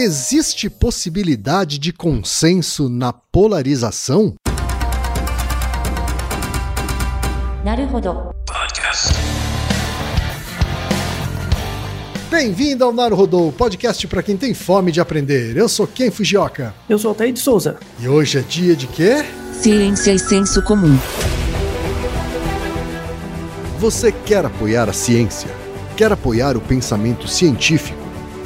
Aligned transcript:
Existe 0.00 0.70
possibilidade 0.70 1.76
de 1.76 1.92
consenso 1.92 2.88
na 2.88 3.12
polarização? 3.12 4.36
Bem-vindo 12.30 12.84
ao 12.84 12.92
Naruhodô, 12.92 13.50
podcast 13.50 14.06
para 14.06 14.22
quem 14.22 14.36
tem 14.36 14.54
fome 14.54 14.92
de 14.92 15.00
aprender. 15.00 15.56
Eu 15.56 15.68
sou 15.68 15.84
Ken 15.84 16.12
Fujioka. 16.12 16.72
Eu 16.88 16.96
sou 16.96 17.08
Altair 17.08 17.32
de 17.32 17.40
Souza. 17.40 17.76
E 17.98 18.08
hoje 18.08 18.38
é 18.38 18.42
dia 18.42 18.76
de 18.76 18.86
quê? 18.86 19.24
Ciência 19.52 20.12
e 20.12 20.18
senso 20.20 20.62
comum. 20.62 20.96
Você 23.80 24.12
quer 24.12 24.44
apoiar 24.44 24.88
a 24.88 24.92
ciência? 24.92 25.50
Quer 25.96 26.12
apoiar 26.12 26.56
o 26.56 26.60
pensamento 26.60 27.26
científico? 27.26 28.07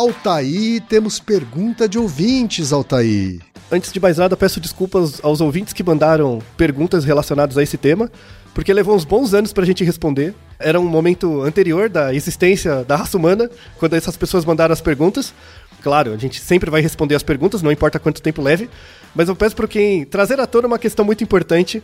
Altaí, 0.00 0.80
temos 0.80 1.20
pergunta 1.20 1.86
de 1.86 1.98
ouvintes, 1.98 2.72
Altaí. 2.72 3.38
Antes 3.70 3.92
de 3.92 4.00
mais 4.00 4.16
nada, 4.16 4.34
peço 4.34 4.58
desculpas 4.58 5.22
aos 5.22 5.42
ouvintes 5.42 5.74
que 5.74 5.82
mandaram 5.82 6.38
perguntas 6.56 7.04
relacionadas 7.04 7.58
a 7.58 7.62
esse 7.62 7.76
tema, 7.76 8.10
porque 8.54 8.72
levou 8.72 8.96
uns 8.96 9.04
bons 9.04 9.34
anos 9.34 9.52
para 9.52 9.62
a 9.62 9.66
gente 9.66 9.84
responder. 9.84 10.34
Era 10.58 10.80
um 10.80 10.88
momento 10.88 11.42
anterior 11.42 11.90
da 11.90 12.14
existência 12.14 12.82
da 12.82 12.96
raça 12.96 13.18
humana, 13.18 13.50
quando 13.78 13.92
essas 13.92 14.16
pessoas 14.16 14.42
mandaram 14.42 14.72
as 14.72 14.80
perguntas. 14.80 15.34
Claro, 15.82 16.14
a 16.14 16.16
gente 16.16 16.40
sempre 16.40 16.70
vai 16.70 16.80
responder 16.80 17.14
as 17.14 17.22
perguntas, 17.22 17.60
não 17.60 17.70
importa 17.70 17.98
quanto 17.98 18.22
tempo 18.22 18.40
leve, 18.40 18.70
mas 19.14 19.28
eu 19.28 19.36
peço 19.36 19.54
para 19.54 19.68
quem 19.68 20.06
trazer 20.06 20.40
à 20.40 20.46
tona 20.46 20.66
uma 20.66 20.78
questão 20.78 21.04
muito 21.04 21.22
importante, 21.22 21.82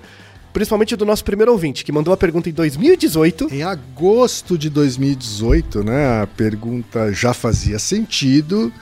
principalmente 0.56 0.96
do 0.96 1.04
nosso 1.04 1.22
primeiro 1.22 1.52
ouvinte, 1.52 1.84
que 1.84 1.92
mandou 1.92 2.14
a 2.14 2.16
pergunta 2.16 2.48
em 2.48 2.52
2018. 2.54 3.52
Em 3.52 3.62
agosto 3.62 4.56
de 4.56 4.70
2018, 4.70 5.84
né? 5.84 6.22
A 6.22 6.26
pergunta 6.26 7.12
já 7.12 7.34
fazia 7.34 7.78
sentido. 7.78 8.72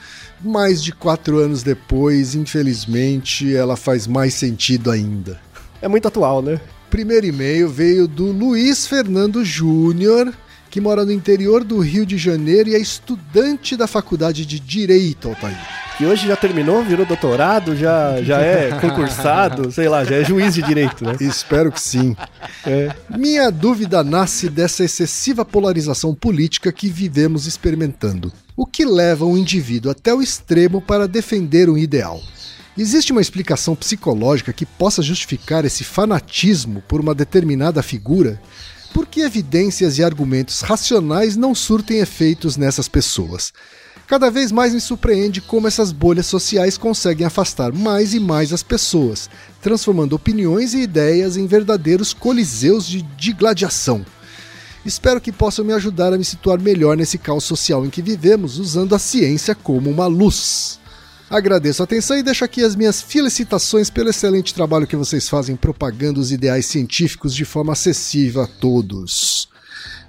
Mais 0.41 0.81
de 0.81 0.93
quatro 0.93 1.37
anos 1.37 1.63
depois, 1.63 2.33
infelizmente, 2.33 3.53
ela 3.53 3.75
faz 3.75 4.07
mais 4.07 4.33
sentido 4.35 4.89
ainda. 4.89 5.37
É 5.81 5.89
muito 5.89 6.07
atual, 6.07 6.41
né? 6.41 6.61
Primeiro 6.89 7.25
e-mail 7.25 7.67
veio 7.67 8.07
do 8.07 8.31
Luiz 8.31 8.87
Fernando 8.87 9.43
Júnior, 9.43 10.33
que 10.75 10.81
mora 10.81 11.05
no 11.05 11.11
interior 11.13 11.63
do 11.63 11.79
Rio 11.79 12.05
de 12.05 12.17
Janeiro 12.17 12.67
e 12.67 12.75
é 12.75 12.77
estudante 12.77 13.77
da 13.77 13.87
faculdade 13.87 14.45
de 14.45 14.59
Direito, 14.59 15.29
Altair. 15.29 15.57
E 16.01 16.05
hoje 16.05 16.27
já 16.27 16.35
terminou, 16.35 16.83
virou 16.83 17.05
doutorado, 17.05 17.77
já, 17.77 18.21
já 18.21 18.41
é 18.41 18.71
concursado, 18.81 19.71
sei 19.71 19.87
lá, 19.87 20.03
já 20.03 20.17
é 20.17 20.25
juiz 20.25 20.53
de 20.53 20.61
direito, 20.61 21.05
né? 21.05 21.15
Espero 21.21 21.71
que 21.71 21.79
sim. 21.79 22.13
É. 22.65 22.93
Minha 23.09 23.49
dúvida 23.49 24.03
nasce 24.03 24.49
dessa 24.49 24.83
excessiva 24.83 25.45
polarização 25.45 26.13
política 26.13 26.73
que 26.73 26.89
vivemos 26.89 27.47
experimentando. 27.47 28.29
O 28.53 28.65
que 28.65 28.83
leva 28.83 29.23
um 29.23 29.37
indivíduo 29.37 29.89
até 29.89 30.13
o 30.13 30.21
extremo 30.21 30.81
para 30.81 31.07
defender 31.07 31.69
um 31.69 31.77
ideal? 31.77 32.19
Existe 32.77 33.13
uma 33.13 33.21
explicação 33.21 33.77
psicológica 33.77 34.51
que 34.51 34.65
possa 34.65 35.01
justificar 35.01 35.63
esse 35.63 35.85
fanatismo 35.85 36.83
por 36.85 36.99
uma 36.99 37.15
determinada 37.15 37.81
figura? 37.81 38.41
Por 38.95 39.05
que 39.05 39.19
evidências 39.19 39.97
e 39.97 40.03
argumentos 40.05 40.61
racionais 40.61 41.35
não 41.35 41.53
surtem 41.53 41.99
efeitos 41.99 42.55
nessas 42.55 42.87
pessoas? 42.87 43.51
Cada 44.07 44.31
vez 44.31 44.53
mais 44.53 44.73
me 44.73 44.79
surpreende 44.79 45.41
como 45.41 45.67
essas 45.67 45.91
bolhas 45.91 46.27
sociais 46.27 46.77
conseguem 46.77 47.27
afastar 47.27 47.73
mais 47.73 48.13
e 48.13 48.21
mais 48.21 48.53
as 48.53 48.63
pessoas, 48.63 49.29
transformando 49.61 50.13
opiniões 50.13 50.73
e 50.73 50.83
ideias 50.83 51.35
em 51.35 51.45
verdadeiros 51.45 52.13
coliseus 52.13 52.87
de 52.87 53.01
digladiação. 53.01 54.05
Espero 54.85 55.19
que 55.19 55.29
possam 55.29 55.65
me 55.65 55.73
ajudar 55.73 56.13
a 56.13 56.17
me 56.17 56.23
situar 56.23 56.61
melhor 56.61 56.95
nesse 56.95 57.17
caos 57.17 57.43
social 57.43 57.85
em 57.85 57.89
que 57.89 58.01
vivemos, 58.01 58.59
usando 58.59 58.95
a 58.95 58.99
ciência 58.99 59.53
como 59.53 59.89
uma 59.89 60.07
luz. 60.07 60.79
Agradeço 61.29 61.81
a 61.81 61.85
atenção 61.85 62.17
e 62.17 62.23
deixo 62.23 62.45
aqui 62.45 62.63
as 62.63 62.75
minhas 62.75 63.01
felicitações 63.01 63.89
pelo 63.89 64.09
excelente 64.09 64.53
trabalho 64.53 64.85
que 64.85 64.95
vocês 64.95 65.27
fazem 65.27 65.55
propagando 65.55 66.19
os 66.19 66.31
ideais 66.31 66.67
científicos 66.67 67.33
de 67.33 67.43
forma 67.43 67.73
acessível 67.73 68.43
a 68.43 68.47
todos. 68.47 69.49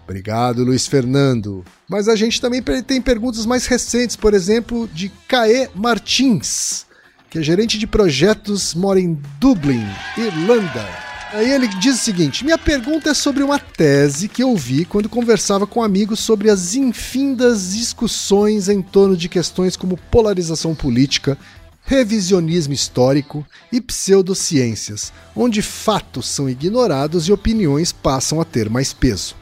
Obrigado, 0.05 0.63
Luiz 0.63 0.87
Fernando. 0.87 1.65
Mas 1.89 2.07
a 2.07 2.15
gente 2.15 2.41
também 2.41 2.63
tem 2.63 3.01
perguntas 3.01 3.47
mais 3.47 3.67
recentes, 3.67 4.15
por 4.15 4.35
exemplo, 4.35 4.89
de 4.93 5.11
Caê 5.27 5.69
Martins, 5.75 6.87
que 7.29 7.39
é 7.39 7.43
gerente 7.43 7.77
de 7.79 7.87
projetos, 7.87 8.75
mora 8.75 9.01
em 9.01 9.21
Dublin, 9.41 9.85
Irlanda. 10.17 11.06
Aí 11.37 11.53
ele 11.53 11.69
diz 11.69 11.97
o 11.97 12.03
seguinte: 12.03 12.43
minha 12.47 12.57
pergunta 12.57 13.11
é 13.11 13.15
sobre 13.15 13.43
uma 13.43 13.59
tese 13.59 14.27
que 14.27 14.43
eu 14.43 14.57
vi 14.57 14.87
quando 14.87 15.07
conversava 15.07 15.67
com 15.67 15.83
amigos 15.83 16.19
sobre 16.21 16.49
as 16.49 16.75
infindas 16.75 17.75
discussões 17.75 18.71
em 18.71 18.81
torno 18.81 19.15
de 19.15 19.29
questões 19.29 19.77
como 19.77 19.99
polarização 20.11 20.75
política, 20.75 21.37
revisionismo 21.85 22.73
histórico 22.73 23.47
e 23.71 23.83
pseudociências, 23.83 25.13
onde 25.37 25.61
fatos 25.61 26.27
são 26.27 26.49
ignorados 26.49 27.29
e 27.29 27.33
opiniões 27.33 27.93
passam 27.93 28.41
a 28.41 28.45
ter 28.47 28.71
mais 28.71 28.95
peso. 28.95 29.37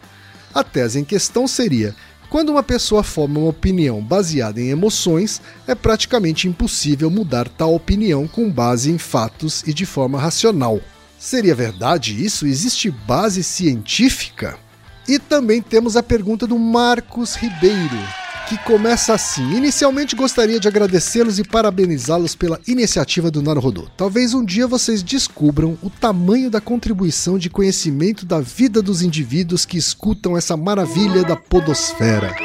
A 0.53 0.65
tese 0.65 0.99
em 0.99 1.05
questão 1.05 1.47
seria: 1.47 1.95
quando 2.29 2.49
uma 2.49 2.65
pessoa 2.65 3.05
forma 3.05 3.39
uma 3.39 3.51
opinião 3.51 4.03
baseada 4.03 4.61
em 4.61 4.71
emoções, 4.71 5.41
é 5.65 5.77
praticamente 5.77 6.49
impossível 6.49 7.09
mudar 7.09 7.49
tal 7.49 7.73
opinião 7.73 8.27
com 8.27 8.51
base 8.51 8.91
em 8.91 8.99
fatos 8.99 9.63
e 9.65 9.73
de 9.73 9.87
forma 9.87 10.19
racional. 10.19 10.81
Seria 11.25 11.55
verdade 11.55 12.23
isso? 12.23 12.47
Existe 12.47 12.91
base 12.91 13.43
científica? 13.43 14.59
E 15.09 15.19
também 15.19 15.63
temos 15.63 15.97
a 15.97 16.03
pergunta 16.03 16.47
do 16.47 16.59
Marcos 16.59 17.35
Ribeiro, 17.35 17.97
que 18.47 18.59
começa 18.59 19.15
assim. 19.15 19.57
Inicialmente 19.57 20.15
gostaria 20.15 20.61
de 20.61 20.69
agradecê-los 20.69 21.39
e 21.39 21.43
parabenizá-los 21.43 22.35
pela 22.35 22.61
iniciativa 22.69 23.31
do 23.31 23.41
Naruhodô. 23.41 23.89
Talvez 23.97 24.35
um 24.35 24.45
dia 24.45 24.67
vocês 24.67 25.03
descubram 25.03 25.79
o 25.83 25.89
tamanho 25.89 26.51
da 26.51 26.61
contribuição 26.61 27.39
de 27.39 27.49
conhecimento 27.49 28.27
da 28.27 28.43
vida 28.43 28.83
dos 28.83 29.01
indivíduos 29.01 29.65
que 29.65 29.79
escutam 29.79 30.37
essa 30.37 30.59
maravilha 30.59 31.25
da 31.25 31.37
podosfera. 31.37 32.37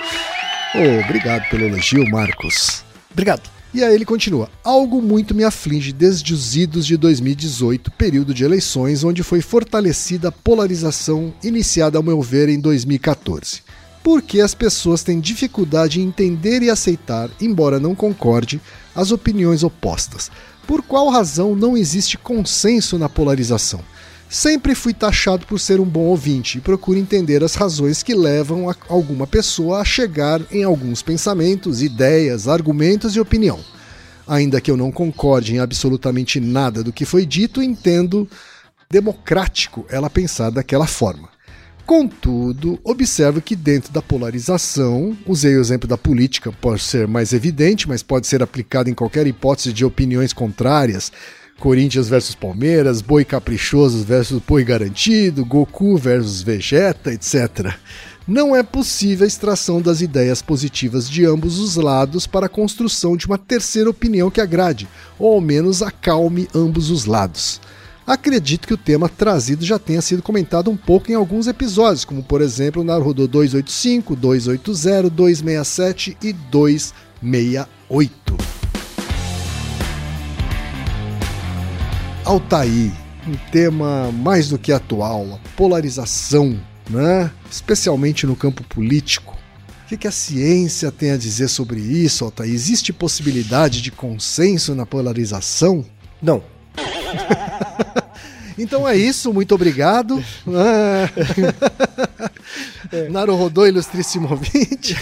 Oh, 0.74 1.04
obrigado 1.04 1.50
pelo 1.50 1.66
elogio, 1.66 2.10
Marcos. 2.10 2.82
Obrigado. 3.12 3.59
E 3.74 3.84
aí 3.84 3.94
ele 3.94 4.06
continua: 4.06 4.50
Algo 4.64 5.02
muito 5.02 5.36
me 5.36 5.44
aflige 5.44 5.94
desde 5.94 6.34
os 6.34 6.56
idos 6.56 6.86
de 6.86 6.98
2018, 6.98 7.92
período 7.92 8.34
de 8.34 8.44
eleições, 8.44 9.04
onde 9.04 9.22
foi 9.22 9.42
fortalecida 9.42 10.30
a 10.30 10.32
polarização 10.32 11.34
iniciada, 11.44 11.98
ao 11.98 12.04
meu 12.04 12.22
ver, 12.22 12.50
em 12.50 12.60
2014. 12.60 13.62
Porque 14.04 14.42
as 14.42 14.56
pessoas 14.56 15.04
têm 15.04 15.20
dificuldade 15.20 16.02
em 16.02 16.06
entender 16.06 16.64
e 16.64 16.70
aceitar, 16.70 17.30
embora 17.40 17.80
não 17.80 17.94
concorde, 17.94 18.60
as 18.96 19.12
opiniões 19.12 19.64
opostas. 19.64 20.32
Por 20.66 20.82
qual 20.82 21.10
razão 21.10 21.56
não 21.56 21.78
existe 21.78 22.18
consenso 22.18 22.98
na 22.98 23.10
polarização? 23.10 23.82
Sempre 24.30 24.76
fui 24.76 24.94
taxado 24.94 25.48
por 25.48 25.60
ser 25.60 25.80
um 25.80 25.86
bom 25.86 26.02
ouvinte 26.02 26.60
e 26.60 26.62
procuro 26.62 27.00
entender 27.00 27.44
as 27.44 27.56
razões 27.56 28.04
que 28.04 28.14
levam 28.14 28.72
alguma 28.88 29.26
pessoa 29.26 29.80
a 29.80 29.84
chegar 29.84 30.40
em 30.52 30.64
alguns 30.64 31.02
pensamentos, 31.02 31.82
ideias, 31.82 32.48
argumentos 32.48 33.16
e 33.16 33.20
opinião. 33.20 33.60
Ainda 34.28 34.62
que 34.62 34.70
eu 34.70 34.78
não 34.78 34.92
concorde 34.92 35.56
em 35.56 35.60
absolutamente 35.60 36.40
nada 36.40 36.84
do 36.84 36.94
que 36.94 37.06
foi 37.06 37.26
dito, 37.26 37.64
entendo 37.64 38.30
democrático 38.88 39.84
ela 39.90 40.12
pensar 40.12 40.52
daquela 40.52 40.86
forma. 40.86 41.30
Contudo, 41.84 42.80
observo 42.84 43.42
que 43.42 43.56
dentro 43.56 43.92
da 43.92 44.00
polarização, 44.00 45.18
usei 45.26 45.58
o 45.58 45.60
exemplo 45.60 45.90
da 45.90 45.98
política, 45.98 46.52
pode 46.52 46.84
ser 46.84 47.08
mais 47.08 47.34
evidente, 47.34 47.88
mas 47.88 48.04
pode 48.04 48.28
ser 48.28 48.44
aplicado 48.44 48.92
em 48.92 48.94
qualquer 48.94 49.26
hipótese 49.26 49.74
de 49.74 49.84
opiniões 49.84 50.32
contrárias, 50.32 51.12
Corinthians 51.60 52.08
versus 52.08 52.34
Palmeiras, 52.34 53.02
Boi 53.02 53.26
Caprichoso 53.26 54.02
versus 54.04 54.42
Boi 54.48 54.64
Garantido, 54.64 55.46
Goku 55.46 55.98
versus 55.98 56.42
Vegeta, 56.42 57.14
etc. 57.14 57.76
Não 58.26 58.56
é 58.56 58.64
possível 58.64 59.26
a 59.26 59.28
extração 59.28 59.82
das 59.82 60.00
ideias 60.02 60.42
positivas 60.42 61.10
de 61.10 61.26
ambos 61.26 61.60
os 61.60 61.76
lados 61.76 62.26
para 62.26 62.46
a 62.46 62.50
construção 62.50 63.18
de 63.18 63.26
uma 63.26 63.38
terceira 63.38 63.90
opinião 63.90 64.32
que 64.32 64.40
agrade, 64.40 64.88
ou 65.18 65.34
ao 65.34 65.42
menos 65.42 65.82
acalme 65.82 66.48
ambos 66.56 66.90
os 66.90 67.04
lados. 67.06 67.60
Acredito 68.08 68.66
que 68.68 68.74
o 68.74 68.78
tema 68.78 69.10
trazido 69.10 69.66
já 69.66 69.78
tenha 69.78 70.02
sido 70.02 70.24
comentado 70.24 70.72
um 70.72 70.78
pouco 70.78 71.12
em 71.12 71.16
alguns 71.16 71.46
episódios, 71.46 72.06
como 72.06 72.24
por 72.24 72.42
exemplo 72.42 72.84
na 72.84 72.96
Rodô 72.96 73.28
285, 73.28 74.16
280, 74.16 75.10
267 75.10 76.18
e 76.24 76.34
268. 76.34 78.59
Altair, 82.30 82.92
um 83.28 83.36
tema 83.52 84.12
mais 84.12 84.50
do 84.50 84.60
que 84.60 84.72
atual, 84.72 85.34
a 85.34 85.50
polarização, 85.58 86.60
né? 86.88 87.32
especialmente 87.50 88.28
no 88.28 88.36
campo 88.36 88.62
político. 88.66 89.36
O 89.84 89.98
que, 89.98 90.08
a 90.08 90.12
ciência 90.12 90.92
tem 90.92 91.10
a 91.10 91.18
dizer 91.18 91.48
sobre 91.48 91.80
isso, 91.80 92.24
Altair? 92.24 92.54
Existe 92.54 92.94
possibilidade 92.94 93.82
de 93.82 93.90
consenso 93.90 94.76
na 94.76 94.86
polarização? 94.86 95.84
Não. 96.22 96.44
então 98.60 98.88
é 98.88 98.96
isso, 98.96 99.34
muito 99.34 99.56
obrigado. 99.56 100.24
é. 100.54 101.10
Naruhodô, 103.10 103.66
ilustríssimo 103.66 104.30
ouvinte. 104.30 104.96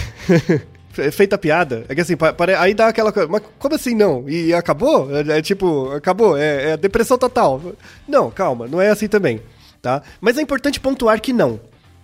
Feita 1.11 1.35
a 1.35 1.39
piada. 1.39 1.85
É 1.87 1.95
que 1.95 2.01
assim, 2.01 2.13
aí 2.59 2.73
dá 2.73 2.87
aquela 2.87 3.11
coisa, 3.11 3.29
mas 3.29 3.41
como 3.57 3.75
assim 3.75 3.95
não? 3.95 4.27
E 4.27 4.53
acabou? 4.53 5.09
É, 5.15 5.39
é 5.39 5.41
tipo, 5.41 5.91
acabou, 5.91 6.37
é, 6.37 6.71
é, 6.71 6.77
depressão 6.77 7.17
total. 7.17 7.61
Não, 8.07 8.29
calma, 8.31 8.67
não 8.67 8.81
é 8.81 8.89
assim 8.89 9.07
também, 9.07 9.41
tá? 9.81 10.01
Mas 10.19 10.37
é 10.37 10.41
importante 10.41 10.79
pontuar 10.79 11.21
que 11.21 11.33
não, 11.33 11.59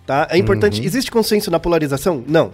tá? 0.06 0.26
É 0.30 0.38
importante, 0.38 0.80
uhum. 0.80 0.86
existe 0.86 1.10
consenso 1.10 1.50
na 1.50 1.60
polarização? 1.60 2.24
Não. 2.26 2.52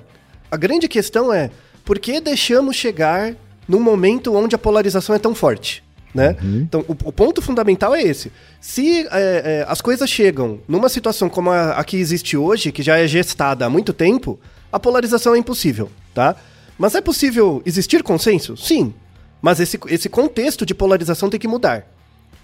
A 0.51 0.57
grande 0.57 0.89
questão 0.89 1.33
é, 1.33 1.51
por 1.85 1.99
que 1.99 2.21
deixamos 2.21 2.77
chegar 2.77 3.35
num 3.69 3.81
momento 3.81 4.35
onde 4.35 4.55
a 4.55 4.59
polarização 4.59 5.15
é 5.15 5.19
tão 5.19 5.35
forte? 5.35 5.83
Né? 6.13 6.37
Uhum. 6.43 6.61
Então, 6.63 6.85
o, 6.89 6.93
o, 6.93 7.13
ponto 7.13 7.41
fundamental 7.41 7.95
é 7.95 8.03
esse. 8.03 8.33
Se 8.61 9.07
é, 9.07 9.09
é, 9.13 9.65
as 9.69 9.81
coisas 9.81 10.11
chegam 10.11 10.59
numa 10.67 10.89
situação 10.89 11.29
como 11.29 11.51
a, 11.51 11.73
a 11.73 11.85
que 11.85 11.97
existe 11.97 12.37
hoje, 12.37 12.73
que 12.73 12.83
já 12.83 12.99
é 12.99 13.07
gestada 13.07 13.65
há 13.65 13.71
muito 13.71 13.93
tempo, 13.93 14.39
a 14.73 14.81
polarização 14.81 15.35
é 15.35 15.39
impossível, 15.39 15.89
tá? 16.15 16.37
Mas 16.79 16.95
é 16.95 17.01
possível 17.01 17.63
existir 17.67 18.03
consenso? 18.03 18.57
Sim. 18.57 18.95
Mas 19.43 19.61
esse, 19.61 19.79
esse 19.89 20.09
contexto 20.09 20.65
de 20.67 20.75
polarização 20.75 21.31
tem 21.31 21.41
que 21.41 21.49
mudar. 21.49 21.87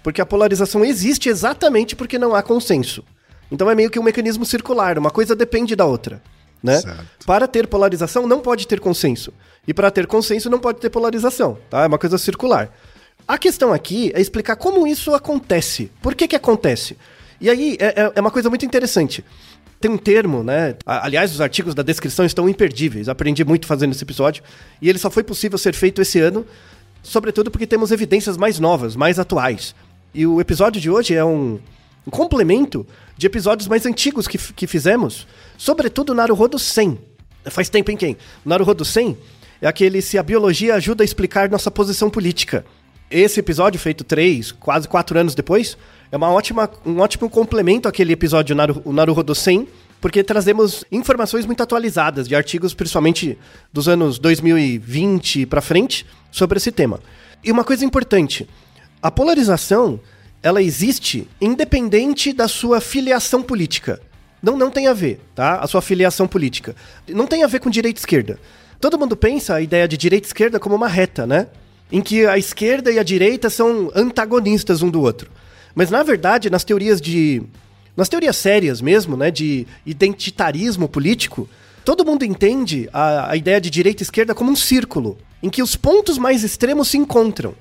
Porque 0.03 0.21
a 0.21 0.25
polarização 0.25 0.85
existe 0.85 1.29
exatamente 1.29 1.95
porque 1.95 2.17
não 2.17 2.33
há 2.33 2.41
consenso. 2.41 3.03
Então 3.51 3.69
é 3.69 3.75
meio 3.75 3.89
que 3.89 3.99
um 3.99 4.03
mecanismo 4.03 4.45
circular, 4.45 4.97
uma 4.97 5.11
coisa 5.11 5.35
depende 5.35 5.75
da 5.75 5.85
outra. 5.85 6.21
Né? 6.61 6.81
Para 7.25 7.47
ter 7.47 7.67
polarização 7.67 8.27
não 8.27 8.39
pode 8.39 8.67
ter 8.67 8.79
consenso. 8.79 9.33
E 9.67 9.73
para 9.73 9.91
ter 9.91 10.07
consenso 10.07 10.49
não 10.49 10.59
pode 10.59 10.79
ter 10.79 10.89
polarização. 10.89 11.57
Tá? 11.69 11.83
É 11.83 11.87
uma 11.87 11.97
coisa 11.97 12.17
circular. 12.17 12.71
A 13.27 13.37
questão 13.37 13.73
aqui 13.73 14.11
é 14.15 14.21
explicar 14.21 14.55
como 14.55 14.87
isso 14.87 15.13
acontece. 15.13 15.91
Por 16.01 16.15
que, 16.15 16.27
que 16.27 16.35
acontece? 16.35 16.97
E 17.39 17.49
aí 17.49 17.77
é, 17.79 17.87
é, 17.87 18.11
é 18.15 18.21
uma 18.21 18.31
coisa 18.31 18.49
muito 18.49 18.65
interessante. 18.65 19.23
Tem 19.79 19.91
um 19.91 19.97
termo, 19.97 20.43
né? 20.43 20.75
Aliás, 20.85 21.31
os 21.31 21.39
artigos 21.39 21.75
da 21.75 21.83
descrição 21.83 22.25
estão 22.25 22.49
imperdíveis. 22.49 23.07
Aprendi 23.07 23.45
muito 23.45 23.67
fazendo 23.67 23.91
esse 23.91 24.03
episódio. 24.03 24.43
E 24.81 24.89
ele 24.89 24.97
só 24.97 25.09
foi 25.11 25.23
possível 25.23 25.57
ser 25.57 25.75
feito 25.75 26.01
esse 26.01 26.19
ano, 26.19 26.45
sobretudo 27.03 27.51
porque 27.51 27.67
temos 27.67 27.91
evidências 27.91 28.37
mais 28.37 28.59
novas, 28.59 28.95
mais 28.95 29.19
atuais. 29.19 29.75
E 30.13 30.25
o 30.25 30.41
episódio 30.41 30.81
de 30.81 30.89
hoje 30.89 31.13
é 31.13 31.23
um, 31.23 31.59
um 32.05 32.09
complemento 32.09 32.87
de 33.15 33.27
episódios 33.27 33.67
mais 33.67 33.85
antigos 33.85 34.27
que, 34.27 34.37
que 34.37 34.65
fizemos, 34.65 35.27
sobretudo 35.57 36.15
Naruhodo 36.15 36.57
100. 36.57 36.97
Faz 37.45 37.69
tempo 37.69 37.91
em 37.91 37.97
quem? 37.97 38.17
O 38.43 38.49
Naruhodo 38.49 38.83
100 38.83 39.15
é 39.61 39.67
aquele 39.67 40.01
se 40.01 40.17
a 40.17 40.23
biologia 40.23 40.75
ajuda 40.75 41.03
a 41.03 41.05
explicar 41.05 41.49
nossa 41.49 41.69
posição 41.69 42.09
política. 42.09 42.65
Esse 43.09 43.39
episódio, 43.39 43.79
feito 43.79 44.03
três, 44.03 44.51
quase 44.51 44.87
quatro 44.87 45.17
anos 45.19 45.35
depois, 45.35 45.77
é 46.11 46.17
uma 46.17 46.29
ótima, 46.29 46.69
um 46.85 46.99
ótimo 46.99 47.29
complemento 47.29 47.87
àquele 47.87 48.13
episódio 48.13 48.55
Naru, 48.55 48.81
o 48.85 48.93
Naruhodo 48.93 49.35
100, 49.35 49.67
porque 49.99 50.23
trazemos 50.23 50.85
informações 50.91 51.45
muito 51.45 51.61
atualizadas 51.61 52.27
de 52.27 52.35
artigos, 52.35 52.73
principalmente 52.73 53.37
dos 53.73 53.87
anos 53.87 54.19
2020 54.19 55.45
para 55.47 55.61
frente, 55.61 56.05
sobre 56.31 56.57
esse 56.57 56.71
tema. 56.71 56.99
E 57.43 57.51
uma 57.51 57.63
coisa 57.63 57.83
importante, 57.83 58.47
a 59.01 59.11
polarização, 59.11 59.99
ela 60.41 60.61
existe 60.61 61.27
independente 61.41 62.31
da 62.31 62.47
sua 62.47 62.79
filiação 62.79 63.41
política. 63.41 63.99
Não, 64.41 64.55
não 64.55 64.69
tem 64.69 64.87
a 64.87 64.93
ver, 64.93 65.19
tá? 65.35 65.59
A 65.59 65.67
sua 65.67 65.81
filiação 65.81 66.27
política. 66.27 66.75
Não 67.07 67.25
tem 67.25 67.43
a 67.43 67.47
ver 67.47 67.59
com 67.59 67.69
direita 67.69 67.99
e 67.99 68.01
esquerda. 68.01 68.39
Todo 68.79 68.97
mundo 68.97 69.17
pensa 69.17 69.55
a 69.55 69.61
ideia 69.61 69.87
de 69.87 69.97
direita 69.97 70.27
e 70.27 70.29
esquerda 70.29 70.59
como 70.59 70.75
uma 70.75 70.87
reta, 70.87 71.25
né? 71.25 71.47
Em 71.91 72.01
que 72.01 72.25
a 72.25 72.37
esquerda 72.37 72.91
e 72.91 72.99
a 72.99 73.03
direita 73.03 73.49
são 73.49 73.91
antagonistas 73.95 74.81
um 74.83 74.89
do 74.89 75.01
outro. 75.01 75.31
Mas 75.77 75.91
na 75.91 76.01
verdade, 76.01 76.49
nas 76.49 76.63
teorias 76.63 76.99
de. 76.99 77.43
Nas 77.95 78.09
teorias 78.09 78.35
sérias 78.35 78.81
mesmo, 78.81 79.15
né? 79.15 79.29
De 79.29 79.67
identitarismo 79.85 80.89
político, 80.89 81.47
todo 81.85 82.03
mundo 82.03 82.25
entende 82.25 82.89
a, 82.91 83.31
a 83.31 83.37
ideia 83.37 83.61
de 83.61 83.69
direita 83.69 84.01
e 84.01 84.03
esquerda 84.03 84.33
como 84.33 84.49
um 84.51 84.55
círculo, 84.55 85.19
em 85.41 85.51
que 85.51 85.61
os 85.61 85.75
pontos 85.75 86.17
mais 86.17 86.43
extremos 86.43 86.87
se 86.87 86.97
encontram. 86.97 87.53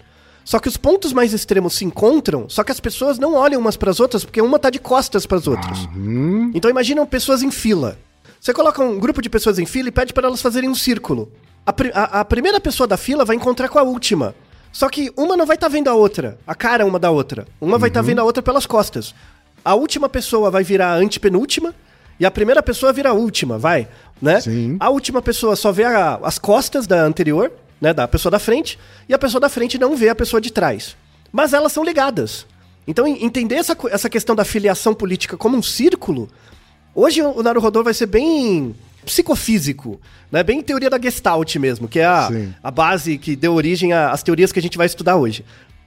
Só 0.47 0.59
que 0.59 0.69
os 0.69 0.79
pontos 0.79 1.13
mais 1.13 1.35
extremos 1.35 1.75
se 1.75 1.85
encontram, 1.85 2.49
só 2.49 2.65
que 2.65 2.73
as 2.73 2.81
pessoas 2.81 3.19
não 3.19 3.35
olham 3.35 3.61
umas 3.61 3.77
para 3.77 3.91
as 3.91 4.01
outras 4.01 4.25
porque 4.25 4.41
uma 4.41 4.59
tá 4.59 4.71
de 4.71 4.79
costas 4.79 5.27
para 5.27 5.37
as 5.37 5.47
outras. 5.47 5.81
Uhum. 5.95 6.53
Então 6.55 6.71
imaginam 6.71 7.05
pessoas 7.05 7.43
em 7.43 7.51
fila. 7.51 7.99
Você 8.41 8.55
coloca 8.55 8.83
um 8.83 8.99
grupo 8.99 9.21
de 9.21 9.29
pessoas 9.29 9.59
em 9.59 9.67
fila 9.67 9.89
e 9.89 9.93
pede 9.93 10.15
para 10.15 10.27
elas 10.27 10.41
fazerem 10.41 10.71
um 10.71 10.75
círculo. 10.75 11.31
A, 11.67 11.75
a, 11.93 12.21
a, 12.21 12.25
primeira 12.25 12.61
pessoa 12.61 12.87
da 12.87 12.97
fila 12.97 13.27
vai 13.27 13.37
encontrar 13.37 13.69
com 13.69 13.79
a 13.79 13.83
última. 13.83 14.35
Só 14.77 14.91
que 14.91 15.11
uma 15.17 15.39
não 15.39 15.47
vai 15.47 15.57
estar 15.57 15.69
tá 15.69 15.73
vendo 15.73 15.89
a 15.89 15.95
outra, 15.95 16.37
a 16.47 16.55
cara 16.55 16.85
uma 16.85 16.99
da 16.99 17.11
outra. 17.11 17.49
Uma 17.59 17.73
uhum. 17.73 17.79
vai 17.79 17.89
estar 17.89 18.01
tá 18.01 18.07
vendo 18.07 18.19
a 18.19 18.25
outra 18.25 18.43
pelas 18.43 18.67
costas. 18.67 19.15
A 19.65 19.75
última 19.75 20.07
pessoa 20.07 20.51
vai 20.51 20.63
virar 20.63 20.89
a 20.89 20.97
antepenúltima 20.97 21.75
e 22.21 22.27
a 22.27 22.31
primeira 22.31 22.63
pessoa 22.63 22.93
vira 22.93 23.09
a 23.09 23.13
última, 23.15 23.57
vai, 23.57 23.89
né? 24.21 24.39
Sim. 24.39 24.77
A 24.79 24.91
última 24.91 25.23
pessoa 25.23 25.57
só 25.57 25.73
vê 25.73 25.85
a, 25.85 26.21
as 26.23 26.39
costas 26.39 26.87
da 26.87 27.01
anterior, 27.03 27.51
né, 27.81 27.95
da 27.95 28.07
pessoa 28.07 28.31
da 28.31 28.39
frente, 28.39 28.79
e 29.09 29.15
a 29.15 29.19
pessoa 29.19 29.41
da 29.41 29.49
frente 29.49 29.79
não 29.79 29.97
vê 29.97 30.11
a 30.11 30.15
pessoa 30.15 30.43
de 30.43 30.53
trás. 30.53 30.95
Mas 31.33 31.55
elas 31.55 31.73
são 31.73 31.83
ligadas. 31.83 32.47
Então, 32.87 33.07
entender 33.07 33.55
essa, 33.55 33.75
essa 33.91 34.11
questão 34.11 34.37
da 34.37 34.45
filiação 34.45 34.93
política 34.93 35.39
como 35.39 35.57
um 35.57 35.63
círculo, 35.63 36.29
hoje 36.95 37.23
o 37.23 37.43
Naruhodô 37.43 37.83
vai 37.83 37.95
ser 37.95 38.07
bem 38.07 38.75
psicofísico, 39.07 40.01
né? 40.31 40.43
Bem 40.43 40.61
teoria 40.61 40.91
da 40.91 41.01
Gestalt 41.01 41.55
mesmo, 41.57 41.87
que 41.87 42.01
é 42.01 42.05
a, 42.05 42.29
a 42.63 42.71
base 42.73 43.17
que 43.17 43.37
deu 43.37 43.55
origem 43.55 43.93
às 43.93 44.23
teorias 44.23 44.51
que 44.51 44.59
a 44.59 44.63
gente 44.63 44.77
vai 44.77 44.87
estudar 44.87 45.17
hoje. 45.17 45.45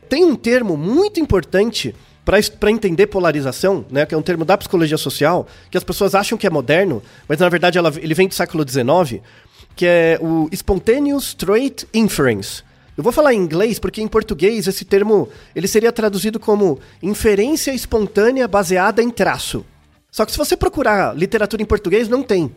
Tem 0.07 0.23
um 0.23 0.35
termo 0.35 0.77
muito 0.77 1.19
importante 1.19 1.93
para 2.23 2.71
entender 2.71 3.07
polarização, 3.07 3.85
né, 3.89 4.05
que 4.05 4.13
é 4.13 4.17
um 4.17 4.21
termo 4.21 4.45
da 4.45 4.57
psicologia 4.57 4.97
social, 4.97 5.47
que 5.69 5.77
as 5.77 5.83
pessoas 5.83 6.13
acham 6.15 6.37
que 6.37 6.45
é 6.45 6.49
moderno, 6.49 7.01
mas 7.27 7.39
na 7.39 7.49
verdade 7.49 7.77
ela, 7.77 7.91
ele 7.97 8.13
vem 8.13 8.27
do 8.27 8.35
século 8.35 8.63
XIX, 8.67 9.21
que 9.75 9.85
é 9.85 10.17
o 10.21 10.47
Spontaneous 10.51 11.29
Straight 11.29 11.87
Inference. 11.93 12.63
Eu 12.95 13.03
vou 13.03 13.11
falar 13.11 13.33
em 13.33 13.37
inglês 13.37 13.79
porque 13.79 14.01
em 14.01 14.07
português 14.07 14.67
esse 14.67 14.85
termo 14.85 15.27
ele 15.55 15.67
seria 15.67 15.91
traduzido 15.91 16.39
como 16.39 16.79
inferência 17.01 17.73
espontânea 17.73 18.47
baseada 18.47 19.01
em 19.01 19.09
traço. 19.09 19.65
Só 20.11 20.25
que 20.25 20.31
se 20.31 20.37
você 20.37 20.55
procurar 20.55 21.15
literatura 21.15 21.61
em 21.61 21.65
português, 21.65 22.07
não 22.07 22.21
tem. 22.23 22.51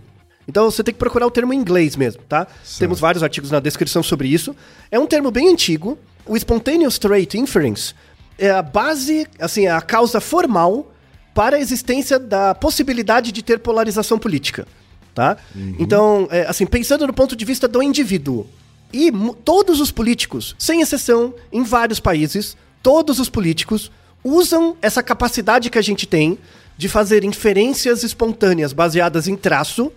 Então 0.47 0.71
você 0.71 0.83
tem 0.83 0.93
que 0.93 0.99
procurar 0.99 1.27
o 1.27 1.31
termo 1.31 1.53
em 1.53 1.57
inglês 1.57 1.97
mesmo, 1.97 2.23
tá? 2.29 2.47
Certo. 2.65 2.79
Temos 2.81 3.01
vários 3.01 3.23
artigos 3.23 3.51
na 3.51 3.61
descrição 3.61 4.03
sobre 4.03 4.29
isso. 4.29 4.55
É 4.91 4.99
um 4.99 5.07
termo 5.07 5.31
bem 5.31 5.49
antigo. 5.49 5.99
O 6.27 6.37
Spontaneous 6.37 6.95
Straight 6.95 7.39
Inference 7.39 7.95
é 8.39 8.51
a 8.51 8.63
base, 8.63 9.27
assim, 9.39 9.67
é 9.67 9.71
a 9.71 9.81
causa 9.81 10.21
formal 10.21 10.93
para 11.35 11.57
a 11.57 11.61
existência 11.61 12.19
da 12.19 12.55
possibilidade 12.55 13.33
de 13.33 13.43
ter 13.43 13.59
polarização 13.59 14.19
política, 14.19 14.67
tá? 15.15 15.37
Então, 15.79 16.29
é, 16.31 16.43
assim, 16.43 16.67
pensando 16.67 17.07
do 17.07 17.13
ponto 17.13 17.35
de 17.35 17.45
vista 17.45 17.67
do 17.67 17.83
indivíduo. 17.83 18.47
E 18.93 19.11
todos 19.45 19.81
os 19.81 19.91
políticos, 19.91 20.55
sem 20.59 20.83
exceção, 20.83 21.35
em 21.51 21.63
vários 21.63 21.99
países, 21.99 22.57
todos 22.83 23.19
os 23.19 23.31
políticos 23.31 23.91
usam 24.23 24.77
essa 24.83 25.03
capacidade 25.03 25.71
que 25.71 25.79
a 25.79 25.83
gente 25.83 26.07
tem 26.07 26.39
de 26.77 26.89
fazer 26.89 27.25
inferências 27.25 28.03
espontâneas 28.03 28.73
baseadas 28.73 29.27
em 29.27 29.37
traço 29.37 29.91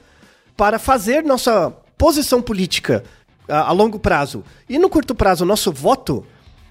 para 0.57 0.79
fazer 0.79 1.23
nossa 1.23 1.71
posição 1.97 2.41
política 2.41 3.03
a, 3.47 3.69
a 3.69 3.71
longo 3.71 3.99
prazo 3.99 4.43
e 4.69 4.77
no 4.79 4.89
curto 4.89 5.13
prazo 5.15 5.45
nosso 5.45 5.71
voto 5.71 6.25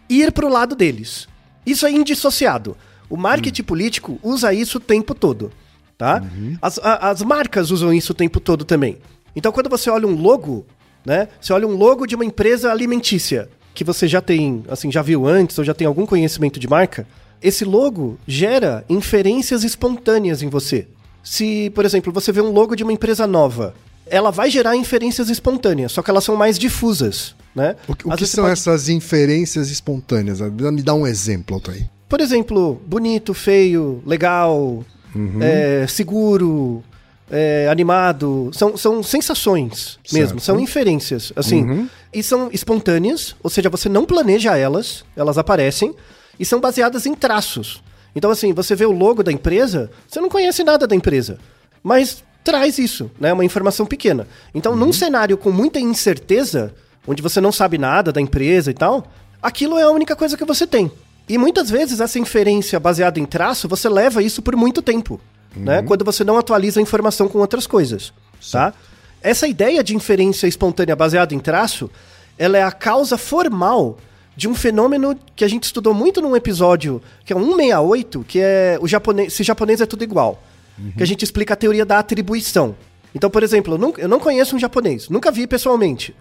ir 0.08 0.32
para 0.32 0.46
o 0.46 0.50
lado 0.50 0.74
deles. 0.74 1.28
Isso 1.64 1.86
é 1.86 1.90
indissociado. 1.90 2.76
O 3.08 3.16
marketing 3.16 3.62
político 3.62 4.18
usa 4.22 4.52
isso 4.52 4.78
o 4.78 4.80
tempo 4.80 5.14
todo, 5.14 5.50
tá? 5.96 6.22
As, 6.60 6.78
a- 6.78 7.10
as 7.10 7.22
marcas 7.22 7.70
usam 7.70 7.92
isso 7.92 8.12
o 8.12 8.14
tempo 8.14 8.40
todo 8.40 8.64
também. 8.64 8.98
Então 9.36 9.52
quando 9.52 9.68
você 9.70 9.88
olha 9.90 10.06
um 10.06 10.14
logo, 10.20 10.66
né? 11.04 11.28
Você 11.40 11.52
olha 11.52 11.66
um 11.66 11.76
logo 11.76 12.06
de 12.06 12.14
uma 12.14 12.24
empresa 12.24 12.70
alimentícia 12.70 13.48
que 13.74 13.82
você 13.84 14.06
já 14.06 14.20
tem, 14.20 14.62
assim, 14.68 14.90
já 14.92 15.02
viu 15.02 15.26
antes 15.26 15.58
ou 15.58 15.64
já 15.64 15.74
tem 15.74 15.86
algum 15.86 16.06
conhecimento 16.06 16.60
de 16.60 16.68
marca, 16.68 17.06
esse 17.42 17.64
logo 17.64 18.18
gera 18.26 18.84
inferências 18.88 19.64
espontâneas 19.64 20.42
em 20.42 20.48
você. 20.48 20.86
Se, 21.24 21.70
por 21.70 21.84
exemplo, 21.84 22.12
você 22.12 22.30
vê 22.30 22.40
um 22.40 22.50
logo 22.52 22.76
de 22.76 22.82
uma 22.84 22.92
empresa 22.92 23.26
nova, 23.26 23.74
ela 24.06 24.30
vai 24.30 24.50
gerar 24.50 24.76
inferências 24.76 25.30
espontâneas, 25.30 25.90
só 25.92 26.02
que 26.02 26.10
elas 26.10 26.22
são 26.22 26.36
mais 26.36 26.58
difusas, 26.58 27.34
né? 27.54 27.74
O, 27.88 27.96
que- 27.96 28.06
o 28.06 28.14
que 28.14 28.26
são 28.26 28.44
pode- 28.44 28.52
essas 28.52 28.88
inferências 28.90 29.70
espontâneas? 29.70 30.40
Me 30.40 30.82
dá 30.82 30.92
um 30.94 31.06
exemplo. 31.06 31.60
Por 32.08 32.20
exemplo, 32.20 32.80
bonito, 32.86 33.32
feio, 33.32 34.02
legal, 34.06 34.84
é, 35.40 35.86
seguro, 35.88 36.84
é, 37.30 37.66
animado. 37.70 38.50
São, 38.52 38.76
são 38.76 39.02
sensações 39.02 39.98
mesmo, 40.12 40.28
Certo. 40.38 40.40
são 40.42 40.60
inferências, 40.60 41.32
assim. 41.34 41.88
E 42.12 42.22
são 42.22 42.50
espontâneas, 42.52 43.34
ou 43.42 43.48
seja, 43.48 43.70
você 43.70 43.88
não 43.88 44.04
planeja 44.04 44.56
elas, 44.56 45.02
elas 45.16 45.38
aparecem, 45.38 45.94
e 46.38 46.44
são 46.44 46.60
baseadas 46.60 47.06
em 47.06 47.14
traços. 47.14 47.82
Então, 48.14 48.30
assim, 48.30 48.52
você 48.52 48.74
vê 48.76 48.86
o 48.86 48.92
logo 48.92 49.22
da 49.22 49.32
empresa, 49.32 49.90
você 50.08 50.20
não 50.20 50.28
conhece 50.28 50.62
nada 50.62 50.86
da 50.86 50.94
empresa, 50.94 51.38
mas 51.82 52.22
traz 52.44 52.78
isso, 52.78 53.10
né? 53.18 53.32
Uma 53.32 53.44
informação 53.44 53.86
pequena. 53.86 54.28
Então, 54.54 54.76
num 54.76 54.92
cenário 54.92 55.36
com 55.36 55.50
muita 55.50 55.80
incerteza, 55.80 56.74
onde 57.06 57.22
você 57.22 57.40
não 57.40 57.50
sabe 57.50 57.78
nada 57.78 58.12
da 58.12 58.20
empresa 58.20 58.70
e 58.70 58.74
tal, 58.74 59.06
aquilo 59.42 59.78
é 59.78 59.82
a 59.82 59.90
única 59.90 60.14
coisa 60.14 60.36
que 60.36 60.44
você 60.44 60.66
tem. 60.66 60.90
E 61.28 61.38
muitas 61.38 61.70
vezes 61.70 62.00
essa 62.00 62.18
inferência 62.18 62.78
baseada 62.78 63.18
em 63.18 63.24
traço, 63.24 63.66
você 63.66 63.88
leva 63.88 64.22
isso 64.22 64.42
por 64.42 64.54
muito 64.54 64.82
tempo, 64.82 65.18
né? 65.56 65.82
Quando 65.82 66.04
você 66.04 66.22
não 66.22 66.36
atualiza 66.36 66.78
a 66.80 66.82
informação 66.82 67.28
com 67.28 67.38
outras 67.38 67.66
coisas, 67.66 68.12
tá? 68.52 68.74
Essa 69.22 69.48
ideia 69.48 69.82
de 69.82 69.96
inferência 69.96 70.46
espontânea 70.46 70.94
baseada 70.94 71.34
em 71.34 71.38
traço, 71.38 71.90
ela 72.36 72.58
é 72.58 72.62
a 72.62 72.70
causa 72.70 73.16
formal 73.16 73.96
de 74.36 74.48
um 74.48 74.54
fenômeno 74.54 75.16
que 75.36 75.44
a 75.44 75.48
gente 75.48 75.64
estudou 75.64 75.94
muito 75.94 76.20
num 76.20 76.34
episódio, 76.34 77.00
que 77.24 77.32
é 77.32 77.36
o 77.36 77.40
168, 77.40 78.24
que 78.26 78.40
é 78.40 78.78
o 78.80 78.86
japonês, 78.88 79.32
se 79.32 79.42
japonês 79.42 79.80
é 79.80 79.86
tudo 79.86 80.02
igual. 80.04 80.42
Que 80.96 81.02
a 81.04 81.06
gente 81.06 81.22
explica 81.22 81.54
a 81.54 81.56
teoria 81.56 81.84
da 81.84 82.00
atribuição. 82.00 82.74
Então, 83.14 83.30
por 83.30 83.44
exemplo, 83.44 83.74
eu 83.74 83.78
não, 83.78 83.94
eu 83.96 84.08
não 84.08 84.18
conheço 84.18 84.56
um 84.56 84.58
japonês, 84.58 85.08
nunca 85.08 85.30
vi 85.30 85.46
pessoalmente. 85.46 86.14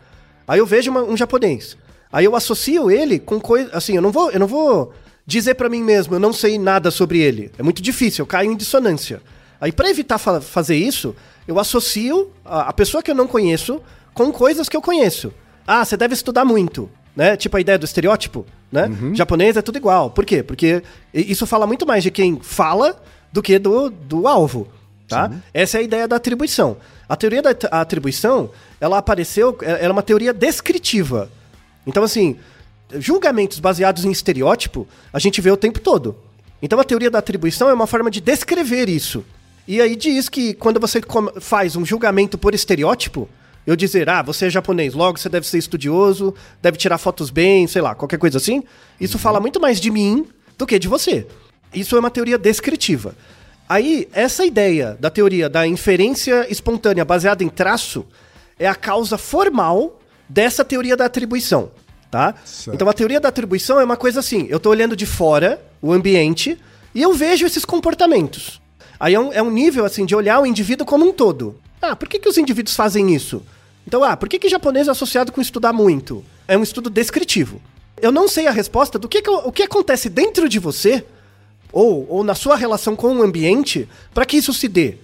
Aí 0.48 0.60
eu 0.60 0.66
vejo 0.66 0.92
uma- 0.92 1.02
um 1.04 1.18
japonês. 1.18 1.76
Aí 2.12 2.26
eu 2.26 2.36
associo 2.36 2.92
ele 2.92 3.18
com 3.18 3.40
coisa. 3.40 3.72
Assim, 3.76 3.96
eu 3.96 4.02
não 4.02 4.12
vou, 4.12 4.30
eu 4.30 4.40
não 4.40 4.46
vou 4.46 4.94
dizer 5.26 5.56
pra 5.56 5.70
mim 5.70 5.82
mesmo, 5.82 6.14
eu 6.14 6.20
não 6.20 6.32
sei 6.32 6.60
nada 6.60 6.92
sobre 6.92 7.18
ele. 7.20 7.52
É 7.58 7.64
muito 7.64 7.82
difícil, 7.82 8.22
eu 8.22 8.28
caio 8.28 8.52
em 8.52 8.56
dissonância. 8.56 9.22
Aí, 9.60 9.72
pra 9.72 9.90
evitar 9.90 10.20
fa- 10.20 10.40
fazer 10.42 10.76
isso, 10.76 11.16
eu 11.48 11.58
associo 11.60 12.30
a, 12.46 12.70
a 12.70 12.74
pessoa 12.74 13.02
que 13.02 13.10
eu 13.10 13.16
não 13.16 13.26
conheço 13.26 13.82
com 14.14 14.32
coisas 14.32 14.70
que 14.70 14.78
eu 14.78 14.82
conheço. 14.82 15.34
Ah, 15.66 15.84
você 15.84 15.98
deve 15.98 16.14
estudar 16.14 16.46
muito, 16.46 16.88
né? 17.16 17.36
Tipo 17.38 17.58
a 17.58 17.62
ideia 17.62 17.78
do 17.78 17.86
estereótipo, 17.86 18.46
né? 18.72 18.88
Japonês 19.16 19.56
é 19.58 19.62
tudo 19.62 19.78
igual. 19.78 20.10
Por 20.10 20.26
quê? 20.26 20.42
Porque 20.44 20.82
isso 21.14 21.46
fala 21.46 21.68
muito 21.68 21.86
mais 21.86 22.04
de 22.04 22.12
quem 22.12 22.40
fala 22.42 23.02
do 23.32 23.42
que 23.42 23.58
do, 23.60 23.90
do 23.90 24.28
alvo, 24.28 24.68
tá? 25.08 25.32
Essa 25.54 25.78
é 25.78 25.82
a 25.82 25.84
ideia 25.84 26.08
da 26.08 26.16
atribuição. 26.16 26.78
A 27.08 27.16
teoria 27.16 27.42
da 27.42 27.50
at- 27.52 27.66
atribuição, 27.72 28.50
ela 28.80 28.98
apareceu, 28.98 29.58
é- 29.62 29.72
ela 29.72 29.86
é 29.86 29.92
uma 29.92 30.02
teoria 30.04 30.34
descritiva. 30.34 31.30
Então, 31.86 32.04
assim, 32.04 32.38
julgamentos 32.98 33.60
baseados 33.60 34.06
em 34.06 34.12
estereótipo, 34.12 34.88
a 35.12 35.20
gente 35.20 35.42
vê 35.42 35.52
o 35.52 35.58
tempo 35.58 35.80
todo. 35.80 36.16
Então, 36.62 36.80
a 36.80 36.84
teoria 36.84 37.12
da 37.12 37.20
atribuição 37.20 37.70
é 37.70 37.74
uma 37.74 37.88
forma 37.88 38.10
de 38.10 38.22
descrever 38.22 38.88
isso. 38.90 39.24
E 39.68 39.82
aí 39.82 39.96
diz 39.96 40.30
que 40.30 40.54
quando 40.54 40.80
você 40.80 41.02
faz 41.42 41.76
um 41.76 41.86
julgamento 41.86 42.38
por 42.38 42.54
estereótipo, 42.54 43.28
eu 43.66 43.76
dizer, 43.76 44.10
ah, 44.10 44.22
você 44.22 44.48
é 44.48 44.50
japonês, 44.50 44.94
logo 44.94 45.18
você 45.18 45.30
deve 45.30 45.48
ser 45.48 45.58
estudioso, 45.58 46.34
deve 46.62 46.78
tirar 46.78 46.98
fotos 46.98 47.30
bem, 47.30 47.66
sei 47.68 47.82
lá, 47.82 47.96
qualquer 47.96 48.18
coisa 48.18 48.38
assim, 48.38 48.64
isso 49.00 49.18
fala 49.18 49.40
muito 49.40 49.60
mais 49.60 49.80
de 49.80 49.90
mim 49.90 50.26
do 50.58 50.68
que 50.68 50.78
de 50.78 50.88
você. 50.88 51.26
Isso 51.74 51.96
é 51.96 52.00
uma 52.00 52.12
teoria 52.12 52.38
descritiva. 52.38 53.16
Aí, 53.68 54.08
essa 54.12 54.46
ideia 54.46 54.98
da 55.00 55.10
teoria 55.10 55.50
da 55.50 55.66
inferência 55.66 56.46
espontânea 56.52 57.06
baseada 57.06 57.44
em 57.44 57.50
traço 57.50 58.06
é 58.60 58.68
a 58.68 58.76
causa 58.76 59.18
formal 59.18 60.00
dessa 60.28 60.64
teoria 60.64 60.96
da 60.96 61.06
atribuição, 61.06 61.72
tá? 62.12 62.36
Certo. 62.46 62.76
Então 62.76 62.88
a 62.88 62.94
teoria 62.94 63.20
da 63.20 63.30
atribuição 63.30 63.80
é 63.80 63.84
uma 63.84 63.98
coisa 63.98 64.20
assim, 64.20 64.48
eu 64.50 64.60
tô 64.60 64.70
olhando 64.70 64.96
de 64.96 65.06
fora 65.06 65.62
o 65.82 65.92
ambiente 65.92 66.58
e 66.94 67.02
eu 67.02 67.14
vejo 67.14 67.46
esses 67.46 67.66
comportamentos. 67.66 68.62
Aí 69.00 69.16
é 69.16 69.20
um, 69.20 69.34
é 69.34 69.42
um 69.42 69.52
nível 69.52 69.86
assim 69.86 70.06
de 70.06 70.16
olhar 70.16 70.40
o 70.40 70.46
indivíduo 70.46 70.86
como 70.86 71.06
um 71.06 71.12
todo. 71.12 71.56
Ah, 71.84 71.98
por 71.98 72.08
que, 72.08 72.18
que 72.18 72.30
os 72.30 72.38
indivíduos 72.38 72.78
fazem 72.78 73.14
isso? 73.14 73.44
Então, 73.86 74.06
ah, 74.06 74.16
por 74.16 74.30
que, 74.30 74.40
que 74.40 74.48
japonês 74.48 74.88
é 74.88 74.92
associado 74.92 75.34
com 75.34 75.42
estudar 75.42 75.74
muito? 75.74 76.24
É 76.48 76.58
um 76.58 76.64
estudo 76.64 76.90
descritivo. 76.90 77.62
Eu 78.02 78.10
não 78.10 78.26
sei 78.26 78.48
a 78.48 78.52
resposta 78.52 78.98
do 78.98 79.10
que, 79.10 79.22
que 79.22 79.30
o 79.30 79.52
que 79.52 79.64
acontece 79.64 80.10
dentro 80.10 80.48
de 80.48 80.60
você 80.60 81.06
ou, 81.74 82.08
ou 82.10 82.24
na 82.24 82.36
sua 82.36 82.56
relação 82.56 82.96
com 82.96 83.14
o 83.14 83.22
ambiente 83.22 83.90
para 84.14 84.26
que 84.26 84.38
isso 84.38 84.54
se 84.54 84.70
dê. 84.70 84.96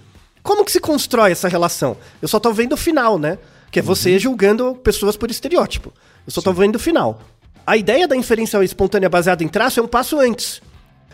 Como 0.42 0.64
que 0.64 0.72
se 0.72 0.80
constrói 0.80 1.32
essa 1.32 1.48
relação? 1.48 1.98
Eu 2.22 2.28
só 2.28 2.40
tô 2.40 2.50
vendo 2.50 2.72
o 2.72 2.78
final, 2.78 3.18
né? 3.18 3.36
Que 3.70 3.80
é 3.80 3.82
você 3.82 4.18
julgando 4.18 4.74
pessoas 4.76 5.18
por 5.18 5.30
estereótipo. 5.30 5.92
Eu 6.26 6.32
só 6.32 6.40
tô 6.40 6.50
vendo 6.50 6.76
o 6.76 6.78
final. 6.78 7.20
A 7.66 7.76
ideia 7.76 8.08
da 8.08 8.16
inferência 8.16 8.64
espontânea 8.64 9.10
baseada 9.10 9.44
em 9.44 9.48
traço 9.48 9.80
é 9.80 9.82
um 9.82 9.86
passo 9.86 10.18
antes. 10.18 10.62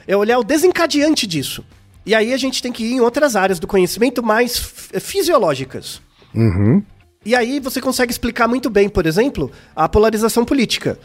É 0.06 0.16
olhar 0.16 0.38
o 0.38 0.44
desencadeante 0.44 1.26
disso. 1.26 1.64
E 2.06 2.14
aí 2.14 2.32
a 2.32 2.36
gente 2.36 2.62
tem 2.62 2.70
que 2.72 2.84
ir 2.84 2.92
em 2.92 3.00
outras 3.00 3.34
áreas 3.34 3.58
do 3.58 3.66
conhecimento 3.66 4.22
mais 4.22 4.56
f- 4.56 5.00
fisiológicas. 5.00 6.00
E 7.24 7.34
aí 7.34 7.58
você 7.58 7.80
consegue 7.80 8.12
explicar 8.12 8.46
muito 8.46 8.70
bem, 8.70 8.88
por 8.88 9.04
exemplo, 9.06 9.50
a 9.74 9.88
polarização 9.88 10.44
política. 10.44 10.98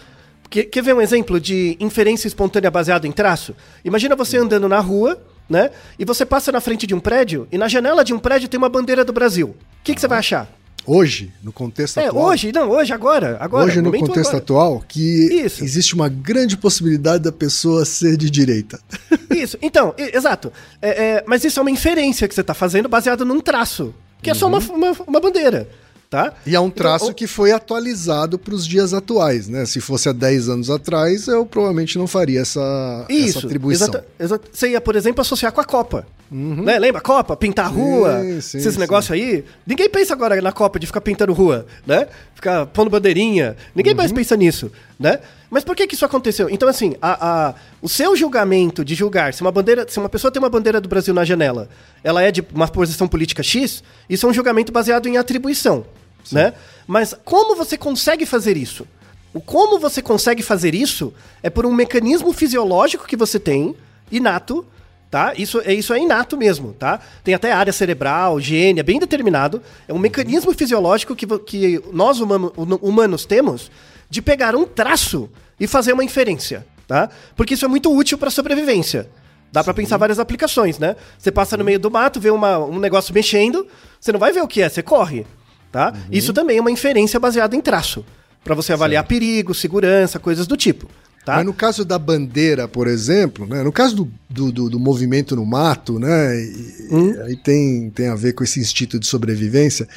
Quer, 0.50 0.66
quer 0.66 0.84
ver 0.84 0.94
um 0.94 1.02
exemplo 1.02 1.40
de 1.40 1.76
inferência 1.80 2.28
espontânea 2.28 2.70
baseada 2.70 3.08
em 3.08 3.12
traço? 3.12 3.56
Imagina 3.84 4.16
você 4.16 4.38
andando 4.38 4.70
na 4.70 4.80
rua, 4.80 5.20
né? 5.50 5.72
E 5.98 6.06
você 6.06 6.24
passa 6.26 6.52
na 6.52 6.62
frente 6.62 6.86
de 6.86 6.94
um 6.94 7.00
prédio 7.00 7.48
e 7.52 7.58
na 7.58 7.68
janela 7.68 8.04
de 8.04 8.14
um 8.14 8.20
prédio 8.20 8.48
tem 8.48 8.58
uma 8.58 8.70
bandeira 8.70 9.04
do 9.04 9.12
Brasil. 9.12 9.48
O 9.50 9.56
que, 9.84 9.96
que 9.96 10.02
você 10.02 10.08
vai 10.08 10.20
achar? 10.20 10.48
Hoje, 10.86 11.32
no 11.44 11.52
contexto 11.52 12.00
É, 12.00 12.08
atual. 12.08 12.26
hoje, 12.26 12.52
não, 12.52 12.70
hoje, 12.70 12.92
agora, 12.92 13.38
agora. 13.40 13.66
hoje, 13.66 13.82
no 13.82 13.92
contexto 13.92 14.30
agora. 14.30 14.38
atual, 14.38 14.84
que 14.88 15.02
Isso. 15.46 15.64
existe 15.64 15.94
uma 15.94 16.10
grande 16.10 16.58
possibilidade 16.58 17.24
da 17.24 17.32
pessoa 17.32 17.86
ser 17.86 18.18
de 18.18 18.30
direita. 18.30 18.80
Isso, 19.30 19.58
então, 19.62 19.94
exato. 19.98 20.52
É, 20.82 20.90
é, 20.90 21.24
mas 21.28 21.44
isso 21.44 21.60
é 21.60 21.62
uma 21.62 21.72
inferência 21.72 22.28
que 22.28 22.34
você 22.36 22.42
está 22.42 22.54
fazendo 22.54 22.90
baseado 22.90 23.24
num 23.26 23.40
traço, 23.40 23.94
que 24.22 24.30
é 24.30 24.34
só 24.34 24.48
uma, 24.48 24.60
uma, 24.60 24.92
uma 25.08 25.20
bandeira, 25.20 25.68
tá? 26.12 26.34
E 26.46 26.54
é 26.56 26.60
um 26.60 26.70
traço 26.70 27.06
Então, 27.06 27.14
o- 27.14 27.16
que 27.16 27.26
foi 27.26 27.54
atualizado 27.54 28.38
para 28.38 28.54
os 28.54 28.68
dias 28.68 28.94
atuais, 28.94 29.48
né? 29.48 29.66
Se 29.66 29.80
fosse 29.80 30.10
há 30.10 30.12
10 30.12 30.50
anos 30.50 30.70
atrás, 30.70 31.28
eu 31.30 31.46
provavelmente 31.46 31.98
não 31.98 32.06
faria 32.06 32.42
essa, 32.42 33.06
Isso, 33.10 33.38
essa 33.40 33.48
atribuição. 33.48 33.88
exata- 33.88 34.06
exata- 34.20 34.48
você 34.52 34.70
ia, 34.72 34.82
por 34.82 34.96
exemplo, 34.98 35.22
associar 35.22 35.54
com 35.54 35.62
a 35.62 35.64
Copa. 35.66 36.06
Né? 36.34 36.80
Lembra 36.80 37.00
a 37.00 37.04
Copa? 37.04 37.36
Pintar 37.36 37.66
a 37.66 37.68
rua, 37.68 38.22
Sim, 38.22 38.40
sim, 38.42 38.58
esses 38.60 38.78
negócios 38.78 39.12
aí. 39.12 39.44
Ninguém 39.68 39.90
pensa 39.90 40.14
agora 40.14 40.42
na 40.42 40.54
Copa 40.54 40.80
de 40.80 40.88
ficar 40.88 41.02
pintando 41.02 41.34
rua, 41.34 41.66
né? 41.86 42.08
Ficar 42.36 42.66
pondo 42.68 42.90
bandeirinha. 42.90 43.58
Ninguém 43.76 43.92
Uhum. 43.92 43.98
mais 43.98 44.14
pensa 44.14 44.38
nisso, 44.38 44.72
né? 44.98 45.20
Mas 45.50 45.66
por 45.66 45.76
que 45.76 45.86
que 45.86 45.94
isso 45.94 46.06
aconteceu? 46.06 46.50
Então, 46.50 46.70
assim, 46.70 46.96
a, 47.02 47.50
a- 47.50 47.56
o 47.82 47.90
seu 47.90 48.16
julgamento 48.16 48.86
de 48.86 48.96
julgar 48.96 49.34
se 49.34 49.42
uma 49.42 49.52
bandeira, 49.52 49.86
se 49.90 50.00
uma 50.00 50.08
pessoa 50.08 50.32
tem 50.32 50.42
uma 50.42 50.50
bandeira 50.50 50.80
do 50.80 50.88
Brasil 50.88 51.14
na 51.14 51.26
janela, 51.26 51.68
ela 52.02 52.22
é 52.22 52.32
de 52.32 52.42
uma 52.54 52.68
posição 52.70 53.10
política 53.10 53.44
X, 53.44 53.84
isso 54.10 54.26
é 54.26 54.30
um 54.30 54.34
julgamento 54.34 54.72
baseado 54.72 55.08
em 55.08 55.18
atribuição. 55.18 55.86
Né? 56.32 56.54
Mas 56.88 57.16
como 57.24 57.56
você 57.56 57.78
consegue 57.78 58.26
fazer 58.26 58.58
isso? 58.58 58.86
O 59.34 59.40
como 59.40 59.80
você 59.80 60.02
consegue 60.02 60.44
fazer 60.44 60.76
isso 60.76 61.14
é 61.42 61.50
por 61.50 61.66
um 61.66 61.74
mecanismo 61.74 62.34
fisiológico 62.34 63.08
que 63.08 63.16
você 63.16 63.40
tem, 63.40 63.76
inato, 64.12 64.66
tá? 65.10 65.34
Isso 65.38 65.62
é 65.64 65.74
isso 65.74 65.94
é 65.94 66.00
inato 66.00 66.36
mesmo, 66.38 66.74
tá? 66.74 67.00
Tem 67.24 67.34
até 67.34 67.52
área 67.54 67.72
cerebral, 67.72 68.40
gene, 68.42 68.82
é 68.82 68.84
bem 68.84 69.00
determinado. 69.00 69.62
É 69.88 69.94
um 69.94 70.00
mecanismo 70.00 70.54
fisiológico 70.54 71.16
que, 71.16 71.26
que 71.40 71.82
nós 71.94 72.20
humano- 72.20 72.52
humanos 72.82 73.26
temos 73.26 73.72
de 74.10 74.22
pegar 74.22 74.54
um 74.56 74.66
traço 74.66 75.30
e 75.58 75.66
fazer 75.66 75.94
uma 75.94 76.04
inferência, 76.04 76.66
tá? 76.86 77.10
Porque 77.36 77.54
isso 77.54 77.64
é 77.64 77.68
muito 77.70 77.96
útil 77.96 78.18
para 78.18 78.30
sobrevivência. 78.30 79.10
Dá 79.50 79.64
pra 79.64 79.74
pensar 79.74 79.96
várias 79.98 80.20
aplicações, 80.20 80.78
né? 80.80 80.96
Você 81.18 81.32
passa 81.32 81.56
no 81.56 81.64
meio 81.64 81.80
do 81.80 81.90
mato, 81.92 82.20
vê 82.20 82.30
uma- 82.32 82.58
um 82.60 82.80
negócio 82.80 83.14
mexendo, 83.14 83.66
você 84.00 84.12
não 84.12 84.20
vai 84.20 84.32
ver 84.34 84.42
o 84.42 84.48
que 84.48 84.62
é, 84.62 84.68
você 84.70 84.82
corre, 84.84 85.26
tá? 85.72 85.94
Isso 86.12 86.34
também 86.34 86.58
é 86.58 86.62
uma 86.62 86.72
inferência 86.72 87.20
baseada 87.20 87.56
em 87.56 87.62
traço, 87.62 88.06
Pra 88.44 88.56
você 88.56 88.74
avaliar 88.74 89.04
perigo, 89.06 89.54
segurança, 89.54 90.18
coisas 90.18 90.48
do 90.48 90.58
tipo, 90.58 90.88
tá? 91.24 91.36
Mas 91.36 91.46
no 91.46 91.54
caso 91.54 91.86
da 91.86 92.00
bandeira, 92.00 92.68
por 92.68 92.88
exemplo, 92.88 93.46
né? 93.46 93.62
No 93.62 93.72
caso 93.72 93.96
do, 94.30 94.52
do, 94.52 94.68
do- 94.68 94.80
movimento 94.80 95.36
no 95.36 95.46
mato, 95.46 96.00
né? 96.00 96.36
e- 96.44 96.88
Hum. 96.92 97.22
aí 97.24 97.36
tem, 97.38 97.92
tem 97.92 98.08
a 98.08 98.16
ver 98.16 98.34
com 98.34 98.44
esse 98.44 98.60
instinto 98.60 99.00
de 99.00 99.06
sobrevivência, 99.06 99.88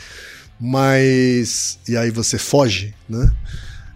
mas. 0.61 1.79
E 1.89 1.97
aí 1.97 2.11
você 2.11 2.37
foge, 2.39 2.95
né? 3.09 3.31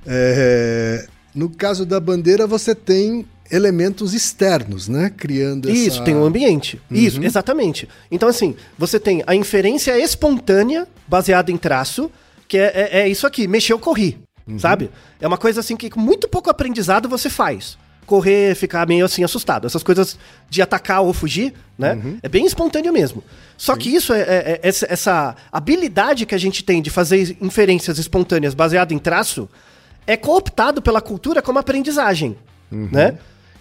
É, 0.06 1.06
no 1.34 1.50
caso 1.50 1.84
da 1.84 2.00
bandeira, 2.00 2.46
você 2.46 2.74
tem 2.74 3.26
elementos 3.50 4.14
externos, 4.14 4.88
né? 4.88 5.10
Criando 5.16 5.68
essa... 5.68 5.78
Isso, 5.78 6.04
tem 6.04 6.14
um 6.14 6.24
ambiente. 6.24 6.80
Isso, 6.90 7.22
exatamente. 7.22 7.88
Então, 8.10 8.28
assim, 8.28 8.54
você 8.76 8.98
tem 9.00 9.22
a 9.26 9.34
inferência 9.34 9.98
espontânea, 9.98 10.86
baseada 11.06 11.50
em 11.50 11.56
traço, 11.56 12.10
que 12.46 12.56
é, 12.58 12.72
é, 12.74 13.00
é 13.00 13.08
isso 13.08 13.26
aqui, 13.26 13.46
mexeu, 13.46 13.78
corri, 13.78 14.18
sabe? 14.58 14.90
É 15.20 15.26
uma 15.26 15.36
coisa 15.38 15.60
assim 15.60 15.76
que 15.76 15.90
com 15.90 16.00
muito 16.00 16.26
pouco 16.28 16.48
aprendizado 16.50 17.08
você 17.08 17.28
faz. 17.28 17.76
Correr, 18.06 18.54
ficar 18.54 18.86
meio 18.88 19.04
assim 19.04 19.22
assustado. 19.22 19.66
Essas 19.66 19.82
coisas 19.82 20.18
de 20.48 20.62
atacar 20.62 21.02
ou 21.02 21.12
fugir, 21.12 21.52
né? 21.78 21.94
É 22.22 22.28
bem 22.28 22.46
espontâneo 22.46 22.90
mesmo. 22.90 23.22
Só 23.58 23.76
que 23.76 23.94
isso 23.94 24.14
é, 24.14 24.20
é- 24.20 24.26
é- 24.26 24.60
essa, 24.62 25.36
habilidade 25.52 26.24
que 26.24 26.34
a 26.34 26.38
gente 26.38 26.64
tem 26.64 26.80
de 26.80 26.88
fazer 26.88 27.36
inferências 27.38 27.98
espontâneas 27.98 28.54
baseado 28.54 28.92
em 28.92 28.98
traço 28.98 29.46
é 30.06 30.16
cooptado 30.16 30.80
pela 30.80 31.02
cultura 31.02 31.42
como 31.42 31.58
aprendizagem, 31.58 32.34
né? 32.70 33.18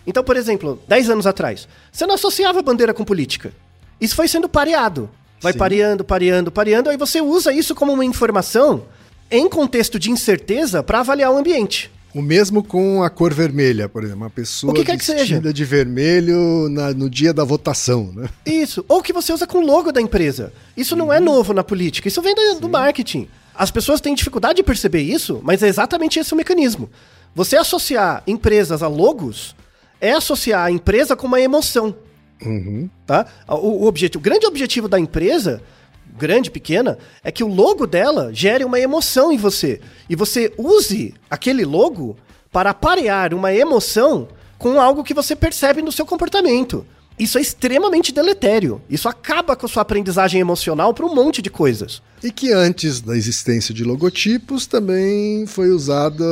Então, 0.08 0.24
por 0.24 0.38
exemplo, 0.38 0.80
10 0.88 1.10
anos 1.10 1.28
atrás, 1.28 1.68
você 1.92 2.06
não 2.08 2.16
associava 2.16 2.62
bandeira 2.62 2.94
com 2.94 3.04
política. 3.04 3.52
Isso 4.00 4.16
foi 4.16 4.28
sendo 4.28 4.48
pareado. 4.48 5.10
Vai 5.42 5.52
Sim. 5.54 5.60
pareando, 5.60 6.04
pareando, 6.04 6.52
pareando, 6.52 6.90
aí 6.90 6.98
você 6.98 7.22
usa 7.22 7.52
isso 7.54 7.76
como 7.76 7.92
uma 7.94 8.06
informação 8.06 8.86
em 9.30 9.48
contexto 9.50 10.00
de 10.00 10.10
incerteza 10.10 10.82
para 10.82 11.02
avaliar 11.02 11.32
o 11.32 11.38
ambiente. 11.38 11.92
O 12.16 12.22
mesmo 12.22 12.64
com 12.64 13.04
a 13.04 13.10
cor 13.10 13.34
vermelha, 13.34 13.88
por 13.90 14.02
exemplo. 14.04 14.24
Uma 14.24 14.30
pessoa 14.30 14.72
O 14.72 14.74
que 14.74 14.84
que 14.86 14.96
vestida 14.96 15.54
de 15.54 15.66
vermelho 15.66 16.70
na- 16.70 16.94
no 16.94 17.10
dia 17.10 17.34
da 17.34 17.44
votação, 17.44 18.12
né? 18.16 18.30
Isso. 18.46 18.84
Ou 18.88 19.04
que 19.04 19.12
você 19.14 19.32
usa 19.34 19.46
com 19.46 19.60
o 19.60 19.66
logo 19.66 19.92
da 19.92 20.02
empresa. 20.02 20.52
Isso 20.76 20.96
não 20.96 21.12
é 21.12 21.20
novo 21.20 21.54
na 21.54 21.64
política, 21.64 22.08
isso 22.08 22.22
vem 22.22 22.34
do, 22.34 22.62
do 22.62 22.70
marketing. 22.70 23.28
As 23.54 23.70
pessoas 23.70 24.00
têm 24.00 24.16
dificuldade 24.16 24.56
de 24.56 24.64
perceber 24.64 25.02
isso, 25.02 25.42
mas 25.44 25.62
é 25.62 25.68
exatamente 25.68 26.18
esse 26.18 26.34
o 26.34 26.38
mecanismo. 26.38 26.90
Você 27.36 27.58
associar 27.58 28.24
empresas 28.26 28.82
a 28.82 28.88
logos 28.88 29.56
é 30.00 30.12
associar 30.12 30.66
a 30.66 30.72
empresa 30.72 31.16
com 31.16 31.28
uma 31.28 31.40
emoção. 31.40 31.96
Tá? 33.06 33.26
O, 33.48 33.84
o, 33.84 33.86
objetivo, 33.86 34.20
o 34.20 34.24
grande 34.24 34.46
objetivo 34.46 34.88
da 34.88 35.00
empresa, 35.00 35.62
grande, 36.18 36.52
pequena, 36.52 36.98
é 37.24 37.32
que 37.32 37.44
o 37.44 37.48
logo 37.48 37.88
dela 37.88 38.32
gere 38.34 38.64
uma 38.64 38.80
emoção 38.80 39.32
em 39.32 39.38
você. 39.38 39.82
E 40.10 40.16
você 40.16 40.54
use 40.58 41.14
aquele 41.30 41.66
logo 41.66 42.16
para 42.52 42.74
parear 42.74 43.34
uma 43.34 43.54
emoção 43.54 44.28
com 44.58 44.80
algo 44.80 45.04
que 45.04 45.14
você 45.14 45.36
percebe 45.36 45.82
no 45.82 45.92
seu 45.92 46.06
comportamento. 46.06 46.86
Isso 47.18 47.38
é 47.38 47.42
extremamente 47.42 48.12
deletério. 48.12 48.82
Isso 48.90 49.10
acaba 49.10 49.56
com 49.56 49.66
a 49.66 49.70
sua 49.70 49.82
aprendizagem 49.82 50.40
emocional 50.40 50.94
para 50.94 51.06
um 51.06 51.16
monte 51.16 51.42
de 51.42 51.50
coisas. 51.50 52.02
E 52.24 52.32
que 52.32 52.52
antes 52.52 53.02
da 53.02 53.18
existência 53.18 53.74
de 53.74 53.84
logotipos 53.84 54.68
também 54.68 55.48
foi 55.48 55.70
usada, 55.70 56.24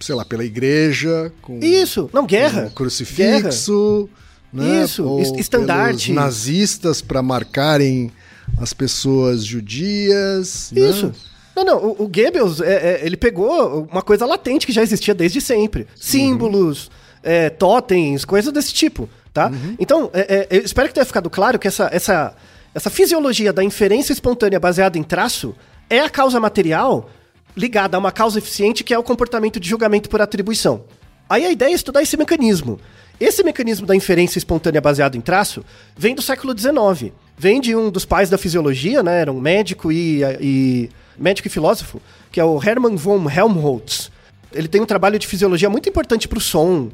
sei 0.00 0.14
lá, 0.14 0.24
pela 0.24 0.44
igreja, 0.44 1.32
com 1.40 1.58
Isso, 1.60 2.10
não, 2.12 2.26
guerra. 2.26 2.72
crucifixo, 2.74 4.08
né? 4.52 4.84
Isso, 4.84 5.20
estandarte. 5.38 6.12
nazistas 6.12 7.00
para 7.00 7.22
marcarem 7.22 8.10
as 8.58 8.72
pessoas 8.72 9.44
judias. 9.44 10.70
né? 10.72 10.90
Isso. 10.90 11.12
Não, 11.54 11.64
não, 11.64 11.78
o, 11.78 11.90
o 12.04 12.08
Goebbels, 12.08 12.60
é, 12.60 12.72
é, 12.72 13.06
ele 13.06 13.16
pegou 13.16 13.86
uma 13.90 14.02
coisa 14.02 14.24
latente 14.26 14.66
que 14.66 14.72
já 14.72 14.82
existia 14.82 15.14
desde 15.14 15.40
sempre. 15.40 15.86
Símbolos, 15.94 16.90
é, 17.22 17.50
totens, 17.50 18.24
coisas 18.24 18.52
desse 18.52 18.72
tipo, 18.72 19.08
tá? 19.32 19.50
Então, 19.78 20.10
é, 20.12 20.48
é, 20.50 20.58
eu 20.58 20.62
espero 20.62 20.88
que 20.88 20.94
tenha 20.94 21.04
ficado 21.04 21.30
claro 21.30 21.58
que 21.58 21.68
essa, 21.68 21.88
essa, 21.92 22.34
essa 22.74 22.90
fisiologia 22.90 23.52
da 23.52 23.64
inferência 23.64 24.12
espontânea 24.12 24.60
baseada 24.60 24.98
em 24.98 25.02
traço 25.02 25.54
é 25.88 26.00
a 26.00 26.10
causa 26.10 26.40
material 26.40 27.08
ligada 27.56 27.96
a 27.96 28.00
uma 28.00 28.12
causa 28.12 28.38
eficiente 28.38 28.82
que 28.82 28.94
é 28.94 28.98
o 28.98 29.02
comportamento 29.02 29.60
de 29.60 29.68
julgamento 29.68 30.08
por 30.08 30.20
atribuição. 30.20 30.84
Aí 31.28 31.44
a 31.44 31.50
ideia 31.50 31.70
é 31.70 31.74
estudar 31.74 32.02
esse 32.02 32.16
mecanismo. 32.16 32.78
Esse 33.20 33.44
mecanismo 33.44 33.86
da 33.86 33.94
inferência 33.94 34.38
espontânea 34.38 34.80
baseado 34.80 35.16
em 35.16 35.20
traço 35.20 35.64
vem 35.96 36.14
do 36.14 36.22
século 36.22 36.58
XIX. 36.58 37.12
Vem 37.38 37.60
de 37.60 37.74
um 37.76 37.90
dos 37.90 38.04
pais 38.04 38.28
da 38.28 38.36
fisiologia, 38.36 39.02
né? 39.02 39.20
Era 39.20 39.32
um 39.32 39.40
médico 39.40 39.92
e, 39.92 40.22
e 40.40 40.90
médico 41.16 41.48
e 41.48 41.50
filósofo, 41.50 42.02
que 42.30 42.40
é 42.40 42.44
o 42.44 42.60
Hermann 42.62 42.96
von 42.96 43.30
Helmholtz. 43.30 44.10
Ele 44.52 44.68
tem 44.68 44.80
um 44.80 44.86
trabalho 44.86 45.18
de 45.18 45.26
fisiologia 45.26 45.70
muito 45.70 45.88
importante 45.88 46.26
para 46.26 46.38
o 46.38 46.40
som, 46.40 46.90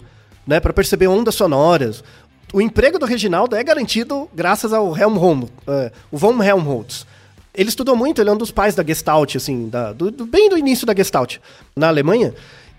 né? 0.46 0.60
Para 0.60 0.72
perceber 0.72 1.06
ondas 1.06 1.34
sonoras. 1.34 2.04
O 2.52 2.60
emprego 2.60 2.98
do 2.98 3.04
Reginaldo 3.06 3.54
é 3.54 3.62
garantido 3.62 4.28
graças 4.34 4.72
ao 4.72 4.96
Helmholtz, 4.96 5.50
eh, 5.66 5.92
o 6.10 6.16
von 6.16 6.42
Helmholtz. 6.42 7.06
Ele 7.54 7.68
estudou 7.68 7.94
muito, 7.96 8.20
ele 8.20 8.30
é 8.30 8.32
um 8.32 8.36
dos 8.36 8.50
pais 8.50 8.74
da 8.74 8.82
Gestalt, 8.84 9.36
assim, 9.36 9.68
da- 9.68 9.92
do- 9.92 10.10
do- 10.10 10.26
bem 10.26 10.48
do 10.48 10.56
início 10.56 10.86
da 10.86 10.94
Gestalt, 10.94 11.38
na 11.76 11.88
Alemanha. 11.88 12.34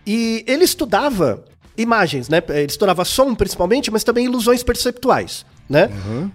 E 0.07 0.43
ele 0.47 0.63
estudava 0.63 1.43
imagens, 1.77 2.29
né? 2.29 2.41
Ele 2.49 2.65
estudava 2.65 3.05
som 3.05 3.35
principalmente, 3.35 3.91
mas 3.91 4.03
também 4.03 4.25
ilusões 4.25 4.63
perceptuais, 4.63 5.45
né? 5.69 5.89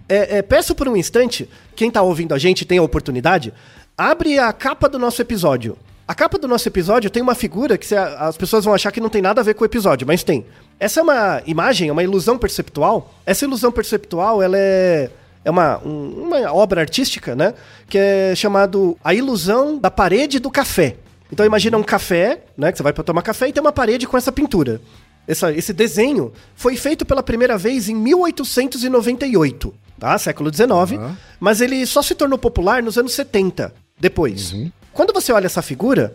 É, 0.09 0.39
é, 0.39 0.43
peço 0.43 0.75
por 0.75 0.87
um 0.89 0.97
instante, 0.97 1.49
quem 1.75 1.91
tá 1.91 2.03
ouvindo 2.03 2.35
a 2.35 2.39
gente 2.39 2.65
tem 2.65 2.79
a 2.79 2.83
oportunidade, 2.83 3.53
abre 3.99 4.39
a 4.39 4.53
capa 4.53 4.89
do 4.89 4.99
nosso 4.99 5.21
episódio. 5.21 5.77
A 6.07 6.15
capa 6.15 6.39
do 6.39 6.47
nosso 6.47 6.69
episódio 6.69 7.09
tem 7.11 7.23
uma 7.23 7.35
figura 7.35 7.79
que 7.79 7.95
as 7.95 8.37
pessoas 8.37 8.65
vão 8.65 8.75
achar 8.75 8.93
que 8.93 9.01
não 9.01 9.09
tem 9.09 9.23
nada 9.23 9.41
a 9.41 9.45
ver 9.45 9.55
com 9.55 9.63
o 9.63 9.67
episódio, 9.67 10.07
mas 10.07 10.23
tem. 10.23 10.45
Essa 10.79 11.01
é 11.01 11.03
uma 11.03 11.43
imagem, 11.47 11.89
é 11.89 11.93
uma 11.93 12.03
ilusão 12.03 12.37
perceptual. 12.37 13.15
Essa 13.25 13.45
ilusão 13.47 13.73
perceptual, 13.73 14.43
ela 14.43 14.57
é 14.59 15.11
é 15.47 15.51
uma, 15.51 15.79
um- 15.85 16.23
uma 16.29 16.53
obra 16.55 16.81
artística, 16.81 17.35
né? 17.37 17.53
Que 17.87 17.99
é 17.99 18.35
chamado 18.35 18.97
A 19.05 19.13
Ilusão 19.13 19.77
da 19.79 19.91
Parede 19.91 20.39
do 20.39 20.51
Café. 20.51 20.97
Então 21.31 21.45
imagina 21.45 21.77
um 21.77 21.83
café, 21.83 22.45
né? 22.57 22.73
Que 22.73 22.79
você 22.79 22.83
vai 22.83 22.95
para 22.95 23.05
tomar 23.05 23.21
café 23.21 23.49
e 23.49 23.53
tem 23.53 23.61
uma 23.61 23.73
parede 23.73 24.07
com 24.07 24.17
essa 24.17 24.33
pintura. 24.33 24.81
Essa- 25.29 25.53
esse 25.53 25.73
desenho 25.75 26.33
foi 26.55 26.77
feito 26.79 27.05
pela 27.05 27.23
primeira 27.23 27.59
vez 27.59 27.91
em 27.91 27.95
1898, 27.95 29.75
tá? 29.99 30.17
Século 30.19 30.51
XIX. 30.53 30.99
Mas 31.41 31.61
ele 31.61 31.85
só 31.87 32.01
se 32.03 32.15
tornou 32.15 32.39
popular 32.39 32.83
nos 32.83 32.97
anos 32.99 33.13
70, 33.13 33.73
depois. 34.01 34.53
Quando 34.95 35.13
você 35.13 35.33
olha 35.33 35.47
essa 35.47 35.61
figura, 35.61 36.15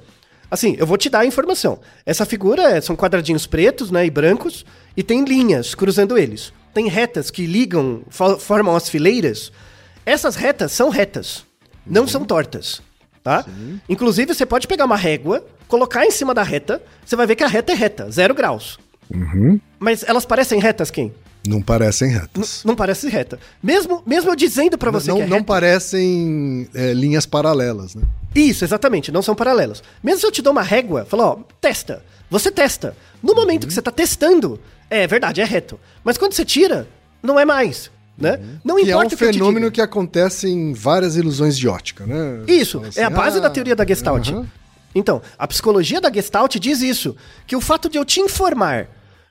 assim, 0.50 0.76
eu 0.80 0.88
vou 0.88 0.98
te 0.98 1.10
dar 1.10 1.20
a 1.20 1.26
informação. 1.26 1.80
Essa 2.06 2.26
figura 2.26 2.64
é- 2.78 2.82
são 2.82 2.96
quadradinhos 2.96 3.46
pretos, 3.46 3.92
né, 3.92 4.06
e 4.06 4.10
brancos, 4.10 4.66
e 4.98 5.04
tem 5.04 5.24
linhas 5.26 5.76
cruzando 5.76 6.18
eles. 6.18 6.52
Tem 6.74 6.88
retas 6.88 7.30
que 7.30 7.46
ligam, 7.46 8.02
fo- 8.10 8.38
formam 8.38 8.76
as 8.76 8.90
fileiras. 8.90 9.52
Essas 10.06 10.36
retas 10.36 10.72
são 10.72 10.90
retas, 10.90 11.46
não 11.86 12.08
são 12.08 12.24
tortas, 12.26 12.82
tá? 13.24 13.46
Inclusive, 13.88 14.34
você 14.34 14.46
pode 14.46 14.68
pegar 14.68 14.86
uma 14.86 14.96
régua, 14.96 15.46
colocar 15.68 16.06
em 16.06 16.12
cima 16.12 16.34
da 16.34 16.42
reta, 16.44 16.82
você 17.06 17.16
vai 17.16 17.28
ver 17.28 17.36
que 17.36 17.44
a 17.44 17.48
reta 17.48 17.72
é 17.72 17.76
reta, 17.76 18.10
zero 18.10 18.34
graus. 18.34 18.80
Mas 19.78 20.04
elas 20.08 20.26
parecem 20.26 20.60
retas, 20.60 20.90
quem? 20.90 21.14
Não 21.48 21.62
parecem 21.62 22.10
retas. 22.10 22.64
Não 22.66 22.76
parece 22.76 23.08
reta. 23.08 23.40
Mesmo, 23.64 24.04
mesmo 24.06 24.30
eu 24.30 24.36
dizendo 24.36 24.78
pra 24.78 24.92
você 24.92 25.10
não, 25.10 25.18
que 25.18 25.24
é 25.24 25.28
não 25.28 25.38
reta, 25.38 25.48
parecem 25.48 26.68
é, 26.74 26.94
linhas 26.94 27.26
paralelas, 27.26 27.96
né? 27.96 28.04
Isso, 28.36 28.64
exatamente, 28.64 29.12
não 29.12 29.22
são 29.22 29.34
paralelas. 29.34 29.82
Mesmo 30.04 30.20
se 30.20 30.26
eu 30.26 30.32
te 30.32 30.42
dou 30.42 30.52
uma 30.52 30.62
régua, 30.62 31.06
falo, 31.06 31.24
ó, 31.24 31.38
testa. 31.62 32.04
Você 32.30 32.52
testa. 32.52 32.96
No 33.24 33.34
momento 33.34 33.66
que 33.66 33.74
você 33.74 33.82
tá 33.82 33.92
testando, 33.92 34.60
é 34.90 35.08
verdade, 35.08 35.42
é 35.42 35.46
reto. 35.46 35.80
Mas 36.04 36.18
quando 36.18 36.34
você 36.34 36.46
tira, 36.46 36.88
não 37.24 37.40
é 37.40 37.46
mais, 37.46 37.90
né? 38.18 38.40
Não 38.64 38.76
Que 38.76 38.92
é 38.92 38.96
um 38.96 39.00
importa 39.00 39.16
o 39.16 39.18
que 39.18 39.24
eu 39.24 39.32
te 39.32 39.34
fenômeno 39.34 39.66
diga. 39.68 39.72
que 39.72 39.82
acontece 39.82 40.48
em 40.48 40.74
várias 40.74 41.16
ilusões 41.16 41.58
de 41.58 41.68
ótica, 41.68 42.06
né? 42.06 42.44
Isso, 42.48 42.82
assim, 42.86 43.00
é 43.00 43.04
a 43.04 43.10
base 43.10 43.38
ah, 43.38 43.42
da 43.42 43.50
teoria 43.50 43.76
da 43.76 43.86
Gestalt. 43.86 44.30
Então, 44.94 45.22
a 45.38 45.48
psicologia 45.48 46.02
da 46.02 46.12
Gestalt 46.12 46.56
diz 46.58 46.82
isso, 46.82 47.16
que 47.48 47.56
o 47.56 47.62
fato 47.62 47.90
de 47.90 47.98
eu 47.98 48.06
te 48.06 48.20
informar, 48.20 48.88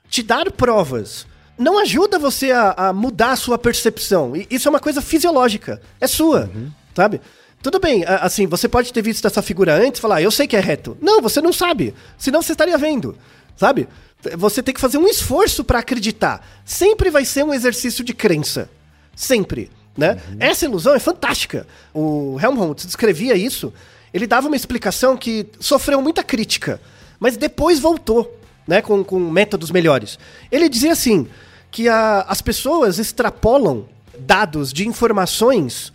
te 0.09 0.23
dar 0.23 0.51
provas, 0.51 1.27
não 1.59 1.77
ajuda 1.79 2.17
você 2.17 2.51
a, 2.51 2.71
a 2.87 2.93
mudar 2.93 3.31
a 3.31 3.35
sua 3.35 3.57
percepção. 3.57 4.35
E 4.35 4.47
isso 4.49 4.67
é 4.67 4.71
uma 4.71 4.79
coisa 4.79 5.01
fisiológica, 5.01 5.81
é 6.01 6.07
sua, 6.07 6.49
Uhum. 6.55 6.71
sabe? 6.95 7.21
Tudo 7.61 7.77
bem, 7.79 8.05
assim, 8.05 8.47
você 8.47 8.69
pode 8.69 8.91
ter 8.93 9.01
visto 9.01 9.27
essa 9.27 9.41
figura 9.41 9.75
antes 9.75 9.99
e 9.99 10.01
falar, 10.01 10.15
"Ah, 10.15 10.21
eu 10.21 10.31
sei 10.31 10.47
que 10.47 10.55
é 10.55 10.61
reto. 10.61 10.97
Não, 11.01 11.21
você 11.21 11.41
não 11.41 11.51
sabe. 11.51 11.93
Senão 12.17 12.41
você 12.41 12.53
estaria 12.53 12.77
vendo. 12.77 13.17
Sabe? 13.57 13.89
Você 14.37 14.63
tem 14.63 14.73
que 14.73 14.79
fazer 14.79 14.97
um 14.97 15.07
esforço 15.07 15.63
para 15.65 15.79
acreditar. 15.79 16.45
Sempre 16.63 17.09
vai 17.09 17.25
ser 17.25 17.43
um 17.43 17.53
exercício 17.53 18.01
de 18.03 18.13
crença. 18.13 18.69
Sempre. 19.13 19.69
Né? 19.97 20.17
Essa 20.39 20.63
ilusão 20.63 20.95
é 20.95 20.99
fantástica. 20.99 21.67
O 21.93 22.37
Helmholtz 22.41 22.85
descrevia 22.85 23.35
isso. 23.35 23.73
Ele 24.13 24.25
dava 24.25 24.47
uma 24.47 24.55
explicação 24.55 25.17
que 25.17 25.45
sofreu 25.59 26.01
muita 26.01 26.23
crítica, 26.23 26.79
mas 27.19 27.35
depois 27.35 27.79
voltou 27.79 28.39
né, 28.65 28.81
com, 28.81 29.03
com 29.03 29.19
métodos 29.19 29.69
melhores. 29.71 30.17
Ele 30.49 30.69
dizia 30.69 30.93
assim: 30.93 31.27
que 31.71 31.87
a- 31.87 32.25
as 32.27 32.41
pessoas 32.41 32.99
extrapolam 32.99 33.87
dados 34.19 34.73
de 34.73 34.87
informações 34.87 35.93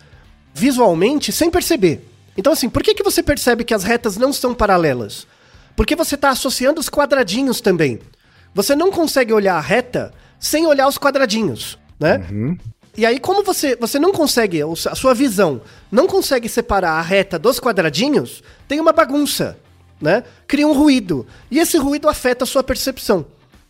visualmente 0.55 1.33
sem 1.33 1.51
perceber. 1.51 2.07
Então, 2.37 2.53
assim, 2.53 2.69
por 2.69 2.83
que, 2.83 2.95
que 2.95 3.03
você 3.03 3.23
percebe 3.23 3.65
que 3.65 3.75
as 3.75 3.85
retas 3.85 4.17
não 4.17 4.33
são 4.33 4.55
paralelas? 4.55 5.27
Porque 5.77 5.97
você 5.97 6.15
está 6.15 6.31
associando 6.31 6.81
os 6.81 6.89
quadradinhos 6.89 7.61
também. 7.61 7.99
Você 8.55 8.77
não 8.77 8.91
consegue 8.91 9.33
olhar 9.33 9.57
a 9.57 9.61
reta 9.61 10.13
sem 10.39 10.67
olhar 10.67 10.87
os 10.89 10.97
quadradinhos, 10.99 11.79
né? 11.99 12.25
E 12.97 13.05
aí, 13.05 13.19
como 13.19 13.43
você, 13.43 13.75
você 13.75 13.99
não 13.99 14.13
consegue, 14.13 14.61
a 14.63 14.95
sua 14.95 15.15
visão 15.15 15.61
não 15.91 16.07
consegue 16.07 16.49
separar 16.49 16.93
a 16.93 17.03
reta 17.03 17.37
dos 17.39 17.59
quadradinhos, 17.59 18.41
tem 18.69 18.79
uma 18.79 18.93
bagunça, 18.93 19.59
né? 20.01 20.23
Cria 20.47 20.67
um 20.69 20.73
ruído. 20.73 21.27
E 21.51 21.59
esse 21.59 21.77
ruído 21.77 22.09
afeta 22.09 22.45
a 22.45 22.47
sua 22.47 22.63
percepção. 22.63 23.27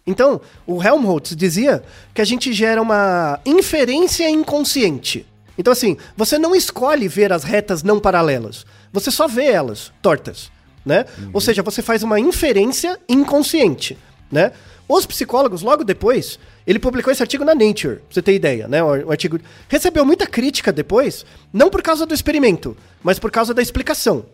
Então, 0.06 0.40
o 0.66 0.82
Helmholtz 0.82 1.34
dizia 1.34 1.82
que 2.12 2.20
a 2.20 2.24
gente 2.24 2.52
gera 2.52 2.80
uma 2.80 3.40
inferência 3.44 4.28
inconsciente. 4.28 5.26
Então, 5.56 5.72
assim, 5.72 5.96
você 6.16 6.36
não 6.36 6.54
escolhe 6.54 7.08
ver 7.08 7.32
as 7.32 7.42
retas 7.42 7.82
não 7.82 7.98
paralelas. 7.98 8.66
Você 8.92 9.10
só 9.10 9.26
vê 9.26 9.46
elas 9.46 9.92
tortas, 10.02 10.50
né? 10.84 11.06
Ou 11.32 11.40
seja, 11.40 11.62
você 11.62 11.80
faz 11.80 12.02
uma 12.02 12.20
inferência 12.20 12.98
inconsciente, 13.08 13.96
né? 14.30 14.52
Os 14.86 15.06
psicólogos, 15.06 15.62
logo 15.62 15.82
depois, 15.82 16.38
ele 16.66 16.78
publicou 16.78 17.10
esse 17.10 17.22
artigo 17.22 17.42
na 17.42 17.54
Nature, 17.54 17.96
pra 17.96 18.04
você 18.10 18.20
ter 18.20 18.34
ideia, 18.34 18.68
né? 18.68 18.82
O 18.82 19.10
artigo 19.10 19.38
recebeu 19.68 20.04
muita 20.04 20.26
crítica 20.26 20.70
depois, 20.70 21.24
não 21.50 21.70
por 21.70 21.80
causa 21.80 22.04
do 22.04 22.12
experimento, 22.12 22.76
mas 23.02 23.18
por 23.18 23.30
causa 23.30 23.54
da 23.54 23.62
explicação, 23.62 24.26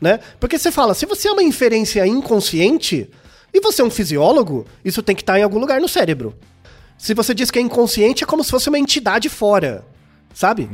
né? 0.00 0.18
Porque 0.40 0.58
você 0.58 0.72
fala, 0.72 0.94
se 0.94 1.06
você 1.06 1.28
é 1.28 1.32
uma 1.32 1.42
inferência 1.44 2.04
inconsciente 2.04 3.08
e 3.52 3.60
você 3.60 3.82
é 3.82 3.84
um 3.84 3.90
fisiólogo, 3.90 4.66
isso 4.84 5.02
tem 5.02 5.14
que 5.14 5.22
estar 5.22 5.38
em 5.38 5.42
algum 5.42 5.58
lugar 5.58 5.80
no 5.80 5.88
cérebro. 5.88 6.34
Se 6.96 7.14
você 7.14 7.34
diz 7.34 7.50
que 7.50 7.58
é 7.58 7.62
inconsciente, 7.62 8.24
é 8.24 8.26
como 8.26 8.44
se 8.44 8.50
fosse 8.50 8.68
uma 8.68 8.78
entidade 8.78 9.28
fora, 9.28 9.84
sabe? 10.32 10.68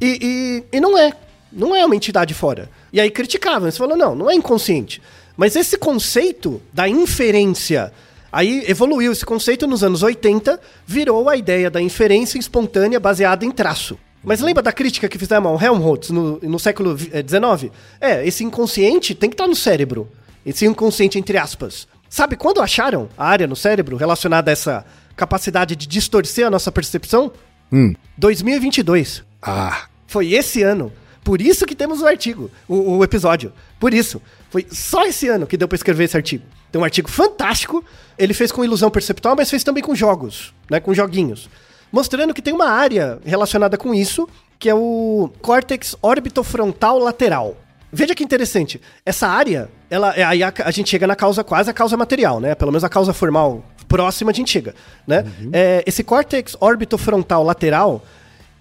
E, 0.00 0.64
e, 0.72 0.76
e 0.76 0.80
não 0.80 0.96
é. 0.96 1.12
Não 1.52 1.76
é 1.76 1.84
uma 1.84 1.96
entidade 1.96 2.32
fora. 2.32 2.70
E 2.92 3.00
aí 3.00 3.10
criticavam, 3.10 3.70
você 3.70 3.76
falou, 3.76 3.96
não, 3.96 4.14
não 4.14 4.30
é 4.30 4.34
inconsciente. 4.34 5.02
Mas 5.36 5.56
esse 5.56 5.76
conceito 5.76 6.62
da 6.72 6.88
inferência, 6.88 7.92
aí 8.30 8.64
evoluiu 8.68 9.12
esse 9.12 9.26
conceito 9.26 9.66
nos 9.66 9.82
anos 9.84 10.02
80, 10.02 10.58
virou 10.86 11.28
a 11.28 11.36
ideia 11.36 11.70
da 11.70 11.80
inferência 11.80 12.38
espontânea 12.38 12.98
baseada 12.98 13.44
em 13.44 13.50
traço. 13.50 13.98
Mas 14.24 14.40
lembra 14.40 14.62
da 14.62 14.72
crítica 14.72 15.08
que 15.08 15.18
fizeram 15.18 15.48
ao 15.48 15.60
Helmholtz 15.60 16.10
no, 16.10 16.38
no 16.40 16.58
século 16.58 16.96
XIX? 16.96 17.72
É, 18.00 18.26
esse 18.26 18.44
inconsciente 18.44 19.14
tem 19.14 19.28
que 19.28 19.34
estar 19.34 19.48
no 19.48 19.56
cérebro. 19.56 20.08
Esse 20.46 20.64
inconsciente, 20.64 21.18
entre 21.18 21.36
aspas. 21.36 21.88
Sabe 22.12 22.36
quando 22.36 22.60
acharam 22.60 23.08
a 23.16 23.26
área 23.26 23.46
no 23.46 23.56
cérebro 23.56 23.96
relacionada 23.96 24.50
a 24.50 24.52
essa 24.52 24.84
capacidade 25.16 25.74
de 25.74 25.86
distorcer 25.86 26.46
a 26.46 26.50
nossa 26.50 26.70
percepção? 26.70 27.32
Hum. 27.72 27.94
2022. 28.18 29.24
Ah, 29.40 29.86
Foi 30.06 30.34
esse 30.34 30.62
ano. 30.62 30.92
Por 31.24 31.40
isso 31.40 31.64
que 31.64 31.74
temos 31.74 32.02
o 32.02 32.06
artigo, 32.06 32.50
o, 32.68 32.98
o 32.98 33.02
episódio. 33.02 33.50
Por 33.80 33.94
isso. 33.94 34.20
Foi 34.50 34.66
só 34.70 35.06
esse 35.06 35.26
ano 35.26 35.46
que 35.46 35.56
deu 35.56 35.66
pra 35.66 35.74
escrever 35.74 36.04
esse 36.04 36.14
artigo. 36.14 36.44
Tem 36.70 36.78
um 36.78 36.84
artigo 36.84 37.08
fantástico. 37.08 37.82
Ele 38.18 38.34
fez 38.34 38.52
com 38.52 38.62
ilusão 38.62 38.90
perceptual, 38.90 39.34
mas 39.34 39.48
fez 39.48 39.64
também 39.64 39.82
com 39.82 39.94
jogos, 39.94 40.52
né? 40.68 40.80
Com 40.80 40.92
joguinhos. 40.92 41.48
Mostrando 41.90 42.34
que 42.34 42.42
tem 42.42 42.52
uma 42.52 42.68
área 42.68 43.20
relacionada 43.24 43.78
com 43.78 43.94
isso, 43.94 44.28
que 44.58 44.68
é 44.68 44.74
o 44.74 45.30
córtex 45.40 45.96
orbitofrontal 46.02 46.98
lateral. 46.98 47.56
Veja 47.92 48.14
que 48.14 48.24
interessante. 48.24 48.80
Essa 49.04 49.28
área, 49.28 49.68
ela, 49.90 50.14
é- 50.16 50.22
aí 50.24 50.42
a, 50.42 50.52
a 50.64 50.70
gente 50.70 50.88
chega 50.88 51.06
na 51.06 51.14
causa 51.14 51.44
quase 51.44 51.68
a 51.70 51.74
causa 51.74 51.96
material, 51.96 52.40
né? 52.40 52.54
Pelo 52.54 52.70
menos 52.72 52.84
a 52.84 52.88
causa 52.88 53.12
formal 53.12 53.64
próxima 53.86 54.30
a 54.30 54.34
gente 54.34 54.50
chega, 54.50 54.74
né? 55.06 55.24
É, 55.52 55.84
esse 55.86 56.02
córtex 56.02 56.56
orbitofrontal 56.60 57.42
lateral 57.44 58.02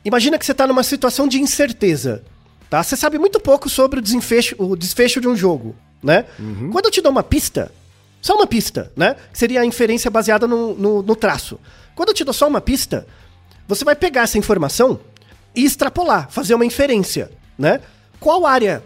Imagina 0.04 0.38
que 0.39 0.46
você 0.46 0.52
está 0.52 0.65
numa 0.65 0.84
situação 0.84 1.28
de 1.28 1.39
incerteza, 1.39 2.24
tá? 2.70 2.82
Você 2.82 2.96
sabe 2.96 3.20
muito 3.20 3.39
pouco 3.39 3.70
sobre 3.70 4.00
o 4.00 4.02
desfecho, 4.02 4.56
o 4.58 4.76
desfecho 4.76 5.22
de 5.22 5.28
um 5.28 5.36
jogo, 5.36 5.76
né? 6.02 6.26
Quando 6.72 6.86
eu 6.86 6.91
te 6.91 7.02
dou 7.02 7.12
uma 7.12 7.22
pista, 7.22 7.72
só 8.20 8.36
uma 8.36 8.48
pista, 8.48 8.91
né? 8.96 9.15
Que 9.32 9.38
seria 9.38 9.62
a 9.62 9.65
inferência 9.65 10.10
baseada 10.10 10.48
no, 10.48 10.74
no, 10.74 11.04
no 11.04 11.15
traço. 11.15 11.60
Quando 11.96 12.10
eu 12.10 12.15
te 12.15 12.24
dou 12.24 12.34
só 12.34 12.48
uma 12.48 12.60
pista, 12.60 13.06
você 13.67 13.86
vai 13.86 13.96
pegar 13.96 14.24
essa 14.24 14.39
informação 14.39 15.00
e 15.56 15.63
extrapolar, 15.63 16.32
fazer 16.32 16.56
uma 16.56 16.65
inferência, 16.65 17.30
né? 17.58 17.80
Qual 18.20 18.46
área 18.48 18.82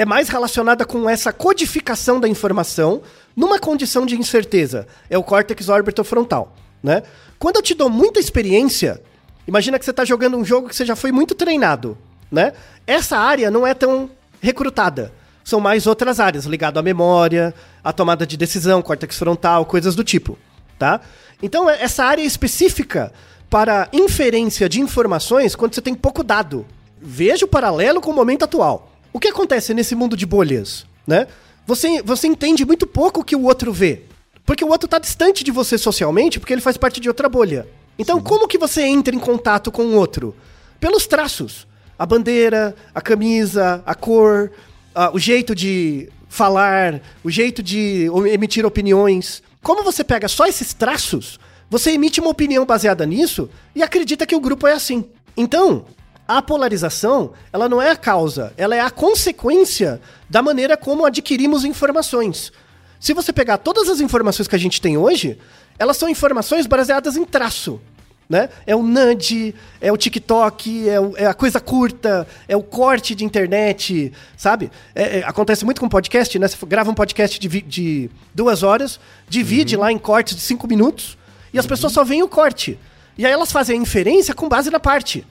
é 0.00 0.04
mais 0.04 0.28
relacionada 0.28 0.84
com 0.84 1.08
essa 1.08 1.32
codificação 1.32 2.20
da 2.20 2.28
informação 2.28 3.02
numa 3.34 3.58
condição 3.58 4.06
de 4.06 4.16
incerteza? 4.16 4.86
É 5.10 5.18
o 5.18 5.22
córtex 5.22 5.68
orbitofrontal, 5.68 6.54
né? 6.82 7.02
Quando 7.38 7.56
eu 7.56 7.62
te 7.62 7.74
dou 7.74 7.90
muita 7.90 8.20
experiência, 8.20 9.00
Imagina 9.48 9.78
que 9.78 9.84
você 9.86 9.92
está 9.92 10.04
jogando 10.04 10.36
um 10.36 10.44
jogo 10.44 10.68
que 10.68 10.76
você 10.76 10.84
já 10.84 10.94
foi 10.94 11.10
muito 11.10 11.34
treinado, 11.34 11.96
né? 12.30 12.52
Essa 12.86 13.16
área 13.16 13.50
não 13.50 13.66
é 13.66 13.72
tão 13.72 14.10
recrutada. 14.42 15.10
São 15.42 15.58
mais 15.58 15.86
outras 15.86 16.20
áreas, 16.20 16.44
ligado 16.44 16.78
à 16.78 16.82
memória, 16.82 17.54
à 17.82 17.90
tomada 17.90 18.26
de 18.26 18.36
decisão, 18.36 18.82
córtex 18.82 19.16
frontal, 19.18 19.64
coisas 19.64 19.94
do 19.94 20.04
tipo, 20.04 20.38
tá? 20.78 21.00
Então, 21.42 21.68
é- 21.68 21.82
essa 21.82 22.04
área 22.04 22.20
específica 22.20 23.10
para 23.48 23.88
inferência 23.90 24.68
de 24.68 24.82
informações 24.82 25.56
quando 25.56 25.74
você 25.74 25.80
tem 25.80 25.94
pouco 25.94 26.22
dado. 26.22 26.66
Veja 27.00 27.46
o 27.46 27.48
paralelo 27.48 28.02
com 28.02 28.10
o 28.10 28.14
momento 28.14 28.42
atual. 28.44 28.87
O 29.12 29.18
que 29.20 29.28
acontece 29.28 29.72
nesse 29.74 29.94
mundo 29.94 30.16
de 30.16 30.26
bolhas, 30.26 30.86
né? 31.06 31.26
Você, 31.66 32.02
você 32.02 32.26
entende 32.26 32.64
muito 32.64 32.86
pouco 32.86 33.20
o 33.20 33.24
que 33.24 33.36
o 33.36 33.44
outro 33.44 33.72
vê. 33.72 34.02
Porque 34.44 34.64
o 34.64 34.68
outro 34.68 34.86
está 34.86 34.98
distante 34.98 35.44
de 35.44 35.50
você 35.50 35.76
socialmente, 35.76 36.40
porque 36.40 36.52
ele 36.54 36.62
faz 36.62 36.76
parte 36.76 37.00
de 37.00 37.08
outra 37.08 37.28
bolha. 37.28 37.68
Então, 37.98 38.20
como 38.20 38.48
que 38.48 38.56
você 38.56 38.82
entra 38.82 39.14
em 39.14 39.18
contato 39.18 39.70
com 39.70 39.82
o 39.84 39.94
outro? 39.94 40.34
Pelos 40.80 41.06
traços. 41.06 41.66
A 41.98 42.06
bandeira, 42.06 42.74
a 42.94 43.00
camisa, 43.00 43.82
a 43.84 43.94
cor, 43.94 44.50
a- 44.94 45.10
o 45.12 45.18
jeito 45.18 45.54
de 45.54 46.08
falar, 46.28 47.00
o 47.24 47.30
jeito 47.30 47.62
de 47.62 48.06
emitir 48.32 48.64
opiniões. 48.64 49.42
Como 49.62 49.82
você 49.82 50.04
pega 50.04 50.28
só 50.28 50.46
esses 50.46 50.72
traços, 50.72 51.38
você 51.68 51.90
emite 51.90 52.20
uma 52.20 52.30
opinião 52.30 52.64
baseada 52.64 53.04
nisso 53.04 53.50
e 53.74 53.82
acredita 53.82 54.24
que 54.26 54.36
o 54.36 54.40
grupo 54.40 54.66
é 54.66 54.72
assim. 54.72 55.04
Então, 55.36 55.84
a 56.28 56.42
polarização, 56.42 57.32
ela 57.52 57.68
não 57.68 57.80
é 57.80 57.90
a 57.90 57.96
causa, 57.96 58.52
ela 58.56 58.76
é 58.76 58.80
a 58.80 58.90
consequência 58.90 60.00
da 60.28 60.42
maneira 60.42 60.76
como 60.76 61.06
adquirimos 61.06 61.64
informações. 61.64 62.52
Se 63.00 63.14
você 63.14 63.32
pegar 63.32 63.56
todas 63.58 63.88
as 63.88 64.00
informações 64.00 64.46
que 64.46 64.54
a 64.54 64.58
gente 64.58 64.80
tem 64.80 64.98
hoje, 64.98 65.38
elas 65.78 65.96
são 65.96 66.08
informações 66.08 66.66
baseadas 66.66 67.16
em 67.16 67.24
traço. 67.24 67.80
Né? 68.28 68.50
É 68.66 68.76
o 68.76 68.82
nudge, 68.82 69.54
é 69.80 69.90
o 69.90 69.96
TikTok, 69.96 70.86
é, 70.86 71.00
o- 71.00 71.16
é 71.16 71.24
a 71.24 71.32
coisa 71.32 71.58
curta, 71.60 72.28
é 72.46 72.54
o 72.54 72.62
corte 72.62 73.14
de 73.14 73.24
internet, 73.24 74.12
sabe? 74.36 74.70
É- 74.94 75.20
é- 75.20 75.24
acontece 75.24 75.64
muito 75.64 75.80
com 75.80 75.88
podcast, 75.88 76.38
né? 76.38 76.46
Você 76.46 76.58
grava 76.66 76.90
um 76.90 76.94
podcast 76.94 77.38
de, 77.40 77.48
de 77.62 78.10
duas 78.34 78.62
horas, 78.62 79.00
divide 79.30 79.78
lá 79.78 79.90
em 79.90 79.96
cortes 79.96 80.34
de 80.36 80.42
cinco 80.42 80.68
minutos, 80.68 81.16
e 81.54 81.58
as 81.58 81.66
pessoas 81.66 81.90
só 81.94 82.04
veem 82.04 82.22
o 82.22 82.28
corte. 82.28 82.78
E 83.16 83.24
aí 83.24 83.32
elas 83.32 83.50
fazem 83.50 83.78
a 83.78 83.82
inferência 83.82 84.34
com 84.34 84.46
base 84.46 84.68
na 84.70 84.78
parte 84.78 85.26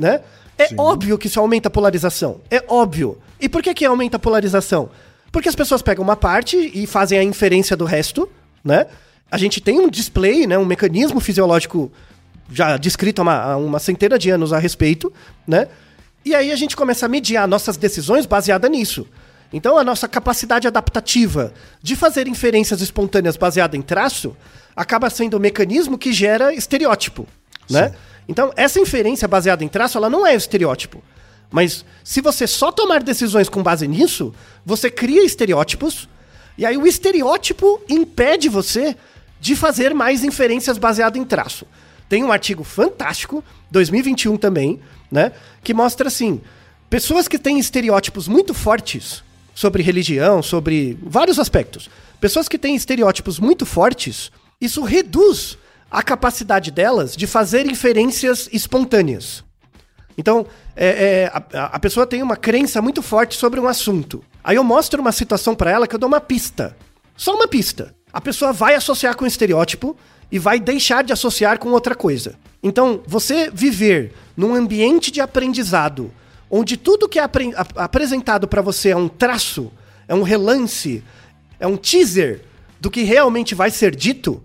né? 0.00 0.20
É 0.58 0.68
óbvio 0.76 1.18
que 1.18 1.26
isso 1.26 1.38
aumenta 1.38 1.68
a 1.68 1.70
polarização. 1.70 2.40
É 2.50 2.64
óbvio. 2.66 3.18
E 3.38 3.48
por 3.48 3.62
que 3.62 3.72
que 3.74 3.84
aumenta 3.84 4.16
a 4.16 4.20
polarização? 4.20 4.90
Porque 5.30 5.48
as 5.48 5.54
pessoas 5.54 5.82
pegam 5.82 6.02
uma 6.02 6.16
parte 6.16 6.70
e 6.74 6.86
fazem 6.86 7.18
a 7.18 7.22
inferência 7.22 7.76
do 7.76 7.84
resto, 7.84 8.28
né? 8.64 8.86
A 9.30 9.38
gente 9.38 9.60
tem 9.60 9.78
um 9.78 9.88
display, 9.88 10.46
né? 10.46 10.58
Um 10.58 10.64
mecanismo 10.64 11.20
fisiológico 11.20 11.92
já 12.50 12.76
descrito 12.76 13.20
há 13.20 13.22
uma, 13.22 13.42
há 13.52 13.56
uma 13.56 13.78
centena 13.78 14.18
de 14.18 14.30
anos 14.30 14.52
a 14.52 14.58
respeito, 14.58 15.12
né? 15.46 15.68
E 16.24 16.34
aí 16.34 16.50
a 16.50 16.56
gente 16.56 16.76
começa 16.76 17.06
a 17.06 17.08
mediar 17.08 17.46
nossas 17.46 17.76
decisões 17.76 18.26
baseada 18.26 18.68
nisso. 18.68 19.06
Então 19.52 19.78
a 19.78 19.84
nossa 19.84 20.08
capacidade 20.08 20.66
adaptativa 20.66 21.52
de 21.82 21.96
fazer 21.96 22.26
inferências 22.26 22.80
espontâneas 22.80 23.36
baseada 23.36 23.76
em 23.76 23.82
traço 23.82 24.36
acaba 24.74 25.10
sendo 25.10 25.36
o 25.36 25.40
mecanismo 25.40 25.96
que 25.96 26.12
gera 26.12 26.54
estereótipo, 26.54 27.26
né? 27.68 27.92
Então 28.30 28.52
essa 28.54 28.78
inferência 28.78 29.26
baseada 29.26 29.64
em 29.64 29.68
traço, 29.68 29.98
ela 29.98 30.08
não 30.08 30.24
é 30.24 30.36
estereótipo. 30.36 31.02
Mas 31.50 31.84
se 32.04 32.20
você 32.20 32.46
só 32.46 32.70
tomar 32.70 33.02
decisões 33.02 33.48
com 33.48 33.60
base 33.60 33.88
nisso, 33.88 34.32
você 34.64 34.88
cria 34.88 35.24
estereótipos, 35.24 36.08
e 36.56 36.64
aí 36.64 36.76
o 36.76 36.86
estereótipo 36.86 37.80
impede 37.88 38.48
você 38.48 38.96
de 39.40 39.56
fazer 39.56 39.92
mais 39.92 40.22
inferências 40.22 40.78
baseadas 40.78 41.20
em 41.20 41.24
traço. 41.24 41.66
Tem 42.08 42.22
um 42.22 42.30
artigo 42.30 42.62
fantástico, 42.62 43.42
2021 43.72 44.36
também, 44.36 44.78
né, 45.10 45.32
que 45.64 45.74
mostra 45.74 46.06
assim, 46.06 46.40
pessoas 46.88 47.26
que 47.26 47.38
têm 47.38 47.58
estereótipos 47.58 48.28
muito 48.28 48.54
fortes 48.54 49.24
sobre 49.56 49.82
religião, 49.82 50.40
sobre 50.40 50.96
vários 51.02 51.40
aspectos, 51.40 51.90
pessoas 52.20 52.48
que 52.48 52.58
têm 52.58 52.76
estereótipos 52.76 53.40
muito 53.40 53.66
fortes, 53.66 54.30
isso 54.60 54.82
reduz 54.84 55.58
a 55.90 56.02
capacidade 56.02 56.70
delas 56.70 57.16
de 57.16 57.26
fazer 57.26 57.66
inferências 57.66 58.48
espontâneas. 58.52 59.42
Então, 60.16 60.46
é, 60.76 60.88
é, 60.88 61.30
a, 61.32 61.64
a, 61.64 61.78
pessoa 61.78 62.06
tem 62.06 62.22
uma 62.22 62.36
crença 62.36 62.80
muito 62.82 63.02
forte 63.02 63.36
sobre 63.36 63.58
um 63.58 63.66
assunto. 63.66 64.22
Aí 64.44 64.56
eu 64.56 64.64
mostro 64.64 65.00
uma 65.00 65.12
situação 65.12 65.54
para 65.54 65.70
ela 65.70 65.86
que 65.86 65.94
eu 65.94 65.98
dou 65.98 66.08
uma 66.08 66.20
pista. 66.20 66.76
Só 67.16 67.34
uma 67.34 67.48
pista. 67.48 67.94
A 68.12 68.20
pessoa 68.20 68.52
vai 68.52 68.74
associar 68.74 69.16
com 69.16 69.24
um 69.24 69.28
estereótipo 69.28 69.96
e 70.30 70.38
vai 70.38 70.60
deixar 70.60 71.02
de 71.02 71.12
associar 71.12 71.58
com 71.58 71.70
outra 71.70 71.94
coisa. 71.94 72.34
Então, 72.62 73.02
você 73.06 73.50
viver 73.50 74.12
num 74.36 74.54
ambiente 74.54 75.10
de 75.10 75.20
aprendizado 75.20 76.12
onde 76.50 76.76
tudo 76.76 77.08
que 77.08 77.18
é 77.18 77.22
apre 77.22 77.52
apresentado 77.76 78.48
para 78.48 78.60
você 78.60 78.90
é 78.90 78.96
um 78.96 79.08
traço, 79.08 79.70
é 80.08 80.14
um 80.14 80.22
relance, 80.22 81.04
é 81.58 81.66
um 81.66 81.76
teaser 81.76 82.42
do 82.80 82.90
que 82.90 83.02
realmente 83.02 83.54
vai 83.54 83.70
ser 83.70 83.94
dito, 83.94 84.42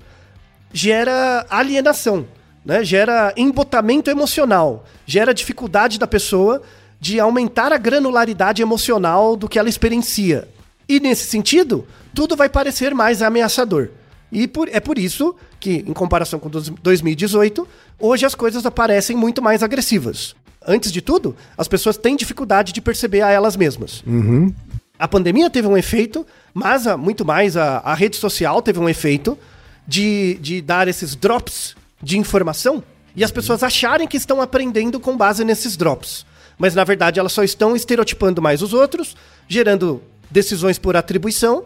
gera 0.75 1.45
alienação, 1.49 2.27
né? 2.65 2.83
gera 2.83 3.33
embotamento 3.37 4.09
emocional, 4.09 4.83
gera 5.05 5.33
dificuldade 5.33 5.97
da 5.97 6.05
pessoa 6.05 6.61
de 6.99 7.17
aumentar 7.17 7.71
a 7.71 7.77
granularidade 7.77 8.61
emocional 8.61 9.37
do 9.37 9.47
que 9.47 9.57
ela 9.57 9.69
experiencia. 9.69 10.49
E 10.87 10.99
nesse 10.99 11.27
sentido, 11.27 11.87
tudo 12.13 12.35
vai 12.35 12.49
parecer 12.49 12.93
mais 12.93 13.21
ameaçador. 13.21 13.87
E 14.29 14.49
por, 14.49 14.67
é 14.67 14.81
por 14.81 14.97
isso 14.97 15.33
que, 15.61 15.75
em 15.87 15.93
comparação 15.93 16.39
com 16.39 16.49
2018, 16.49 17.65
hoje 17.97 18.25
as 18.25 18.35
coisas 18.35 18.65
aparecem 18.65 19.15
muito 19.15 19.41
mais 19.41 19.63
agressivas. 19.63 20.35
Antes 20.67 20.91
de 20.91 21.01
tudo, 21.01 21.37
as 21.57 21.69
pessoas 21.69 21.95
têm 21.95 22.17
dificuldade 22.17 22.73
de 22.73 22.81
perceber 22.81 23.21
a 23.21 23.31
elas 23.31 23.55
mesmas. 23.55 24.03
Uhum. 24.05 24.53
A 24.99 25.07
pandemia 25.07 25.49
teve 25.49 25.69
um 25.69 25.77
efeito, 25.77 26.27
mas 26.53 26.85
a, 26.85 26.97
muito 26.97 27.23
mais 27.23 27.55
a, 27.55 27.77
a 27.77 27.93
rede 27.93 28.17
social 28.17 28.61
teve 28.61 28.77
um 28.77 28.89
efeito 28.89 29.37
de, 29.87 30.35
de 30.35 30.61
dar 30.61 30.87
esses 30.87 31.15
drops 31.15 31.75
de 32.01 32.17
informação 32.17 32.83
e 33.15 33.23
as 33.23 33.31
pessoas 33.31 33.63
acharem 33.63 34.07
que 34.07 34.17
estão 34.17 34.41
aprendendo 34.41 34.99
com 34.99 35.15
base 35.15 35.43
nesses 35.43 35.77
drops. 35.77 36.25
Mas 36.57 36.75
na 36.75 36.83
verdade 36.83 37.19
elas 37.19 37.33
só 37.33 37.43
estão 37.43 37.75
estereotipando 37.75 38.41
mais 38.41 38.61
os 38.61 38.73
outros, 38.73 39.15
gerando 39.47 40.01
decisões 40.29 40.77
por 40.77 40.95
atribuição 40.95 41.63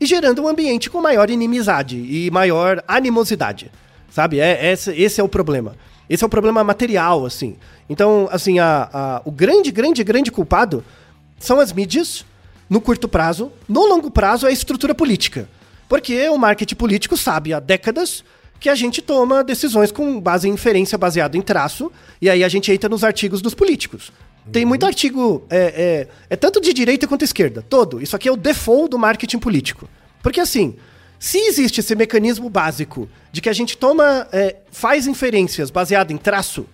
e 0.00 0.06
gerando 0.06 0.42
um 0.42 0.48
ambiente 0.48 0.90
com 0.90 1.00
maior 1.00 1.30
inimizade 1.30 1.96
e 1.96 2.30
maior 2.30 2.82
animosidade. 2.88 3.70
Sabe? 4.10 4.40
É, 4.40 4.72
esse, 4.72 4.90
esse 4.92 5.20
é 5.20 5.24
o 5.24 5.28
problema. 5.28 5.76
Esse 6.08 6.24
é 6.24 6.26
o 6.26 6.30
problema 6.30 6.64
material, 6.64 7.24
assim. 7.24 7.56
Então, 7.88 8.28
assim, 8.32 8.58
a, 8.58 8.90
a, 8.92 9.22
o 9.24 9.30
grande, 9.30 9.70
grande, 9.70 10.02
grande 10.02 10.32
culpado 10.32 10.84
são 11.38 11.60
as 11.60 11.72
mídias 11.72 12.24
no 12.68 12.80
curto 12.80 13.06
prazo. 13.06 13.52
No 13.68 13.86
longo 13.86 14.10
prazo 14.10 14.46
é 14.46 14.50
a 14.50 14.52
estrutura 14.52 14.94
política. 14.94 15.48
Porque 15.90 16.28
o 16.28 16.38
marketing 16.38 16.76
político 16.76 17.16
sabe 17.16 17.52
há 17.52 17.58
décadas 17.58 18.22
que 18.60 18.68
a 18.68 18.76
gente 18.76 19.02
toma 19.02 19.42
decisões 19.42 19.90
com 19.90 20.20
base 20.20 20.48
em 20.48 20.52
inferência 20.52 20.96
baseado 20.96 21.34
em 21.34 21.42
traço, 21.42 21.90
e 22.22 22.30
aí 22.30 22.44
a 22.44 22.48
gente 22.48 22.70
entra 22.70 22.88
nos 22.88 23.02
artigos 23.02 23.42
dos 23.42 23.54
políticos. 23.54 24.12
Tem 24.52 24.64
muito 24.64 24.86
artigo, 24.86 25.44
é, 25.50 25.58
é, 25.58 26.08
é 26.30 26.36
tanto 26.36 26.60
de 26.60 26.72
direita 26.72 27.08
quanto 27.08 27.24
esquerda, 27.24 27.60
todo. 27.68 28.00
Isso 28.00 28.14
aqui 28.14 28.28
é 28.28 28.32
o 28.32 28.36
default 28.36 28.90
do 28.90 29.00
marketing 29.00 29.40
político. 29.40 29.88
Porque 30.22 30.38
assim, 30.38 30.76
se 31.18 31.38
existe 31.38 31.80
esse 31.80 31.96
mecanismo 31.96 32.48
básico 32.48 33.08
de 33.32 33.40
que 33.40 33.48
a 33.48 33.52
gente 33.52 33.76
toma, 33.76 34.28
é, 34.30 34.58
faz 34.70 35.08
inferências 35.08 35.72
baseado 35.72 36.12
em 36.12 36.16
traço, 36.16 36.66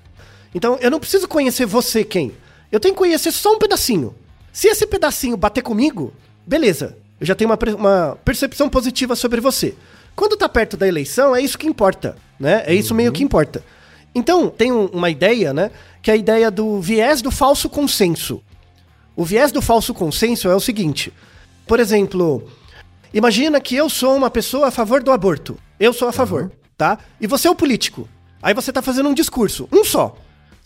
então 0.55 0.77
eu 0.79 0.91
não 0.91 1.01
preciso 1.01 1.27
conhecer 1.27 1.65
você 1.65 2.05
quem. 2.05 2.35
Eu 2.71 2.79
tenho 2.79 2.93
que 2.93 2.99
conhecer 2.99 3.33
só 3.33 3.55
um 3.55 3.59
pedacinho. 3.59 4.15
Se 4.53 4.69
esse 4.69 4.87
pedacinho 4.87 5.39
bater 5.39 5.63
comigo, 5.63 6.13
beleza. 6.47 6.99
Eu 7.21 7.27
já 7.27 7.35
tenho 7.35 7.51
uma, 7.51 7.59
uma 7.75 8.19
percepção 8.25 8.69
positiva 8.69 9.17
sobre 9.17 9.41
você. 9.41 9.75
Quando 10.15 10.37
tá 10.37 10.49
perto 10.49 10.77
da 10.77 10.87
eleição, 10.87 11.35
é 11.35 11.41
isso 11.41 11.59
que 11.59 11.67
importa, 11.67 12.17
né? 12.39 12.63
É 12.67 12.75
isso 12.75 12.93
uhum. 12.93 12.97
meio 12.97 13.13
que 13.13 13.23
importa. 13.23 13.63
Então, 14.15 14.49
tem 14.49 14.73
um, 14.73 14.87
uma 14.87 15.11
ideia, 15.11 15.53
né? 15.53 15.71
Que 16.03 16.11
é 16.11 16.15
a 16.15 16.17
ideia 16.17 16.51
do 16.51 16.81
viés 16.81 17.21
do 17.21 17.31
falso 17.31 17.69
consenso. 17.69 18.43
O 19.15 19.25
viés 19.25 19.53
do 19.53 19.61
falso 19.61 19.93
consenso 19.93 20.49
é 20.49 20.55
o 20.55 20.61
seguinte: 20.61 21.13
por 21.67 21.81
exemplo, 21.81 22.49
imagina 23.13 23.61
que 23.61 23.75
eu 23.75 23.91
sou 23.91 24.17
uma 24.17 24.31
pessoa 24.31 24.69
a 24.69 24.71
favor 24.71 25.03
do 25.03 25.13
aborto. 25.13 25.59
Eu 25.79 25.93
sou 25.93 26.09
a 26.09 26.13
favor, 26.13 26.45
uhum. 26.45 26.51
tá? 26.77 26.99
E 27.21 27.27
você 27.27 27.49
é 27.49 27.51
o 27.51 27.55
político. 27.55 28.09
Aí 28.43 28.55
você 28.55 28.73
tá 28.73 28.81
fazendo 28.81 29.09
um 29.09 29.15
discurso, 29.15 29.69
um 29.73 29.85
só. 29.85 30.17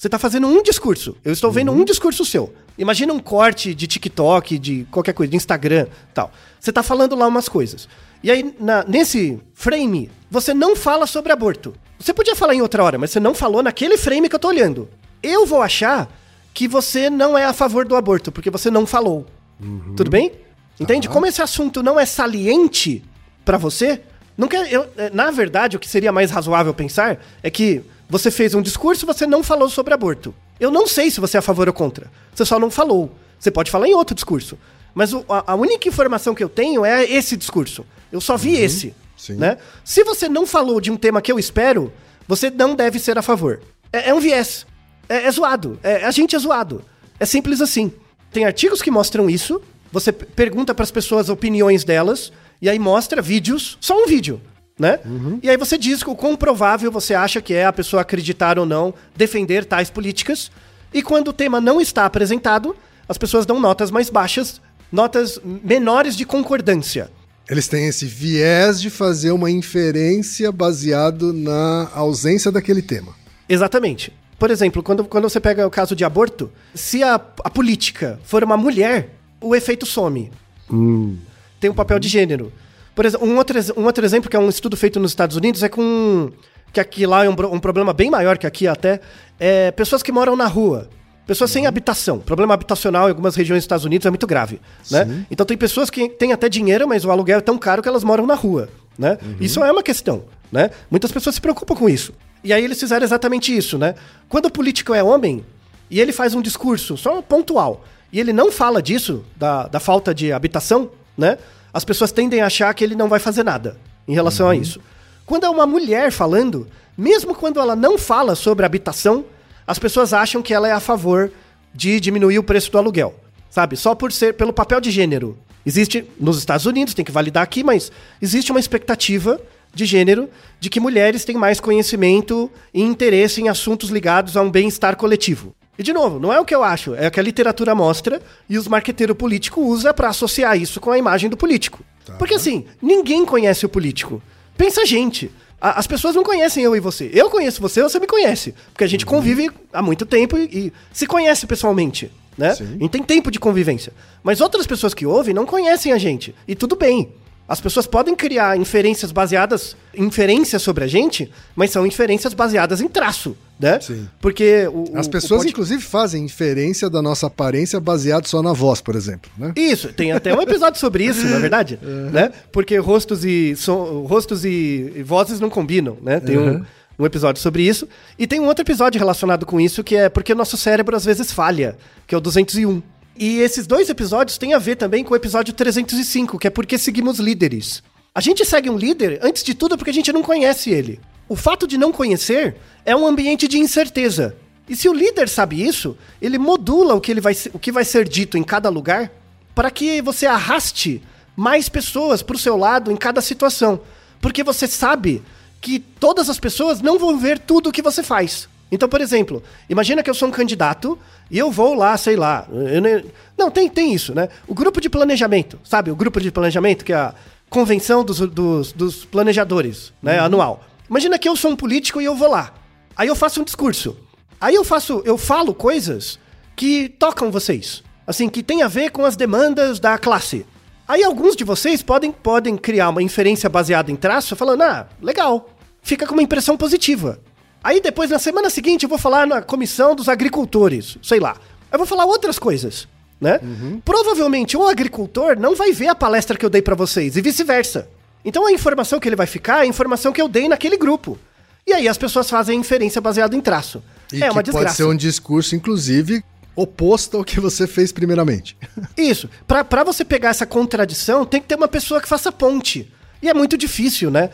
Você 0.01 0.09
tá 0.09 0.19
fazendo 0.19 0.47
um 0.47 0.63
discurso. 0.63 1.15
Eu 1.23 1.31
estou 1.31 1.53
vendo 1.53 1.71
uhum. 1.71 1.83
um 1.83 1.85
discurso 1.85 2.25
seu. 2.25 2.55
Imagina 2.79 3.13
um 3.13 3.19
corte 3.19 3.75
de 3.75 3.87
TikTok, 3.87 4.59
de 4.59 4.87
qualquer 4.91 5.13
coisa, 5.13 5.31
de 5.31 5.37
Instagram, 5.37 5.89
tal. 6.15 6.33
Você 6.59 6.73
tá 6.73 6.83
falando 6.83 7.15
lá 7.15 7.27
umas 7.27 7.51
coisas. 7.51 7.87
E 8.23 8.31
aí, 8.31 8.55
na, 8.59 8.83
nesse 8.83 9.39
frame, 9.53 10.11
você 10.31 10.55
não 10.55 10.75
fala 10.75 11.07
sobre 11.07 11.31
aborto. 11.33 11.75
Você 11.99 12.15
podia 12.15 12.35
falar 12.35 12.55
em 12.55 12.63
outra 12.63 12.83
hora, 12.83 12.97
mas 12.97 13.11
você 13.11 13.21
não 13.21 13.35
falou 13.35 13.63
naquele 13.63 13.99
frame 13.99 14.27
que 14.27 14.35
eu 14.35 14.39
tô 14.39 14.49
olhando. 14.49 14.89
Eu 15.23 15.45
vou 15.45 15.61
achar 15.61 16.11
que 16.55 16.67
você 16.67 17.11
não 17.11 17.37
é 17.37 17.45
a 17.45 17.53
favor 17.53 17.87
do 17.87 17.95
aborto, 17.95 18.33
porque 18.33 18.49
você 18.49 18.71
não 18.71 18.87
falou. 18.87 19.27
Uhum. 19.63 19.97
Tudo 19.97 20.11
bem? 20.11 20.33
Entende? 20.81 21.11
Como 21.11 21.27
esse 21.27 21.43
assunto 21.43 21.83
não 21.83 22.01
é 22.01 22.07
saliente 22.07 23.05
para 23.45 23.59
você, 23.59 24.01
não 24.35 24.49
quer, 24.49 24.73
eu, 24.73 24.89
é, 24.97 25.11
na 25.11 25.31
verdade, 25.31 25.77
o 25.77 25.79
que 25.79 25.87
seria 25.87 26.11
mais 26.11 26.31
razoável 26.31 26.73
pensar 26.73 27.23
é 27.43 27.51
que 27.51 27.85
você 28.11 28.31
fez 28.31 28.55
um 28.55 28.61
discurso 28.61 29.07
você 29.07 29.25
não 29.25 29.43
falou 29.43 29.71
sobre 29.71 29.95
aborto. 29.95 30.35
Eu 30.59 30.71
não 30.71 30.87
sei 30.87 31.11
se 31.11 31.21
você 31.21 31.37
é 31.37 31.39
a 31.39 31.43
favor 31.43 31.69
ou 31.69 31.73
contra. 31.73 32.11
Você 32.35 32.45
só 32.45 32.59
não 32.59 32.71
falou. 32.71 33.11
Você 33.39 33.51
pode 33.51 33.71
falar 33.71 33.87
em 33.87 33.95
outro 33.95 34.15
discurso. 34.15 34.59
Mas 34.93 35.15
o, 35.15 35.25
a, 35.29 35.53
a, 35.53 35.55
única 35.55 35.89
informação 35.89 36.35
que 36.35 36.43
eu 36.43 36.49
tenho 36.49 36.85
é 36.85 37.05
esse 37.05 37.37
discurso. 37.37 37.87
Eu 38.11 38.21
só 38.21 38.37
vi 38.37 38.57
uhum, 38.57 38.65
esse. 38.65 38.95
Sim. 39.17 39.35
Né? 39.35 39.57
Se 39.85 40.03
você 40.03 40.29
não 40.29 40.45
falou 40.45 40.81
de 40.81 40.91
um 40.91 40.97
tema 40.97 41.23
que 41.23 41.31
eu 41.31 41.39
espero, 41.39 41.93
você 42.27 42.51
não 42.51 42.75
deve 42.75 42.99
ser 42.99 43.17
a 43.17 43.23
favor. 43.23 43.61
É, 43.93 44.11
é 44.11 44.15
um 44.15 44.19
viés. 44.19 44.67
É, 45.09 45.27
é 45.27 45.31
zoado. 45.31 45.79
É, 45.83 46.05
a 46.05 46.11
gente 46.11 46.35
é 46.35 46.39
zoado. 46.39 46.85
É 47.19 47.25
simples 47.25 47.61
assim. 47.61 47.93
Tem 48.33 48.45
artigos 48.45 48.83
que 48.83 48.91
mostram 48.91 49.31
isso. 49.31 49.63
Você 49.93 50.13
pergunta 50.13 50.75
para 50.75 50.83
as 50.83 50.91
pessoas 50.91 51.27
as 51.27 51.29
opiniões 51.29 51.85
delas. 51.85 52.33
E 52.61 52.69
aí 52.69 52.79
mostra 52.79 53.23
vídeos. 53.23 53.79
Só 53.81 54.03
um 54.03 54.07
vídeo. 54.07 54.41
Né? 54.81 54.99
Uhum. 55.05 55.39
E 55.43 55.51
aí 55.51 55.59
você 55.59 55.77
diz 55.77 56.01
o 56.01 56.15
quão 56.15 56.35
provável 56.35 56.91
você 56.91 57.13
acha 57.13 57.43
que 57.43 57.53
é 57.53 57.67
a 57.67 57.73
pessoa 57.73 58.01
acreditar 58.01 58.59
ou 58.59 58.65
não 58.65 58.95
defender 59.15 59.67
tais 59.67 59.91
políticas. 59.91 60.51
E 60.93 61.03
quando 61.03 61.29
o 61.29 61.33
tema 61.35 61.61
não 61.61 61.83
está 61.83 62.07
apresentado, 62.07 62.75
as 63.07 63.19
pessoas 63.19 63.45
dão 63.45 63.61
notas 63.61 63.91
mais 63.91 64.09
baixas 64.09 64.59
notas 64.91 65.39
menores 65.45 66.17
de 66.17 66.25
concordância. 66.25 67.11
Eles 67.49 67.69
têm 67.69 67.87
esse 67.87 68.07
viés 68.07 68.81
de 68.81 68.91
fazer 68.91 69.33
uma 69.33 69.51
inferência 69.51 70.53
baseado 70.53 71.33
na 71.33 71.91
ausência 71.95 72.51
daquele 72.51 72.83
tema. 72.83 73.15
Exatamente. 73.49 74.13
Por 74.39 74.51
exemplo, 74.51 74.83
quando, 74.83 75.05
quando 75.05 75.29
você 75.29 75.41
pega 75.41 75.67
o 75.67 75.71
caso 75.71 75.95
de 75.95 76.05
aborto, 76.05 76.51
se 76.75 77.03
a, 77.03 77.15
a 77.15 77.51
política 77.51 78.19
for 78.25 78.43
uma 78.43 78.57
mulher, 78.57 79.11
o 79.41 79.55
efeito 79.55 79.85
some. 79.85 80.31
Hum. 80.71 81.19
Tem 81.61 81.69
um 81.69 81.75
papel 81.75 81.99
de 81.99 82.09
gênero. 82.09 82.53
Por 83.01 83.07
exemplo, 83.07 83.27
um 83.27 83.39
outro, 83.39 83.59
um 83.79 83.85
outro 83.87 84.05
exemplo 84.05 84.29
que 84.29 84.37
é 84.37 84.39
um 84.39 84.51
estudo 84.51 84.77
feito 84.77 85.01
nos 85.01 85.13
Estados 85.13 85.35
Unidos 85.35 85.63
é 85.63 85.71
com. 85.71 86.31
que 86.71 86.79
aqui 86.79 87.07
lá 87.07 87.25
é 87.25 87.31
um, 87.31 87.33
um 87.33 87.59
problema 87.59 87.95
bem 87.95 88.11
maior 88.11 88.37
que 88.37 88.47
aqui 88.47 88.69
até. 88.69 89.01
É 89.39 89.71
pessoas 89.71 90.03
que 90.03 90.13
moram 90.13 90.37
na 90.37 90.47
rua. 90.47 90.87
Pessoas 91.27 91.51
sem 91.51 91.67
habitação. 91.67 92.19
Problema 92.19 92.53
habitacional 92.53 93.07
em 93.07 93.09
algumas 93.09 93.35
regiões 93.35 93.61
dos 93.61 93.65
Estados 93.65 93.87
Unidos 93.87 94.05
é 94.05 94.11
muito 94.11 94.27
grave, 94.27 94.61
né? 94.91 95.25
Então 95.31 95.47
tem 95.47 95.57
pessoas 95.57 95.89
que 95.89 96.11
têm 96.11 96.35
até 96.35 96.47
dinheiro, 96.47 96.87
mas 96.87 97.03
o 97.07 97.11
aluguel 97.11 97.39
é 97.39 97.41
tão 97.41 97.57
caro 97.57 97.81
que 97.81 97.89
elas 97.89 98.05
moram 98.05 98.27
na 98.27 98.35
rua, 98.35 98.69
né? 98.99 99.17
Uhum. 99.23 99.37
Isso 99.41 99.65
é 99.65 99.73
uma 99.73 99.83
questão, 99.83 100.25
né? 100.53 100.71
Muitas 100.91 101.11
pessoas 101.11 101.37
se 101.37 101.41
preocupam 101.41 101.75
com 101.75 101.89
isso. 101.89 102.13
E 102.45 102.53
aí 102.53 102.63
eles 102.63 102.79
fizeram 102.79 103.03
exatamente 103.03 103.57
isso, 103.57 103.79
né? 103.79 103.95
Quando 104.29 104.45
o 104.45 104.51
político 104.51 104.93
é 104.93 105.03
homem 105.03 105.43
e 105.91 105.99
ele 106.03 106.13
faz 106.13 106.35
um 106.35 106.43
discurso 106.43 106.99
só 106.99 107.23
pontual 107.23 107.83
e 108.13 108.21
ele 108.21 108.35
não 108.35 108.53
fala 108.53 108.83
disso, 108.83 109.25
da, 109.37 109.69
da 109.69 109.81
falta 109.81 110.15
de 110.15 110.31
habitação, 110.35 110.91
né? 111.17 111.39
As 111.73 111.85
pessoas 111.85 112.13
tendem 112.13 112.41
a 112.41 112.47
achar 112.47 112.73
que 112.75 112.83
ele 112.83 112.95
não 112.95 113.09
vai 113.09 113.21
fazer 113.21 113.43
nada 113.43 113.77
em 114.07 114.15
relação 114.15 114.47
uhum. 114.47 114.53
a 114.53 114.57
isso. 114.57 114.81
Quando 115.25 115.45
é 115.45 115.51
uma 115.51 115.67
mulher 115.67 116.11
falando, 116.11 116.67
mesmo 116.97 117.35
quando 117.35 117.61
ela 117.61 117.77
não 117.77 117.97
fala 117.97 118.35
sobre 118.35 118.67
habitação, 118.67 119.25
as 119.67 119.79
pessoas 119.79 120.13
acham 120.13 120.43
que 120.43 120.53
ela 120.53 120.69
é 120.69 120.73
a 120.73 120.81
favor 120.81 121.31
de 121.73 122.01
diminuir 122.01 122.39
o 122.39 122.43
preço 122.43 122.73
do 122.73 122.79
aluguel, 122.79 123.15
sabe? 123.49 123.77
Só 123.77 123.95
por 123.95 124.13
ser 124.13 124.35
pelo 124.35 124.53
papel 124.53 124.81
de 124.81 124.91
gênero. 124.91 125.39
Existe 125.65 126.05
nos 126.19 126.39
Estados 126.39 126.67
Unidos, 126.67 126.95
tem 126.95 127.05
que 127.05 127.13
validar 127.13 127.43
aqui, 127.43 127.63
mas 127.63 127.93
existe 128.21 128.51
uma 128.51 128.59
expectativa 128.59 129.41
de 129.73 129.87
gênero 129.87 130.29
de 130.59 130.69
que 130.69 130.81
mulheres 130.81 131.25
têm 131.25 131.37
mais 131.37 131.61
conhecimento 131.61 132.51
e 132.75 132.83
interesse 132.83 133.41
em 133.41 133.49
assuntos 133.49 133.91
ligados 133.91 134.37
a 134.37 134.43
um 134.43 134.51
bem-estar 134.51 134.97
coletivo. 134.97 135.55
E 135.81 135.83
de 135.83 135.95
novo, 135.95 136.21
não 136.21 136.31
é 136.31 136.39
o 136.39 136.45
que 136.45 136.55
eu 136.55 136.63
acho, 136.63 136.95
é 136.95 137.09
o 137.09 137.11
que 137.11 137.19
a 137.19 137.23
literatura 137.23 137.75
mostra 137.75 138.21
e 138.47 138.59
os 138.59 138.69
marqueteiros 138.69 139.17
políticos 139.17 139.65
usa 139.67 139.95
para 139.95 140.11
associar 140.11 140.55
isso 140.55 140.79
com 140.79 140.91
a 140.91 140.99
imagem 140.99 141.31
do 141.31 141.39
político. 141.39 141.83
Tá. 142.05 142.17
Porque 142.17 142.35
assim, 142.35 142.67
ninguém 142.83 143.25
conhece 143.25 143.65
o 143.65 143.69
político. 143.69 144.21
Pensa 144.59 144.83
a 144.83 144.85
gente. 144.85 145.31
As 145.59 145.87
pessoas 145.87 146.15
não 146.15 146.23
conhecem 146.23 146.63
eu 146.63 146.77
e 146.77 146.81
você. 146.81 147.11
Eu 147.15 147.31
conheço 147.31 147.63
você, 147.63 147.83
você 147.83 147.99
me 147.99 148.07
conhece. 148.07 148.55
Porque 148.75 148.85
a 148.85 148.87
gente 148.87 149.07
uhum. 149.07 149.11
convive 149.11 149.51
há 149.73 149.81
muito 149.81 150.05
tempo 150.05 150.37
e, 150.37 150.43
e, 150.53 150.73
se 150.93 151.07
conhece 151.07 151.47
pessoalmente. 151.47 152.13
né? 152.37 152.51
A 152.51 152.55
gente 152.55 152.91
tem 152.91 153.03
tempo 153.03 153.31
de 153.31 153.41
convivência. 153.41 153.95
Mas 154.23 154.43
outras 154.43 154.67
pessoas 154.67 154.93
que 154.93 155.07
ouvem 155.07 155.33
não 155.33 155.47
conhecem 155.47 155.95
a 155.95 155.99
gente. 155.99 156.35
E 156.47 156.55
tudo 156.55 156.77
bem. 156.77 157.11
As 157.51 157.61
pessoas 157.61 157.85
podem 157.85 158.15
criar 158.15 158.57
inferências 158.57 159.11
baseadas, 159.11 159.77
inferências 159.93 160.63
sobre 160.63 160.85
a 160.85 160.87
gente, 160.87 161.29
mas 161.57 161.73
são 161.73 161.85
inferências 161.85 162.33
baseadas 162.33 162.81
em 162.81 162.87
traço, 162.87 163.37
né? 163.59 163.81
Sim. 163.81 164.09
Porque 164.21 164.69
o, 164.73 164.85
As 164.95 165.09
pessoas, 165.09 165.41
o 165.41 165.43
pod- 165.43 165.51
inclusive, 165.51 165.83
fazem 165.83 166.25
inferência 166.25 166.89
da 166.89 167.03
nossa 167.03 167.27
aparência 167.27 167.81
baseado 167.81 168.29
só 168.29 168.41
na 168.41 168.53
voz, 168.53 168.81
por 168.81 168.95
exemplo, 168.95 169.29
né? 169.37 169.53
Isso, 169.57 169.93
tem 169.93 170.13
até 170.13 170.33
um 170.33 170.41
episódio 170.41 170.79
sobre 170.79 171.05
isso, 171.05 171.27
na 171.27 171.41
verdade, 171.41 171.77
né? 172.13 172.31
Porque 172.53 172.79
rostos 172.79 173.25
e 173.25 173.57
som, 173.57 174.07
rostos 174.09 174.45
e, 174.45 174.93
e 174.95 175.03
vozes 175.03 175.41
não 175.41 175.51
combinam, 175.51 175.99
né? 176.03 176.21
Tem 176.21 176.39
um, 176.39 176.65
um 176.97 177.05
episódio 177.05 177.43
sobre 177.43 177.65
isso 177.65 177.89
e 178.17 178.29
tem 178.29 178.39
um 178.39 178.47
outro 178.47 178.63
episódio 178.63 178.97
relacionado 179.01 179.45
com 179.45 179.61
isso 179.61 179.83
que 179.83 179.97
é 179.97 180.09
porque 180.09 180.33
o 180.33 180.37
nosso 180.37 180.57
cérebro 180.57 180.95
às 180.95 181.05
vezes 181.05 181.33
falha, 181.33 181.77
que 182.07 182.15
é 182.15 182.19
o 182.19 182.21
201. 182.21 182.81
E 183.21 183.41
esses 183.41 183.67
dois 183.67 183.91
episódios 183.91 184.39
têm 184.39 184.55
a 184.55 184.59
ver 184.59 184.77
também 184.77 185.05
com 185.05 185.13
o 185.13 185.17
episódio 185.17 185.53
305, 185.53 186.39
que 186.39 186.47
é 186.47 186.51
porque 186.51 186.79
seguimos 186.79 187.19
líderes. 187.19 187.83
A 188.15 188.21
gente 188.21 188.47
segue 188.47 188.71
um 188.71 188.79
líder, 188.79 189.21
antes 189.23 189.45
de 189.45 189.53
tudo, 189.53 189.77
porque 189.77 189.91
a 189.91 189.93
gente 189.93 190.11
não 190.11 190.23
conhece 190.23 190.71
ele. 190.71 190.99
O 191.29 191.37
fato 191.37 191.67
de 191.67 191.77
não 191.77 191.93
conhecer 191.93 192.57
é 192.83 192.97
um 192.97 193.07
ambiente 193.07 193.47
de 193.47 193.59
incerteza. 193.59 194.35
E 194.67 194.75
se 194.75 194.89
o 194.89 194.95
líder 194.95 195.29
sabe 195.29 195.63
isso, 195.63 195.99
ele 196.23 196.39
modula 196.39 196.95
o 196.95 197.01
que, 197.01 197.11
ele 197.11 197.21
vai, 197.21 197.37
o 197.53 197.59
que 197.59 197.71
vai 197.71 197.85
ser 197.85 198.09
dito 198.09 198.39
em 198.39 198.43
cada 198.43 198.71
lugar 198.71 199.13
para 199.55 199.71
que 199.71 200.01
você 200.01 200.25
arraste 200.25 201.03
mais 201.37 201.69
pessoas 201.69 202.23
para 202.23 202.37
o 202.37 202.39
seu 202.39 202.57
lado 202.57 202.91
em 202.91 202.97
cada 202.97 203.21
situação. 203.21 203.83
Porque 204.19 204.43
você 204.43 204.67
sabe 204.67 205.23
que 205.61 205.79
todas 205.79 206.31
as 206.31 206.41
pessoas 206.41 206.81
não 206.81 206.99
vão 206.99 207.19
ver 207.19 207.39
tudo 207.39 207.69
o 207.69 207.73
que 207.73 207.83
você 207.83 208.03
faz. 208.03 208.49
Então, 208.73 208.89
por 208.89 209.01
exemplo, 209.01 209.43
imagina 209.69 210.03
que 210.03 210.09
eu 210.09 210.15
sou 210.15 210.29
um 210.29 210.31
candidato 210.31 210.99
e 211.31 211.39
eu 211.39 211.51
vou 211.51 211.75
lá, 211.75 211.97
sei 211.97 212.17
lá. 212.17 212.47
nem- 212.51 213.05
não, 213.37 213.51
tem, 213.51 213.69
tem 213.69 213.93
isso, 213.93 214.15
né? 214.15 214.29
O 214.47 214.55
grupo 214.55 214.81
de 214.81 214.89
planejamento, 214.89 215.59
sabe? 215.65 215.91
O 215.91 215.97
grupo 215.97 216.21
de 216.21 216.31
planejamento, 216.31 216.85
que 216.85 216.93
é 216.93 216.97
a 216.97 217.15
convenção 217.49 218.05
dos, 218.05 218.21
dos, 218.21 218.73
dos 218.73 219.05
planejadores, 219.05 219.93
né? 220.03 220.19
Anual. 220.21 220.63
Imagina 220.89 221.19
que 221.19 221.29
eu 221.29 221.35
sou 221.37 221.51
um 221.51 221.57
político 221.57 222.01
e 222.01 222.05
eu 222.05 222.15
vou 222.15 222.31
lá. 222.31 222.53
Aí 222.97 223.09
eu 223.09 223.17
faço 223.17 223.41
um 223.41 223.45
discurso. 223.45 223.97
Aí 224.41 224.55
eu 224.55 224.65
faço, 224.65 225.03
eu 225.05 225.19
falo 225.19 225.53
coisas 225.55 226.19
que 226.55 226.89
tocam 226.89 227.31
vocês. 227.31 227.83
Assim, 228.07 228.29
que 228.29 228.43
tem 228.43 228.63
a 228.63 228.69
ver 228.69 228.91
com 228.91 229.05
as 229.05 229.17
demandas 229.17 229.79
da 229.79 229.97
classe. 229.99 230.45
Aí 230.89 231.05
alguns 231.05 231.37
de 231.37 231.45
vocês 231.45 231.83
podem, 231.83 232.11
podem 232.11 232.57
criar 232.57 232.89
uma 232.89 233.03
inferência 233.03 233.49
baseada 233.49 233.91
em 233.93 233.97
traço, 233.97 234.35
falando, 234.35 234.63
ah, 234.63 234.89
legal. 235.01 235.49
Fica 235.83 236.07
com 236.07 236.15
uma 236.15 236.23
impressão 236.23 236.57
positiva. 236.57 237.21
Aí 237.63 237.81
depois, 237.81 238.11
na 238.11 238.19
semana 238.19 238.49
seguinte, 238.49 238.85
eu 238.85 238.89
vou 238.89 238.99
falar 238.99 239.27
na 239.27 239.43
comissão 239.43 239.95
dos 239.95 240.09
agricultores, 240.09 240.97
sei 241.03 241.21
lá. 241.21 241.37
Eu 241.71 241.79
vou 241.79 241.87
falar 241.87 242.05
outras 242.05 242.39
coisas, 242.39 242.89
né? 243.21 243.39
Provavelmente 243.85 244.57
o 244.57 244.67
agricultor 244.67 245.39
não 245.39 245.55
vai 245.55 245.73
ver 245.73 245.89
a 245.89 245.95
palestra 245.95 246.37
que 246.37 246.45
eu 246.45 246.51
dei 246.51 246.63
pra 246.63 246.75
vocês 246.75 247.17
e 247.17 247.21
vice-versa. 247.21 247.89
Então 248.25 248.47
a 248.47 248.53
informação 248.53 248.99
que 248.99 249.09
ele 249.09 249.17
vai 249.17 249.27
ficar 249.27 249.59
é 249.59 249.61
a 249.63 249.67
informação 249.67 250.13
que 250.13 250.21
eu 250.21 250.29
dei 250.29 250.49
naquele 250.49 250.77
grupo. 250.77 251.19
E 251.67 251.73
aí 251.73 251.87
as 251.87 251.99
pessoas 251.99 252.29
fazem 252.29 252.57
a 252.57 252.61
inferência 252.61 253.01
baseada 253.01 253.37
em 253.37 253.41
traço. 253.41 253.83
E 254.13 254.23
é 254.23 254.27
uma 254.27 254.35
pode 254.35 254.51
desgraça. 254.51 254.77
ser 254.77 254.85
um 254.85 254.97
discurso, 254.97 255.55
inclusive, 255.55 256.25
oposto 256.57 257.17
ao 257.17 257.25
que 257.25 257.39
você 257.39 257.67
fez 257.67 257.93
primeiramente. 257.93 258.57
Isso. 258.97 259.29
Pra 259.47 259.85
você 259.85 260.05
pegar 260.05 260.31
essa 260.31 260.47
contradição, 260.47 261.25
tem 261.25 261.41
que 261.41 261.47
ter 261.47 261.55
uma 261.55 261.69
pessoa 261.69 262.01
que 262.01 262.09
faça 262.09 262.33
ponte. 262.33 262.91
E 263.23 263.29
é 263.29 263.35
muito 263.35 263.57
difícil, 263.57 264.11
né? 264.11 264.31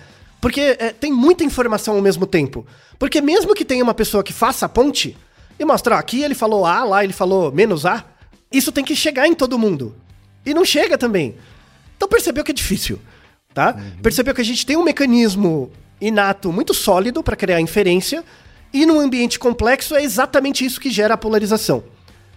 Porque 0.46 0.76
é, 0.78 0.92
tem 0.92 1.12
muita 1.12 1.42
informação 1.42 1.96
ao 1.96 2.00
mesmo 2.00 2.24
tempo. 2.24 2.64
Porque 3.00 3.20
mesmo 3.20 3.52
que 3.52 3.64
tenha 3.64 3.82
uma 3.82 3.92
pessoa 3.92 4.22
que 4.22 4.32
faça 4.32 4.64
a 4.64 4.68
ponte 4.68 5.16
e 5.58 5.64
mostra, 5.64 5.96
ó, 5.96 5.98
aqui 5.98 6.22
ele 6.22 6.36
falou 6.36 6.64
A, 6.64 6.84
lá 6.84 7.02
ele 7.02 7.12
falou 7.12 7.50
menos 7.50 7.84
A, 7.84 8.04
isso 8.52 8.70
tem 8.70 8.84
que 8.84 8.94
chegar 8.94 9.26
em 9.26 9.34
todo 9.34 9.58
mundo. 9.58 9.96
E 10.44 10.54
não 10.54 10.64
chega 10.64 10.96
também. 10.96 11.34
Então 11.96 12.08
percebeu 12.08 12.44
que 12.44 12.52
é 12.52 12.54
difícil, 12.54 13.00
tá? 13.52 13.74
Percebeu 14.00 14.32
que 14.32 14.40
a 14.40 14.44
gente 14.44 14.64
tem 14.64 14.76
um 14.76 14.84
mecanismo 14.84 15.68
inato 16.00 16.52
muito 16.52 16.72
sólido 16.72 17.24
para 17.24 17.34
criar 17.34 17.60
inferência 17.60 18.22
e 18.72 18.86
num 18.86 19.00
ambiente 19.00 19.40
complexo 19.40 19.96
é 19.96 20.04
exatamente 20.04 20.64
isso 20.64 20.80
que 20.80 20.92
gera 20.92 21.14
a 21.14 21.18
polarização. 21.18 21.82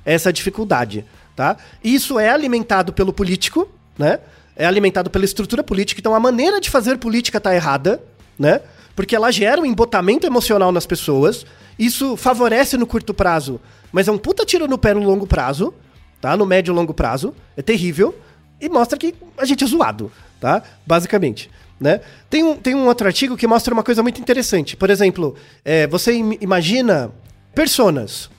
Essa 0.04 0.34
dificuldade, 0.34 1.06
tá? 1.36 1.58
E 1.84 1.94
Isso 1.94 2.18
é 2.18 2.32
alimentado 2.32 2.92
pelo 2.92 3.14
político, 3.14 3.70
né? 4.00 4.20
É 4.60 4.66
alimentado 4.66 5.10
pela 5.10 5.24
estrutura 5.24 5.64
política, 5.64 6.02
então 6.02 6.14
a 6.14 6.20
maneira 6.20 6.60
de 6.60 6.70
fazer 6.70 6.98
política 6.98 7.40
tá 7.40 7.56
errada, 7.56 8.04
né? 8.38 8.60
Porque 8.96 9.16
ela 9.16 9.32
gera 9.32 9.62
um 9.62 9.66
embotamento 9.66 10.28
emocional 10.28 10.72
nas 10.72 10.86
pessoas. 10.86 11.46
Isso 11.80 12.18
favorece 12.18 12.76
no 12.76 12.86
curto 12.86 13.14
prazo, 13.14 13.60
mas 13.90 14.10
é 14.10 14.12
um 14.12 14.18
puta 14.18 14.46
tiro 14.46 14.68
no 14.68 14.78
pé 14.78 14.94
no 14.94 15.02
longo 15.02 15.26
prazo, 15.26 15.74
tá? 16.20 16.36
No 16.36 16.46
médio 16.46 16.74
e 16.74 16.76
longo 16.76 16.94
prazo. 16.94 17.34
É 17.56 17.62
terrível. 17.62 18.14
E 18.60 18.68
mostra 18.68 18.98
que 19.00 19.16
a 19.38 19.46
gente 19.46 19.64
é 19.64 19.68
zoado, 19.68 20.12
tá? 20.42 20.62
Basicamente. 20.86 21.50
Né? 21.80 22.02
Tem, 22.30 22.44
um, 22.44 22.58
tem 22.58 22.76
um 22.76 22.86
outro 22.88 23.08
artigo 23.08 23.38
que 23.38 23.48
mostra 23.48 23.74
uma 23.74 23.84
coisa 23.84 24.04
muito 24.04 24.20
interessante. 24.20 24.76
Por 24.76 24.90
exemplo, 24.90 25.36
é, 25.64 25.88
você 25.88 26.12
im- 26.12 26.38
imagina 26.42 27.10
personas. 27.56 28.30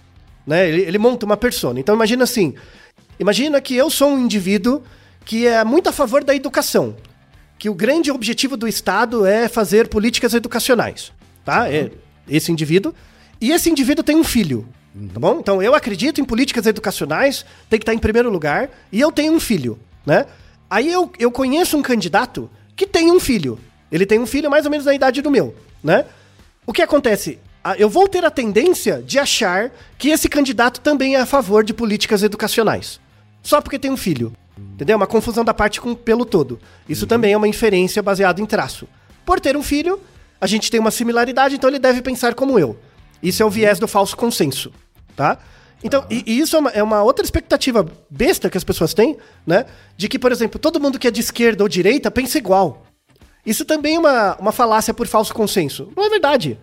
Né? 0.47 0.69
Ele, 0.69 0.83
ele 0.83 0.99
monta 0.99 1.25
uma 1.25 1.39
persona. 1.39 1.81
Então 1.81 1.95
imagina 1.95 2.25
assim: 2.25 2.53
imagina 3.19 3.59
que 3.63 3.75
eu 3.75 3.89
sou 3.89 4.11
um 4.11 4.19
indivíduo 4.19 4.83
que 5.25 5.47
é 5.47 5.63
muito 5.65 5.89
a 5.89 5.93
favor 5.93 6.25
da 6.25 6.35
educação. 6.35 6.97
Que 7.59 7.69
o 7.69 7.75
grande 7.75 8.11
objetivo 8.11 8.57
do 8.57 8.67
Estado 8.67 9.27
é 9.27 9.49
fazer 9.49 9.89
políticas 9.89 10.35
educacionais. 10.35 11.13
Tá? 11.45 11.71
É 11.71 11.91
esse 12.29 12.51
indivíduo. 12.51 12.95
E 13.41 13.53
esse 13.53 13.71
indivíduo 13.71 14.05
tem 14.05 14.17
um 14.17 14.25
filho. 14.25 14.67
Tá 15.15 15.21
bom? 15.21 15.39
Então 15.39 15.63
eu 15.63 15.75
acredito 15.75 16.21
em 16.21 16.25
políticas 16.25 16.67
educacionais, 16.67 17.45
tem 17.69 17.79
que 17.79 17.85
estar 17.85 17.95
em 17.95 17.99
primeiro 17.99 18.29
lugar, 18.29 18.71
e 18.91 19.01
eu 19.01 19.13
tenho 19.13 19.33
um 19.33 19.39
filho, 19.39 19.79
né? 20.05 20.27
Aí 20.69 20.91
eu, 20.91 21.11
eu 21.19 21.31
conheço 21.31 21.77
um 21.77 21.83
candidato 21.83 22.51
que 22.75 22.87
tem 22.87 23.11
um 23.11 23.21
filho. 23.21 23.59
Ele 23.91 24.05
tem 24.05 24.19
um 24.19 24.27
filho 24.27 24.51
mais 24.51 24.65
ou 24.65 24.71
menos 24.71 24.85
da 24.85 24.95
idade 24.95 25.23
do 25.23 25.31
meu, 25.31 25.55
né? 25.83 26.05
O 26.67 26.73
que 26.73 26.83
acontece? 26.83 27.39
Ah, 27.63 27.77
Eu 27.77 27.89
vou 27.89 28.09
ter 28.09 28.25
a 28.25 28.31
tendência 28.31 29.03
de 29.03 29.19
achar 29.19 29.71
que 29.99 30.09
esse 30.09 30.29
candidato 30.29 30.81
também 30.81 31.15
é 31.17 31.21
a 31.21 31.27
favor 31.27 31.63
de 31.63 31.75
políticas 31.75 32.23
educacionais. 32.23 33.01
Só 33.43 33.61
porque 33.61 33.79
tem 33.79 33.91
um 33.91 33.97
filho. 33.97 34.33
Entendeu? 34.75 34.97
Uma 34.97 35.07
confusão 35.07 35.45
da 35.45 35.53
parte 35.53 35.81
com 35.81 35.95
pelo 35.95 36.25
todo. 36.25 36.59
Isso 36.89 37.07
também 37.07 37.33
é 37.33 37.37
uma 37.37 37.49
inferência 37.49 38.03
baseada 38.03 38.41
em 38.41 38.47
traço. 38.47 38.89
Por 39.25 39.39
ter 39.39 39.57
um 39.57 39.63
filho, 39.63 40.01
a 40.41 40.47
gente 40.47 40.71
tem 40.71 40.81
uma 40.81 40.91
similaridade, 40.91 41.55
então 41.55 41.69
ele 41.69 41.79
deve 41.79 42.01
pensar 42.01 42.35
como 42.35 42.59
eu. 42.59 42.79
Isso 43.23 43.43
é 43.43 43.47
o 43.47 43.51
viés 43.51 43.79
do 43.79 43.87
falso 43.87 44.17
consenso, 44.17 44.73
tá? 45.15 45.39
Então, 45.83 46.05
e, 46.11 46.23
e 46.27 46.39
isso 46.41 46.57
é 46.57 46.59
uma, 46.59 46.71
é 46.71 46.83
uma 46.83 47.03
outra 47.03 47.25
expectativa 47.25 47.87
besta 48.09 48.51
que 48.51 48.57
as 48.57 48.65
pessoas 48.65 48.95
têm, 48.95 49.17
né? 49.47 49.67
De 49.97 50.09
que, 50.09 50.19
por 50.19 50.33
exemplo, 50.33 50.59
todo 50.59 50.81
mundo 50.81 50.99
que 50.99 51.09
é 51.09 51.11
de 51.11 51.21
esquerda 51.21 51.63
ou 51.63 51.69
direita 51.69 52.11
pensa 52.11 52.39
igual. 52.39 52.87
Isso 53.45 53.65
também 53.65 53.97
é 53.97 53.99
uma, 53.99 54.37
uma 54.37 54.53
falácia 54.53 54.93
por 54.93 55.07
falso 55.07 55.35
consenso. 55.35 55.91
Não 55.97 56.05
é 56.05 56.09
verdade. 56.09 56.59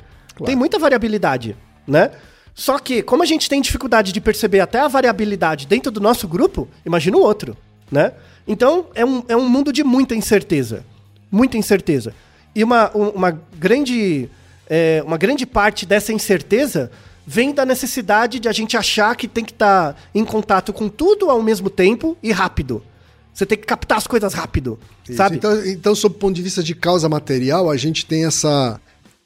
Tem 0.45 0.55
muita 0.55 0.77
variabilidade, 0.77 1.57
né? 1.87 2.11
Só 2.53 2.77
que, 2.79 3.01
como 3.01 3.23
a 3.23 3.25
gente 3.25 3.49
tem 3.49 3.61
dificuldade 3.61 4.11
de 4.11 4.21
perceber 4.21 4.59
até 4.59 4.79
a 4.79 4.87
variabilidade 4.87 5.67
dentro 5.67 5.91
do 5.91 5.99
nosso 5.99 6.27
grupo, 6.27 6.67
imagina 6.85 7.17
o 7.17 7.21
outro, 7.21 7.57
né? 7.91 8.13
Então, 8.47 8.87
é 8.95 9.05
um, 9.05 9.23
é 9.27 9.35
um 9.35 9.47
mundo 9.49 9.71
de 9.73 9.83
muita 9.83 10.15
incerteza. 10.15 10.85
Muita 11.31 11.57
incerteza. 11.57 12.13
E 12.55 12.63
uma, 12.63 12.89
um- 12.95 13.09
uma, 13.09 13.31
grande, 13.59 14.29
é, 14.69 15.03
uma 15.05 15.17
grande 15.17 15.45
parte 15.45 15.85
dessa 15.85 16.13
incerteza 16.13 16.89
vem 17.25 17.53
da 17.53 17.65
necessidade 17.65 18.39
de 18.39 18.47
a 18.47 18.53
gente 18.53 18.77
achar 18.77 19.13
que 19.15 19.27
tem 19.27 19.43
que 19.43 19.51
estar 19.51 20.01
em 20.15 20.23
contato 20.23 20.71
com 20.71 20.87
tudo 20.87 21.29
ao 21.29 21.43
mesmo 21.43 21.69
tempo 21.69 22.17
e 22.23 22.31
rápido. 22.31 22.81
Você 23.33 23.45
tem 23.45 23.57
que 23.57 23.65
captar 23.65 23.97
as 23.97 24.07
coisas 24.07 24.33
rápido, 24.33 24.79
Isso. 25.07 25.17
sabe? 25.17 25.35
Então, 25.35 25.65
então, 25.65 25.93
sob 25.93 26.15
o 26.15 26.17
ponto 26.17 26.33
de 26.35 26.41
vista 26.41 26.63
de 26.63 26.73
causa 26.73 27.07
material, 27.09 27.69
a 27.69 27.75
gente 27.77 28.05
tem 28.05 28.25
essa 28.25 28.79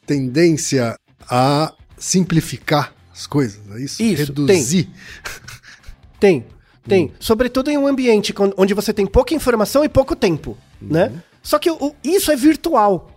tendência 0.06 0.96
a 1.30 1.72
simplificar 1.98 2.94
as 3.14 3.28
coisas, 3.28 3.60
é 3.76 3.80
isso? 3.82 4.02
Isso, 4.02 4.24
Reduzir. 4.26 4.90
Tem, 6.20 6.42
tem. 6.42 6.46
Sobretudo 7.20 7.70
em 7.70 7.78
um 7.78 7.88
ambiente 7.88 8.34
onde 8.58 8.74
você 8.74 8.92
tem 8.94 9.06
pouca 9.06 9.34
informação 9.34 9.84
e 9.84 9.90
pouco 9.90 10.16
tempo, 10.16 10.58
né? 10.82 11.12
Só 11.44 11.58
que 11.60 11.70
o- 11.70 11.96
isso 12.04 12.32
é 12.32 12.36
virtual. 12.36 13.12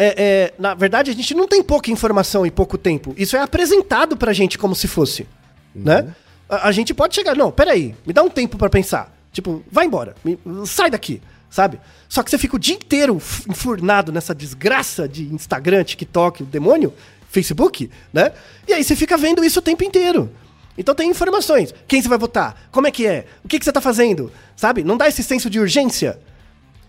É, 0.00 0.14
é, 0.16 0.54
na 0.58 0.74
verdade, 0.74 1.10
a 1.10 1.14
gente 1.14 1.34
não 1.34 1.48
tem 1.48 1.62
pouca 1.62 1.90
informação 1.90 2.46
e 2.46 2.50
pouco 2.50 2.78
tempo. 2.78 3.12
Isso 3.16 3.36
é 3.36 3.40
apresentado 3.40 4.16
pra 4.16 4.32
gente 4.32 4.56
como 4.56 4.74
se 4.74 4.86
fosse, 4.86 5.26
né? 5.74 6.14
A, 6.48 6.68
a 6.68 6.72
gente 6.72 6.94
pode 6.94 7.14
chegar, 7.16 7.36
não, 7.36 7.50
peraí, 7.50 7.94
me 8.06 8.12
dá 8.12 8.22
um 8.22 8.30
tempo 8.30 8.56
pra 8.56 8.70
pensar. 8.70 9.12
Tipo, 9.32 9.62
vai 9.70 9.86
embora, 9.86 10.14
me- 10.24 10.38
sai 10.66 10.88
daqui, 10.90 11.20
sabe? 11.50 11.80
Só 12.08 12.22
que 12.22 12.30
você 12.30 12.38
fica 12.38 12.54
o 12.54 12.58
dia 12.58 12.76
inteiro 12.76 13.16
enfurnado 13.48 14.12
nessa 14.12 14.34
desgraça 14.34 15.08
de 15.08 15.24
Instagram, 15.34 15.82
TikTok, 15.82 16.44
o 16.44 16.46
demônio, 16.46 16.94
Facebook, 17.28 17.90
né? 18.12 18.32
E 18.66 18.72
aí 18.72 18.82
você 18.84 18.94
fica 18.96 19.16
vendo 19.16 19.44
isso 19.44 19.58
o 19.58 19.62
tempo 19.62 19.82
inteiro. 19.84 20.30
Então 20.78 20.94
tem 20.94 21.10
informações. 21.10 21.74
Quem 21.88 22.00
você 22.00 22.08
vai 22.08 22.16
votar? 22.16 22.68
Como 22.70 22.86
é 22.86 22.90
que 22.92 23.04
é? 23.04 23.26
O 23.44 23.48
que, 23.48 23.58
que 23.58 23.64
você 23.64 23.72
tá 23.72 23.80
fazendo? 23.80 24.32
Sabe? 24.56 24.84
Não 24.84 24.96
dá 24.96 25.08
esse 25.08 25.24
senso 25.24 25.50
de 25.50 25.58
urgência. 25.58 26.20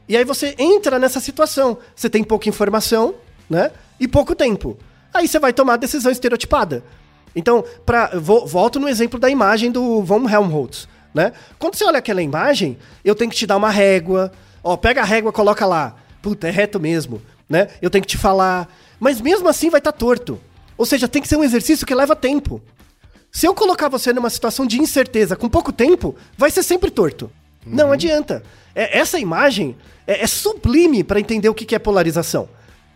E 0.07 0.15
aí 0.15 0.23
você 0.23 0.55
entra 0.59 0.99
nessa 0.99 1.19
situação. 1.19 1.79
Você 1.95 2.07
tem 2.07 2.23
pouca 2.23 2.47
informação, 2.47 3.15
né? 3.49 3.71
E 3.99 4.07
pouco 4.07 4.35
tempo. 4.35 4.77
Aí 5.11 5.27
você 5.27 5.39
vai 5.39 5.51
tomar 5.51 5.73
a 5.73 5.77
decisão 5.77 6.11
estereotipada. 6.11 6.83
Então, 7.35 7.63
pra, 7.85 8.11
vou, 8.19 8.45
volto 8.45 8.79
no 8.79 8.87
exemplo 8.87 9.19
da 9.19 9.29
imagem 9.29 9.71
do 9.71 10.03
von 10.03 10.29
Helmholtz, 10.29 10.87
né? 11.13 11.33
Quando 11.57 11.75
você 11.75 11.85
olha 11.85 11.99
aquela 11.99 12.21
imagem, 12.21 12.77
eu 13.03 13.15
tenho 13.15 13.29
que 13.29 13.37
te 13.37 13.47
dar 13.47 13.57
uma 13.57 13.69
régua, 13.69 14.31
ó, 14.63 14.77
pega 14.77 15.01
a 15.01 15.05
régua, 15.05 15.31
coloca 15.31 15.65
lá. 15.65 15.95
Puta, 16.21 16.47
é 16.47 16.51
reto 16.51 16.79
mesmo, 16.79 17.21
né? 17.47 17.67
Eu 17.81 17.89
tenho 17.89 18.03
que 18.03 18.07
te 18.07 18.17
falar, 18.17 18.67
mas 18.99 19.21
mesmo 19.21 19.47
assim 19.47 19.69
vai 19.69 19.79
estar 19.79 19.91
tá 19.91 19.97
torto. 19.97 20.39
Ou 20.77 20.85
seja, 20.85 21.07
tem 21.07 21.21
que 21.21 21.27
ser 21.27 21.37
um 21.37 21.43
exercício 21.43 21.85
que 21.85 21.93
leva 21.93 22.15
tempo. 22.15 22.61
Se 23.32 23.45
eu 23.45 23.53
colocar 23.53 23.89
você 23.89 24.11
numa 24.11 24.30
situação 24.30 24.65
de 24.65 24.80
incerteza 24.80 25.36
com 25.36 25.47
pouco 25.47 25.71
tempo, 25.71 26.15
vai 26.38 26.49
ser 26.49 26.63
sempre 26.63 26.89
torto. 26.89 27.32
Uhum. 27.65 27.75
Não 27.75 27.91
adianta. 27.91 28.43
É, 28.73 28.97
essa 28.97 29.19
imagem 29.19 29.75
é, 30.07 30.23
é 30.23 30.27
sublime 30.27 31.03
para 31.03 31.19
entender 31.19 31.49
o 31.49 31.53
que, 31.53 31.65
que 31.65 31.75
é 31.75 31.80
polarização. 31.80 32.49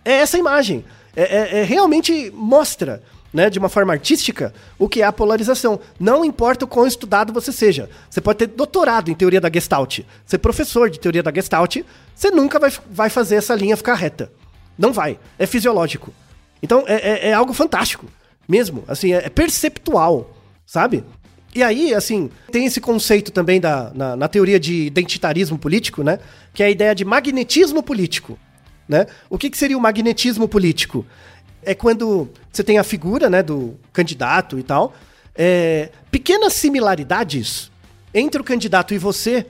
É 0.04 0.14
essa 0.14 0.38
imagem. 0.38 0.84
É, 1.16 1.22
é, 1.22 1.60
é, 1.60 1.64
realmente 1.64 2.32
mostra, 2.34 3.04
né, 3.32 3.50
de 3.50 3.60
uma 3.60 3.70
forma 3.70 3.94
artística, 3.94 4.54
o 4.80 4.90
que 4.90 5.02
é 5.02 5.06
a 5.06 5.14
polarização. 5.14 5.80
Não 6.00 6.26
importa 6.26 6.66
o 6.66 6.68
quão 6.68 6.88
estudado 6.88 7.32
você 7.32 7.52
seja. 7.52 7.90
Você 8.10 8.20
pode 8.20 8.40
ter 8.40 8.48
doutorado 8.48 9.12
em 9.12 9.16
teoria 9.16 9.40
da 9.40 9.52
Gestalt, 9.52 10.00
ser 10.26 10.40
professor 10.40 10.90
de 10.90 11.00
teoria 11.00 11.22
da 11.22 11.32
Gestalt, 11.32 11.78
você 12.16 12.32
nunca 12.32 12.60
vai, 12.60 12.72
vai 12.90 13.10
fazer 13.10 13.36
essa 13.36 13.54
linha 13.54 13.78
ficar 13.78 13.96
reta. 13.96 14.32
Não 14.78 14.92
vai. 14.92 15.20
É 15.38 15.46
fisiológico. 15.46 16.12
Então 16.62 16.84
é, 16.88 17.28
é, 17.28 17.30
é 17.30 17.34
algo 17.34 17.54
fantástico. 17.54 18.08
Mesmo. 18.48 18.84
Assim, 18.88 19.14
é, 19.14 19.26
é 19.26 19.30
perceptual. 19.30 20.36
Sabe? 20.66 21.04
E 21.56 21.62
aí, 21.62 21.94
assim, 21.94 22.32
tem 22.52 22.66
esse 22.66 22.82
conceito 22.82 23.32
também 23.32 23.60
da, 23.60 23.92
na, 23.94 24.16
na, 24.16 24.28
teoria 24.28 24.60
de 24.60 24.86
identitarismo 24.86 25.58
político, 25.58 26.02
né? 26.02 26.20
Que 26.54 26.64
é 26.64 26.66
a 26.66 26.70
ideia 26.70 26.96
de 26.96 27.06
magnetismo 27.06 27.84
político. 27.84 28.40
Né? 28.88 29.06
O 29.30 29.38
que, 29.38 29.50
que 29.50 29.58
seria 29.58 29.78
o 29.78 29.82
magnetismo 29.82 30.48
político? 30.48 31.06
É 31.62 31.76
quando 31.76 32.30
você 32.52 32.64
tem 32.64 32.80
a 32.80 32.84
figura 32.84 33.30
né, 33.30 33.44
do 33.44 33.78
candidato 33.92 34.58
e 34.58 34.64
tal. 34.64 34.94
É, 35.36 35.90
pequenas 36.12 36.54
similaridades 36.54 37.72
entre 38.14 38.42
o 38.42 38.44
candidato 38.44 38.94
e 38.94 38.98
você 38.98 39.46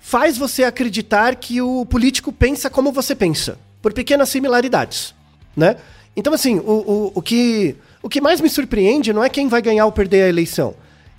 faz 0.00 0.38
você 0.38 0.62
acreditar 0.62 1.34
que 1.34 1.60
o 1.60 1.84
político 1.84 2.32
pensa 2.32 2.70
como 2.70 2.92
você 2.92 3.14
pensa, 3.14 3.58
por 3.82 3.92
pequenas 3.92 4.28
similaridades, 4.28 5.12
né? 5.56 5.76
Então, 6.14 6.32
assim, 6.32 6.58
o, 6.60 6.62
o, 6.62 7.12
o, 7.16 7.20
que, 7.20 7.74
o 8.02 8.08
que 8.08 8.20
mais 8.20 8.40
me 8.40 8.48
surpreende 8.48 9.12
não 9.12 9.24
é 9.24 9.28
quem 9.28 9.48
vai 9.48 9.60
ganhar 9.62 9.86
ou 9.86 9.92
perder 9.92 10.22
a 10.22 10.28
eleição, 10.28 10.74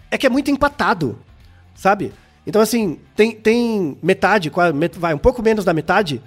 é 0.09 0.17
que 0.17 0.25
é 0.25 0.29
muito 0.29 0.51
empatado, 0.51 1.17
sabe? 1.75 2.13
Então, 2.45 2.61
assim, 2.61 2.97
tem, 3.15 3.31
tem 3.31 3.97
metade, 4.01 4.51
vai, 4.97 5.13
um 5.13 5.17
pouco 5.17 5.43
menos 5.43 5.65
da 5.65 5.73
metade, 5.73 6.21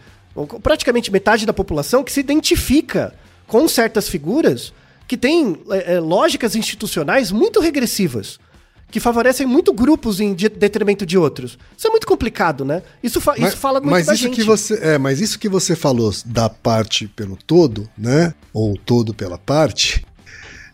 praticamente 0.62 1.10
metade 1.10 1.46
da 1.46 1.52
população 1.52 2.04
que 2.04 2.12
se 2.12 2.20
identifica 2.20 3.14
com 3.46 3.66
certas 3.66 4.08
figuras 4.08 4.72
que 5.08 5.16
têm 5.16 5.58
é, 5.70 5.94
é, 5.94 6.00
lógicas 6.00 6.54
institucionais 6.54 7.32
muito 7.32 7.58
regressivas 7.58 8.38
que 8.90 9.00
favorecem 9.00 9.46
muito 9.46 9.72
grupos 9.72 10.20
em 10.20 10.34
detrimento 10.34 11.06
de 11.06 11.16
outros. 11.16 11.56
Isso 11.76 11.86
é 11.86 11.90
muito 11.90 12.06
complicado, 12.06 12.64
né? 12.64 12.82
Isso, 13.02 13.20
fa 13.20 13.34
mas, 13.38 13.48
isso 13.48 13.56
fala 13.56 13.80
muito 13.80 13.92
mas 13.92 14.08
isso 14.08 14.16
gente. 14.16 14.34
Que 14.34 14.42
você, 14.42 14.74
é, 14.82 14.98
mas 14.98 15.20
isso 15.20 15.38
que 15.38 15.48
você 15.48 15.76
falou 15.76 16.12
da 16.26 16.48
parte 16.48 17.06
pelo 17.06 17.36
todo, 17.36 17.88
né? 17.96 18.34
Ou 18.52 18.76
todo 18.76 19.14
pela 19.14 19.38
parte, 19.38 20.04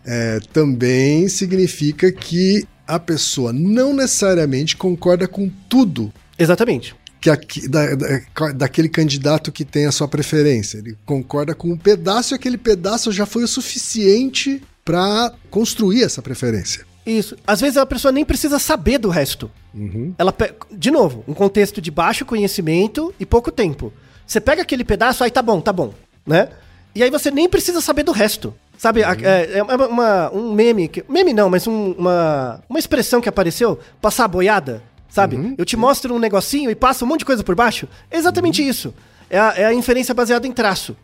é, 0.06 0.38
também 0.52 1.28
significa 1.28 2.12
que 2.12 2.64
a 2.86 2.98
pessoa 2.98 3.52
não 3.52 3.92
necessariamente 3.92 4.76
concorda 4.76 5.26
com 5.26 5.50
tudo. 5.68 6.12
Exatamente. 6.38 6.94
Que 7.20 7.28
aqui, 7.28 7.68
da, 7.68 7.94
da, 7.94 8.52
daquele 8.52 8.88
candidato 8.88 9.50
que 9.50 9.64
tem 9.64 9.86
a 9.86 9.92
sua 9.92 10.06
preferência. 10.06 10.78
Ele 10.78 10.96
concorda 11.04 11.54
com 11.54 11.72
um 11.72 11.76
pedaço 11.76 12.32
e 12.32 12.36
aquele 12.36 12.56
pedaço 12.56 13.10
já 13.10 13.26
foi 13.26 13.42
o 13.42 13.48
suficiente 13.48 14.62
para 14.84 15.34
construir 15.50 16.04
essa 16.04 16.22
preferência. 16.22 16.86
Isso. 17.04 17.36
Às 17.44 17.60
vezes 17.60 17.76
a 17.76 17.86
pessoa 17.86 18.12
nem 18.12 18.24
precisa 18.24 18.60
saber 18.60 18.98
do 18.98 19.08
resto. 19.08 19.50
Uhum. 19.74 20.14
Ela 20.16 20.34
De 20.70 20.90
novo, 20.90 21.24
um 21.26 21.34
contexto 21.34 21.80
de 21.80 21.90
baixo 21.90 22.24
conhecimento 22.24 23.12
e 23.18 23.26
pouco 23.26 23.50
tempo. 23.50 23.92
Você 24.24 24.40
pega 24.40 24.62
aquele 24.62 24.84
pedaço, 24.84 25.24
aí 25.24 25.30
tá 25.30 25.42
bom, 25.42 25.60
tá 25.60 25.72
bom, 25.72 25.92
né? 26.26 26.48
E 26.94 27.02
aí 27.02 27.10
você 27.10 27.30
nem 27.30 27.48
precisa 27.48 27.80
saber 27.80 28.02
do 28.02 28.10
resto. 28.10 28.54
Sabe, 28.78 29.02
uhum. 29.02 29.10
é, 29.22 29.58
é 29.58 29.62
uma, 29.62 30.30
um 30.32 30.52
meme, 30.52 30.88
que, 30.88 31.04
meme 31.08 31.32
não, 31.32 31.48
mas 31.48 31.66
um, 31.66 31.92
uma, 31.92 32.62
uma 32.68 32.78
expressão 32.78 33.20
que 33.20 33.28
apareceu, 33.28 33.78
passar 34.02 34.24
a 34.24 34.28
boiada, 34.28 34.82
sabe? 35.08 35.36
Uhum. 35.36 35.54
Eu 35.56 35.64
te 35.64 35.76
mostro 35.76 36.14
um 36.14 36.18
negocinho 36.18 36.70
e 36.70 36.74
passa 36.74 37.04
um 37.04 37.08
monte 37.08 37.20
de 37.20 37.24
coisa 37.24 37.42
por 37.42 37.54
baixo. 37.54 37.88
É 38.10 38.18
exatamente 38.18 38.62
uhum. 38.62 38.68
isso. 38.68 38.94
É 39.30 39.38
a, 39.38 39.54
é 39.56 39.64
a 39.64 39.74
inferência 39.74 40.14
baseada 40.14 40.46
em 40.46 40.52
traço, 40.52 40.96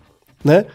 né? 0.45 0.67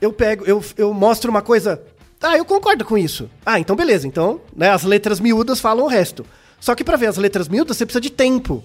Eu 0.00 0.12
pego, 0.12 0.44
eu, 0.44 0.62
eu 0.76 0.92
mostro 0.92 1.30
uma 1.30 1.42
coisa 1.42 1.80
ah, 2.22 2.36
eu 2.36 2.44
concordo 2.44 2.84
com 2.84 2.98
isso. 2.98 3.30
Ah, 3.46 3.58
então 3.58 3.74
beleza. 3.74 4.06
Então, 4.06 4.40
né, 4.54 4.70
as 4.70 4.84
letras 4.84 5.18
miúdas 5.18 5.58
falam 5.58 5.86
o 5.86 5.88
resto. 5.88 6.26
Só 6.60 6.74
que 6.74 6.84
para 6.84 6.96
ver 6.96 7.06
as 7.06 7.16
letras 7.16 7.48
miúdas 7.48 7.76
você 7.76 7.86
precisa 7.86 8.00
de 8.00 8.10
tempo. 8.10 8.62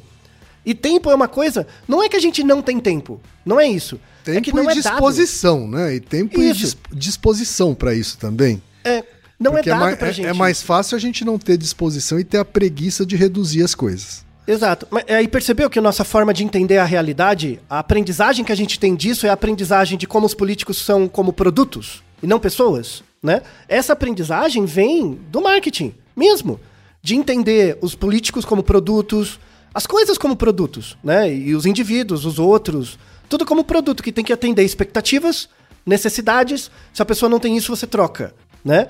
E 0.66 0.74
tempo 0.74 1.10
é 1.10 1.16
uma 1.16 1.28
coisa. 1.28 1.66
Não 1.88 2.04
é 2.04 2.10
que 2.10 2.18
a 2.18 2.20
gente 2.20 2.44
não 2.44 2.62
tem 2.62 2.80
tempo. 2.80 3.22
Não 3.46 3.60
é 3.60 3.68
isso. 3.68 4.00
Tempo 4.26 4.38
é 4.38 4.42
que 4.42 4.54
não 4.54 4.64
e 4.66 4.68
é 4.68 4.74
disposição, 4.74 5.60
dado. 5.62 5.84
né? 5.84 5.96
E 5.96 6.00
tempo 6.00 6.42
isso. 6.42 6.78
e 6.92 6.96
disposição 6.96 7.74
para 7.74 7.94
isso 7.94 8.18
também. 8.18 8.62
É. 8.84 9.04
Não 9.40 9.52
é 9.52 9.56
Porque 9.56 9.70
é 9.70 9.74
dado 9.74 9.82
é 9.82 9.86
mais, 9.86 9.98
pra 9.98 10.12
gente. 10.12 10.28
É 10.28 10.34
mais 10.34 10.62
fácil 10.62 10.98
a 10.98 11.00
gente 11.00 11.24
não 11.24 11.38
ter 11.38 11.58
disposição 11.58 12.20
e 12.20 12.24
ter 12.24 12.40
a 12.40 12.46
preguiça 12.46 13.06
de 13.06 13.16
reduzir 13.16 13.64
as 13.64 13.74
coisas. 13.74 14.26
Exato. 14.48 14.88
Mas 14.92 15.06
aí 15.08 15.28
percebeu 15.28 15.70
que 15.70 15.80
a 15.80 15.82
nossa 15.82 16.04
forma 16.04 16.34
de 16.34 16.44
entender 16.44 16.78
a 16.78 16.86
realidade, 16.86 17.60
a 17.70 17.80
aprendizagem 17.80 18.44
que 18.44 18.52
a 18.52 18.56
gente 18.56 18.80
tem 18.80 18.96
disso 18.96 19.26
é 19.26 19.30
a 19.30 19.34
aprendizagem 19.34 19.98
de 19.98 20.06
como 20.06 20.26
os 20.26 20.34
políticos 20.34 20.78
são 20.78 21.08
como 21.08 21.32
produtos 21.32 22.04
e 22.22 22.28
não 22.28 22.40
pessoas? 22.40 23.04
né? 23.26 23.42
Essa 23.68 23.94
aprendizagem 23.94 24.66
vem 24.66 25.20
do 25.32 25.42
marketing 25.42 25.96
mesmo, 26.16 26.60
de 27.02 27.16
entender 27.16 27.78
os 27.82 27.96
políticos 27.96 28.46
como 28.46 28.64
produtos, 28.64 29.40
as 29.74 29.88
coisas 29.88 30.18
como 30.18 30.36
produtos, 30.36 30.96
né? 31.04 31.34
E 31.34 31.56
os 31.56 31.66
indivíduos, 31.66 32.24
os 32.24 32.40
outros, 32.40 32.98
tudo 33.30 33.46
como 33.46 33.64
produto 33.64 34.04
que 34.04 34.12
tem 34.12 34.24
que 34.24 34.34
atender 34.34 34.64
expectativas, 34.64 35.50
necessidades. 35.86 36.72
Se 36.94 37.02
a 37.02 37.06
pessoa 37.06 37.30
não 37.30 37.40
tem 37.40 37.56
isso, 37.56 37.76
você 37.76 37.86
troca, 37.86 38.34
né? 38.64 38.88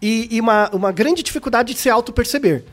E, 0.00 0.28
e 0.30 0.40
uma, 0.40 0.68
uma 0.70 0.92
grande 0.92 1.22
dificuldade 1.22 1.72
de 1.72 1.80
se 1.80 1.88
auto-perceber, 1.88 2.64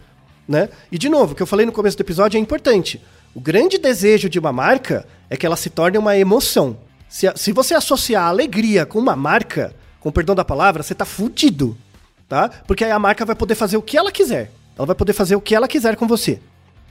né? 0.47 0.70
E 0.91 0.97
de 0.97 1.09
novo, 1.09 1.34
o 1.34 1.36
que 1.36 1.41
eu 1.41 1.47
falei 1.47 1.66
no 1.66 1.72
começo 1.72 1.97
do 1.97 2.01
episódio 2.01 2.38
é 2.38 2.41
importante. 2.41 3.01
O 3.34 3.39
grande 3.39 3.78
desejo 3.78 4.30
de 4.30 4.38
uma 4.38 4.51
marca 4.51 5.07
é 5.30 5.36
que 5.36 5.45
ela 5.45 5.55
se 5.55 5.70
torne 5.70 5.97
uma 5.97 6.18
emoção. 6.18 6.78
Se, 7.09 7.32
se 7.36 7.51
você 7.51 7.74
associar 7.74 8.24
a 8.24 8.28
alegria 8.28 8.86
com 8.86 8.99
uma 8.99 9.16
marca, 9.16 9.74
com 9.99 10.11
perdão 10.11 10.36
da 10.36 10.43
palavra, 10.43 10.84
você 10.84 10.93
tá 10.93 11.05
fudido, 11.05 11.78
tá? 12.28 12.49
Porque 12.68 12.84
aí 12.84 12.91
a 12.91 12.99
marca 12.99 13.26
vai 13.26 13.36
poder 13.36 13.55
fazer 13.55 13.78
o 13.78 13.82
que 13.82 13.97
ela 13.97 14.11
quiser. 14.11 14.51
Ela 14.78 14.88
vai 14.88 14.95
poder 14.95 15.14
fazer 15.14 15.36
o 15.36 15.41
que 15.41 15.55
ela 15.55 15.68
quiser 15.68 15.95
com 15.95 16.07
você, 16.07 16.39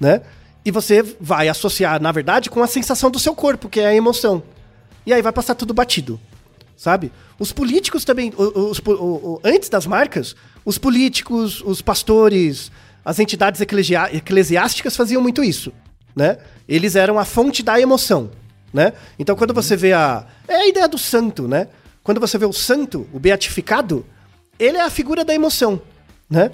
né? 0.01 0.23
E 0.65 0.71
você 0.71 1.03
vai 1.21 1.49
associar, 1.49 2.01
na 2.01 2.13
verdade, 2.13 2.51
com 2.51 2.63
a 2.63 2.67
sensação 2.67 3.11
do 3.11 3.19
seu 3.19 3.35
corpo, 3.35 3.69
que 3.69 3.81
é 3.81 3.87
a 3.87 3.95
emoção. 3.95 4.43
E 5.05 5.13
aí 5.13 5.21
vai 5.21 5.33
passar 5.33 5.55
tudo 5.55 5.75
batido, 5.75 6.21
sabe? 6.77 7.11
Os 7.39 7.53
políticos 7.53 8.05
também, 8.05 8.33
os, 8.37 8.79
os, 8.79 8.83
os, 8.87 9.41
antes 9.43 9.69
das 9.69 9.87
marcas, 9.87 10.37
os 10.65 10.79
políticos, 10.79 11.61
os 11.63 11.83
pastores, 11.83 12.71
as 13.05 13.19
entidades 13.19 13.61
eclesiásticas 13.61 14.97
faziam 14.97 15.21
muito 15.21 15.43
isso, 15.43 15.73
né? 16.15 16.39
Eles 16.69 16.95
eram 16.95 17.19
a 17.19 17.25
fonte 17.25 17.63
da 17.63 17.81
emoção, 17.81 18.31
né? 18.73 18.93
Então 19.19 19.35
quando 19.35 19.53
você 19.53 19.77
vê 19.77 19.93
a... 19.93 20.25
É 20.47 20.55
a 20.55 20.69
ideia 20.69 20.87
do 20.87 20.99
santo, 20.99 21.49
né? 21.49 21.67
quando 22.03 22.21
você 22.21 22.37
vê 22.37 22.45
o 22.45 22.53
santo, 22.53 23.07
o 23.13 23.19
beatificado, 23.19 24.05
ele 24.59 24.77
é 24.77 24.83
a 24.83 24.91
figura 24.91 25.25
da 25.25 25.35
emoção, 25.35 25.81
né? 26.29 26.51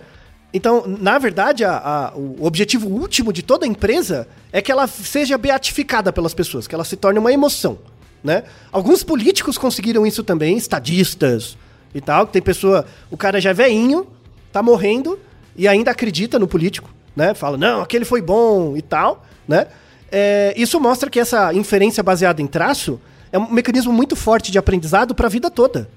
Então, 0.52 0.84
na 0.86 1.18
verdade, 1.18 1.64
a, 1.64 1.76
a, 1.76 2.12
o 2.16 2.44
objetivo 2.46 2.88
último 2.88 3.32
de 3.32 3.42
toda 3.42 3.66
empresa 3.66 4.26
é 4.50 4.62
que 4.62 4.72
ela 4.72 4.86
seja 4.86 5.36
beatificada 5.36 6.12
pelas 6.12 6.32
pessoas, 6.32 6.66
que 6.66 6.74
ela 6.74 6.84
se 6.84 6.96
torne 6.96 7.18
uma 7.18 7.32
emoção, 7.32 7.78
né? 8.24 8.44
Alguns 8.72 9.02
políticos 9.02 9.58
conseguiram 9.58 10.06
isso 10.06 10.24
também, 10.24 10.56
estadistas 10.56 11.56
e 11.94 12.00
tal. 12.00 12.26
Tem 12.26 12.40
pessoa, 12.40 12.86
o 13.10 13.16
cara 13.16 13.40
já 13.40 13.50
é 13.50 13.54
veinho, 13.54 14.06
tá 14.50 14.62
morrendo 14.62 15.18
e 15.54 15.68
ainda 15.68 15.90
acredita 15.90 16.38
no 16.38 16.48
político, 16.48 16.90
né? 17.14 17.34
Fala, 17.34 17.58
não, 17.58 17.82
aquele 17.82 18.06
foi 18.06 18.22
bom 18.22 18.74
e 18.74 18.80
tal, 18.80 19.26
né? 19.46 19.66
É, 20.10 20.54
isso 20.56 20.80
mostra 20.80 21.10
que 21.10 21.20
essa 21.20 21.52
inferência 21.52 22.02
baseada 22.02 22.40
em 22.40 22.46
traço 22.46 22.98
é 23.30 23.38
um 23.38 23.50
mecanismo 23.52 23.92
muito 23.92 24.16
forte 24.16 24.50
de 24.50 24.58
aprendizado 24.58 25.14
para 25.14 25.26
a 25.26 25.30
vida 25.30 25.50
toda. 25.50 25.90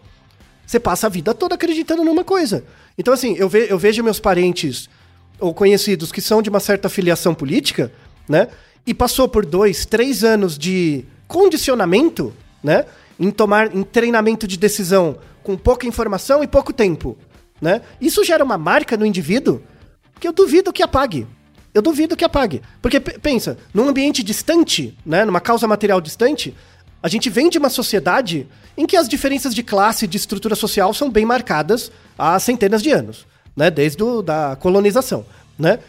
Você 0.72 0.80
passa 0.80 1.08
a 1.08 1.10
vida 1.10 1.34
toda 1.34 1.56
acreditando 1.56 2.02
numa 2.02 2.24
coisa. 2.24 2.64
Então, 2.98 3.14
assim, 3.14 3.36
eu, 3.38 3.50
ve 3.50 3.68
eu 3.70 3.78
vejo 3.78 4.02
meus 4.02 4.22
parentes 4.22 4.90
ou 5.38 5.54
conhecidos 5.54 6.14
que 6.14 6.22
são 6.22 6.42
de 6.42 6.50
uma 6.50 6.62
certa 6.62 6.88
filiação 6.88 7.36
política, 7.36 7.92
né? 8.26 8.48
E 8.88 8.94
passou 8.94 9.28
por 9.28 9.46
dois, 9.46 9.86
três 9.86 10.24
anos 10.24 10.58
de 10.58 11.04
condicionamento, 11.28 12.34
né? 12.64 12.86
Em 13.20 13.30
tomar 13.32 13.76
em 13.76 13.84
treinamento 13.84 14.48
de 14.48 14.56
decisão 14.56 15.18
com 15.44 15.58
pouca 15.58 15.86
informação 15.86 16.42
e 16.42 16.48
pouco 16.48 16.72
tempo, 16.72 17.18
né? 17.60 17.82
Isso 18.00 18.24
gera 18.24 18.42
uma 18.42 18.58
marca 18.58 18.96
no 18.96 19.06
indivíduo 19.06 19.62
que 20.22 20.28
eu 20.28 20.32
duvido 20.32 20.72
que 20.72 20.82
apague. 20.82 21.28
Eu 21.74 21.82
duvido 21.82 22.16
que 22.16 22.24
apague. 22.24 22.62
Porque 22.82 22.98
pensa, 22.98 23.58
num 23.74 23.90
ambiente 23.90 24.24
distante, 24.24 24.98
né, 25.06 25.26
numa 25.26 25.42
causa 25.42 25.68
material 25.68 26.00
distante, 26.00 26.56
a 27.04 27.08
gente 27.08 27.30
vem 27.30 27.50
de 27.50 27.58
uma 27.58 27.70
sociedade 27.70 28.48
em 28.78 28.86
que 28.86 28.96
as 28.96 29.08
diferenças 29.08 29.56
de 29.56 29.64
classe 29.64 30.06
e 30.06 30.08
de 30.08 30.18
estrutura 30.18 30.56
social 30.56 30.94
são 30.94 31.10
bem 31.10 31.26
marcadas 31.26 31.92
há 32.18 32.40
centenas 32.40 32.82
de 32.82 32.92
anos. 32.92 33.26
né? 33.56 33.70
Desde 33.70 34.04
da 34.24 34.56
colonização, 34.56 35.26
né? 35.58 35.80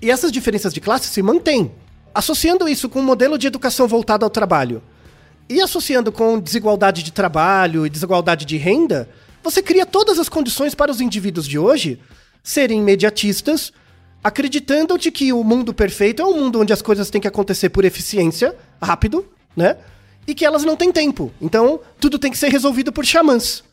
E 0.00 0.10
essas 0.10 0.32
diferenças 0.32 0.74
de 0.74 0.80
classe 0.80 1.06
se 1.06 1.22
mantêm. 1.22 1.70
Associando 2.14 2.68
isso 2.68 2.88
com 2.88 2.98
um 3.00 3.04
modelo 3.04 3.38
de 3.38 3.46
educação 3.46 3.86
voltado 3.86 4.24
ao 4.24 4.30
trabalho 4.30 4.82
e 5.48 5.60
associando 5.60 6.10
com 6.10 6.38
desigualdade 6.38 7.02
de 7.02 7.12
trabalho 7.12 7.86
e 7.86 7.90
desigualdade 7.90 8.44
de 8.44 8.56
renda, 8.56 9.08
você 9.42 9.62
cria 9.62 9.86
todas 9.86 10.18
as 10.18 10.28
condições 10.28 10.74
para 10.74 10.90
os 10.90 11.00
indivíduos 11.00 11.46
de 11.46 11.58
hoje 11.58 12.00
serem 12.42 12.80
imediatistas, 12.80 13.72
acreditando 14.22 14.98
de 14.98 15.10
que 15.10 15.32
o 15.32 15.42
mundo 15.44 15.72
perfeito 15.72 16.20
é 16.20 16.24
um 16.24 16.38
mundo 16.38 16.60
onde 16.60 16.72
as 16.72 16.82
coisas 16.82 17.08
têm 17.08 17.20
que 17.20 17.28
acontecer 17.28 17.70
por 17.70 17.84
eficiência, 17.84 18.54
rápido, 18.80 19.26
né? 19.56 19.76
E 20.26 20.34
que 20.34 20.44
elas 20.44 20.64
não 20.64 20.76
têm 20.76 20.92
tempo. 20.92 21.32
Então, 21.40 21.80
tudo 21.98 22.18
tem 22.18 22.30
que 22.30 22.38
ser 22.38 22.48
resolvido 22.48 22.92
por 22.92 23.04
xamãs, 23.04 23.64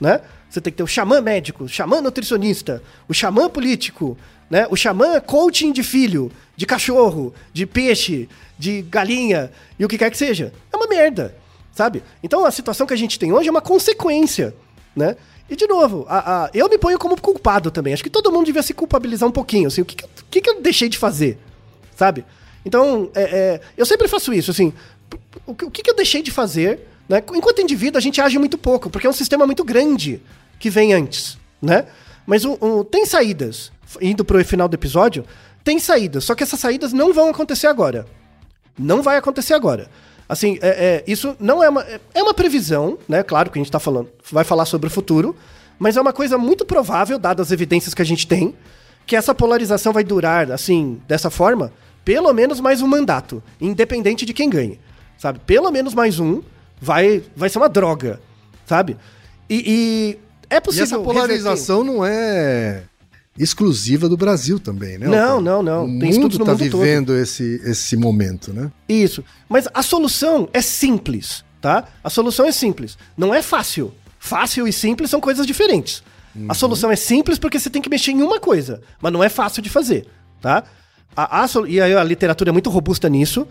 né? 0.00 0.20
Você 0.48 0.60
tem 0.60 0.72
que 0.72 0.76
ter 0.76 0.82
o 0.82 0.86
xamã 0.86 1.20
médico, 1.20 1.64
o 1.64 1.68
xamã 1.68 2.00
nutricionista, 2.00 2.82
o 3.08 3.14
xamã 3.14 3.48
político, 3.50 4.16
né? 4.48 4.66
O 4.70 4.76
xamã 4.76 5.20
coaching 5.20 5.72
de 5.72 5.82
filho, 5.82 6.30
de 6.56 6.64
cachorro, 6.64 7.34
de 7.52 7.66
peixe, 7.66 8.28
de 8.58 8.82
galinha 8.82 9.50
e 9.78 9.84
o 9.84 9.88
que 9.88 9.98
quer 9.98 10.10
que 10.10 10.16
seja. 10.16 10.52
É 10.72 10.76
uma 10.76 10.86
merda, 10.86 11.36
sabe? 11.72 12.02
Então 12.22 12.44
a 12.44 12.50
situação 12.50 12.86
que 12.86 12.94
a 12.94 12.96
gente 12.96 13.18
tem 13.18 13.32
hoje 13.32 13.48
é 13.48 13.50
uma 13.50 13.60
consequência, 13.60 14.54
né? 14.94 15.16
E 15.48 15.54
de 15.54 15.66
novo, 15.66 16.04
a, 16.08 16.44
a, 16.44 16.50
eu 16.52 16.68
me 16.68 16.78
ponho 16.78 16.98
como 16.98 17.20
culpado 17.20 17.70
também. 17.70 17.92
Acho 17.92 18.02
que 18.02 18.10
todo 18.10 18.32
mundo 18.32 18.46
devia 18.46 18.62
se 18.62 18.74
culpabilizar 18.74 19.28
um 19.28 19.32
pouquinho. 19.32 19.68
Assim, 19.68 19.80
o 19.80 19.84
que, 19.84 19.96
que, 20.30 20.40
que 20.40 20.50
eu 20.50 20.60
deixei 20.60 20.88
de 20.88 20.98
fazer, 20.98 21.38
sabe? 21.94 22.24
Então, 22.64 23.10
é, 23.14 23.22
é, 23.22 23.60
eu 23.76 23.86
sempre 23.86 24.08
faço 24.08 24.32
isso, 24.32 24.50
assim. 24.50 24.72
O, 25.46 25.52
o 25.52 25.70
que, 25.70 25.82
que 25.82 25.90
eu 25.90 25.96
deixei 25.96 26.22
de 26.22 26.30
fazer? 26.30 26.80
Né? 27.08 27.22
Enquanto 27.34 27.60
indivíduo, 27.60 27.98
a 27.98 28.02
gente 28.02 28.20
age 28.20 28.38
muito 28.38 28.58
pouco, 28.58 28.90
porque 28.90 29.06
é 29.06 29.10
um 29.10 29.14
sistema 29.14 29.46
muito 29.46 29.64
grande 29.64 30.20
que 30.58 30.70
vem 30.70 30.92
antes, 30.92 31.38
né? 31.60 31.86
Mas 32.26 32.44
o, 32.44 32.52
o, 32.60 32.84
tem 32.84 33.06
saídas. 33.06 33.70
Indo 34.00 34.24
pro 34.24 34.44
final 34.44 34.68
do 34.68 34.74
episódio, 34.74 35.24
tem 35.62 35.78
saídas. 35.78 36.24
Só 36.24 36.34
que 36.34 36.42
essas 36.42 36.58
saídas 36.58 36.92
não 36.92 37.12
vão 37.12 37.28
acontecer 37.28 37.68
agora. 37.68 38.06
Não 38.76 39.02
vai 39.02 39.16
acontecer 39.16 39.54
agora. 39.54 39.88
Assim, 40.28 40.58
é, 40.60 40.68
é, 40.68 41.04
isso 41.06 41.36
não 41.38 41.62
é 41.62 41.68
uma. 41.68 41.86
É 42.12 42.22
uma 42.22 42.34
previsão, 42.34 42.98
né? 43.08 43.22
Claro 43.22 43.50
que 43.50 43.58
a 43.58 43.62
gente 43.62 43.70
tá 43.70 43.78
falando. 43.78 44.10
Vai 44.30 44.42
falar 44.42 44.64
sobre 44.64 44.88
o 44.88 44.90
futuro. 44.90 45.36
Mas 45.78 45.96
é 45.96 46.00
uma 46.00 46.12
coisa 46.12 46.38
muito 46.38 46.64
provável, 46.64 47.18
dadas 47.18 47.48
as 47.48 47.52
evidências 47.52 47.94
que 47.94 48.02
a 48.02 48.04
gente 48.04 48.26
tem, 48.26 48.54
que 49.06 49.14
essa 49.14 49.34
polarização 49.34 49.92
vai 49.92 50.02
durar, 50.02 50.50
assim, 50.50 51.00
dessa 51.06 51.30
forma, 51.30 51.70
pelo 52.04 52.32
menos 52.32 52.60
mais 52.60 52.80
um 52.80 52.86
mandato, 52.86 53.42
independente 53.60 54.24
de 54.24 54.32
quem 54.32 54.48
ganhe. 54.48 54.80
Sabe? 55.18 55.40
Pelo 55.46 55.70
menos 55.70 55.94
mais 55.94 56.20
um 56.20 56.42
vai, 56.80 57.22
vai 57.34 57.48
ser 57.48 57.58
uma 57.58 57.68
droga, 57.68 58.20
sabe? 58.66 58.96
E, 59.48 59.64
e 59.66 60.18
é 60.50 60.60
possível. 60.60 60.84
E 60.84 60.88
essa 60.88 60.98
polarização 60.98 61.78
reverter. 61.82 61.96
não 61.96 62.06
é 62.06 62.82
exclusiva 63.38 64.08
do 64.08 64.16
Brasil 64.16 64.58
também, 64.58 64.98
né? 64.98 65.06
Não, 65.06 65.40
não, 65.40 65.62
não. 65.62 65.84
O 65.84 65.98
Tem 65.98 66.12
mundo 66.12 66.36
está 66.36 66.54
vivendo 66.54 67.08
todo. 67.08 67.18
esse, 67.18 67.60
esse 67.64 67.96
momento, 67.96 68.52
né? 68.52 68.70
Isso. 68.88 69.22
Mas 69.48 69.68
a 69.72 69.82
solução 69.82 70.48
é 70.52 70.62
simples, 70.62 71.44
tá? 71.60 71.84
A 72.02 72.10
solução 72.10 72.46
é 72.46 72.52
simples. 72.52 72.96
Não 73.16 73.34
é 73.34 73.42
fácil. 73.42 73.92
Fácil 74.18 74.66
e 74.66 74.72
simples 74.72 75.10
são 75.10 75.20
coisas 75.20 75.46
diferentes. 75.46 76.02
Uhum. 76.34 76.46
A 76.48 76.54
solução 76.54 76.90
é 76.90 76.96
simples 76.96 77.38
porque 77.38 77.58
você 77.58 77.70
tem 77.70 77.82
que 77.82 77.90
mexer 77.90 78.12
em 78.12 78.22
uma 78.22 78.40
coisa, 78.40 78.80
mas 79.00 79.12
não 79.12 79.22
é 79.22 79.28
fácil 79.28 79.62
de 79.62 79.68
fazer, 79.68 80.06
tá? 80.40 80.64
A, 81.14 81.44
a, 81.44 81.46
e 81.68 81.80
a, 81.80 82.00
a 82.00 82.04
literatura 82.04 82.50
é 82.50 82.52
muito 82.52 82.68
robusta 82.68 83.08
nisso. 83.08 83.46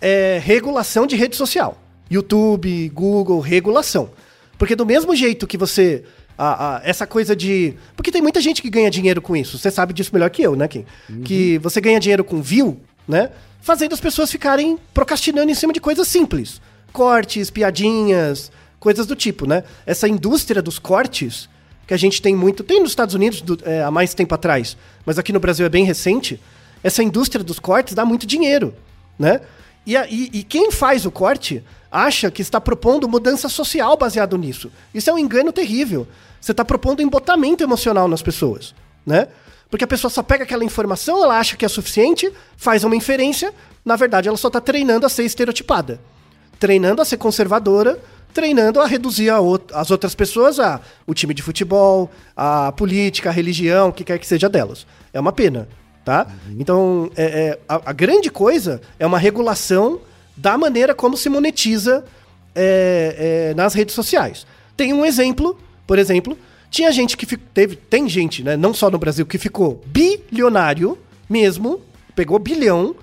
É 0.00 0.40
regulação 0.42 1.06
de 1.06 1.16
rede 1.16 1.36
social. 1.36 1.80
YouTube, 2.10 2.88
Google, 2.90 3.40
regulação. 3.40 4.10
Porque 4.58 4.76
do 4.76 4.86
mesmo 4.86 5.14
jeito 5.14 5.46
que 5.46 5.56
você 5.56 6.04
a, 6.38 6.76
a, 6.76 6.80
essa 6.84 7.06
coisa 7.06 7.34
de. 7.34 7.74
Porque 7.96 8.10
tem 8.10 8.20
muita 8.20 8.40
gente 8.40 8.60
que 8.60 8.68
ganha 8.68 8.90
dinheiro 8.90 9.22
com 9.22 9.34
isso. 9.34 9.58
Você 9.58 9.70
sabe 9.70 9.92
disso 9.92 10.10
melhor 10.12 10.30
que 10.30 10.42
eu, 10.42 10.54
né, 10.54 10.68
Kim? 10.68 10.84
Uhum. 11.08 11.22
Que 11.22 11.58
você 11.58 11.80
ganha 11.80 11.98
dinheiro 11.98 12.24
com 12.24 12.42
view, 12.42 12.80
né? 13.08 13.30
Fazendo 13.60 13.94
as 13.94 14.00
pessoas 14.00 14.30
ficarem 14.30 14.78
procrastinando 14.92 15.50
em 15.50 15.54
cima 15.54 15.72
de 15.72 15.80
coisas 15.80 16.06
simples. 16.06 16.60
Cortes, 16.92 17.50
piadinhas, 17.50 18.52
coisas 18.78 19.06
do 19.06 19.16
tipo, 19.16 19.46
né? 19.46 19.64
Essa 19.84 20.08
indústria 20.08 20.62
dos 20.62 20.78
cortes, 20.78 21.48
que 21.86 21.94
a 21.94 21.96
gente 21.96 22.20
tem 22.20 22.34
muito. 22.36 22.62
Tem 22.62 22.80
nos 22.80 22.90
Estados 22.90 23.14
Unidos 23.14 23.40
do, 23.40 23.58
é, 23.64 23.82
há 23.82 23.90
mais 23.90 24.14
tempo 24.14 24.34
atrás, 24.34 24.76
mas 25.04 25.18
aqui 25.18 25.32
no 25.32 25.40
Brasil 25.40 25.64
é 25.64 25.68
bem 25.68 25.84
recente. 25.84 26.40
Essa 26.82 27.02
indústria 27.02 27.42
dos 27.42 27.58
cortes 27.58 27.94
dá 27.94 28.04
muito 28.04 28.26
dinheiro, 28.26 28.74
né? 29.18 29.40
E, 29.86 29.94
e, 29.94 30.30
e 30.32 30.42
quem 30.42 30.70
faz 30.72 31.06
o 31.06 31.10
corte 31.10 31.62
acha 31.90 32.30
que 32.30 32.42
está 32.42 32.60
propondo 32.60 33.08
mudança 33.08 33.48
social 33.48 33.96
baseado 33.96 34.36
nisso. 34.36 34.70
Isso 34.92 35.08
é 35.08 35.12
um 35.12 35.18
engano 35.18 35.52
terrível. 35.52 36.06
Você 36.40 36.52
está 36.52 36.64
propondo 36.64 37.00
embotamento 37.00 37.62
emocional 37.62 38.08
nas 38.08 38.22
pessoas, 38.22 38.74
né? 39.04 39.28
Porque 39.70 39.84
a 39.84 39.88
pessoa 39.88 40.10
só 40.10 40.22
pega 40.22 40.44
aquela 40.44 40.64
informação, 40.64 41.24
ela 41.24 41.38
acha 41.38 41.56
que 41.56 41.64
é 41.64 41.68
suficiente, 41.68 42.32
faz 42.56 42.84
uma 42.84 42.94
inferência, 42.94 43.52
na 43.84 43.96
verdade 43.96 44.28
ela 44.28 44.36
só 44.36 44.48
está 44.48 44.60
treinando 44.60 45.06
a 45.06 45.08
ser 45.08 45.24
estereotipada. 45.24 46.00
Treinando 46.58 47.02
a 47.02 47.04
ser 47.04 47.16
conservadora, 47.16 47.98
treinando 48.32 48.80
a 48.80 48.86
reduzir 48.86 49.30
a 49.30 49.38
as 49.72 49.90
outras 49.90 50.14
pessoas 50.14 50.60
a 50.60 50.80
o 51.06 51.14
time 51.14 51.34
de 51.34 51.42
futebol, 51.42 52.10
a 52.36 52.70
política, 52.72 53.30
a 53.30 53.32
religião, 53.32 53.88
o 53.88 53.92
que 53.92 54.04
quer 54.04 54.18
que 54.18 54.26
seja 54.26 54.48
delas. 54.48 54.86
É 55.12 55.18
uma 55.18 55.32
pena, 55.32 55.68
tá? 56.06 56.26
Uhum. 56.46 56.56
Então, 56.58 57.10
é, 57.14 57.24
é, 57.24 57.58
a, 57.68 57.90
a 57.90 57.92
grande 57.92 58.30
coisa 58.30 58.80
é 58.98 59.06
uma 59.06 59.18
regulação 59.18 60.00
da 60.34 60.56
maneira 60.56 60.94
como 60.94 61.18
se 61.18 61.28
monetiza 61.28 62.02
é, 62.54 63.50
é, 63.50 63.54
nas 63.54 63.74
redes 63.74 63.94
sociais. 63.94 64.46
Tem 64.74 64.94
um 64.94 65.04
exemplo 65.04 65.58
por 65.86 65.98
exemplo, 65.98 66.36
tinha 66.70 66.90
gente 66.90 67.16
que 67.16 67.36
teve, 67.36 67.76
tem 67.76 68.08
gente, 68.08 68.42
né, 68.42 68.56
não 68.56 68.74
só 68.74 68.90
no 68.90 68.98
Brasil, 68.98 69.24
que 69.24 69.38
ficou 69.38 69.82
bilionário 69.86 70.98
mesmo, 71.28 71.80
pegou 72.14 72.38
bilhão, 72.38 72.94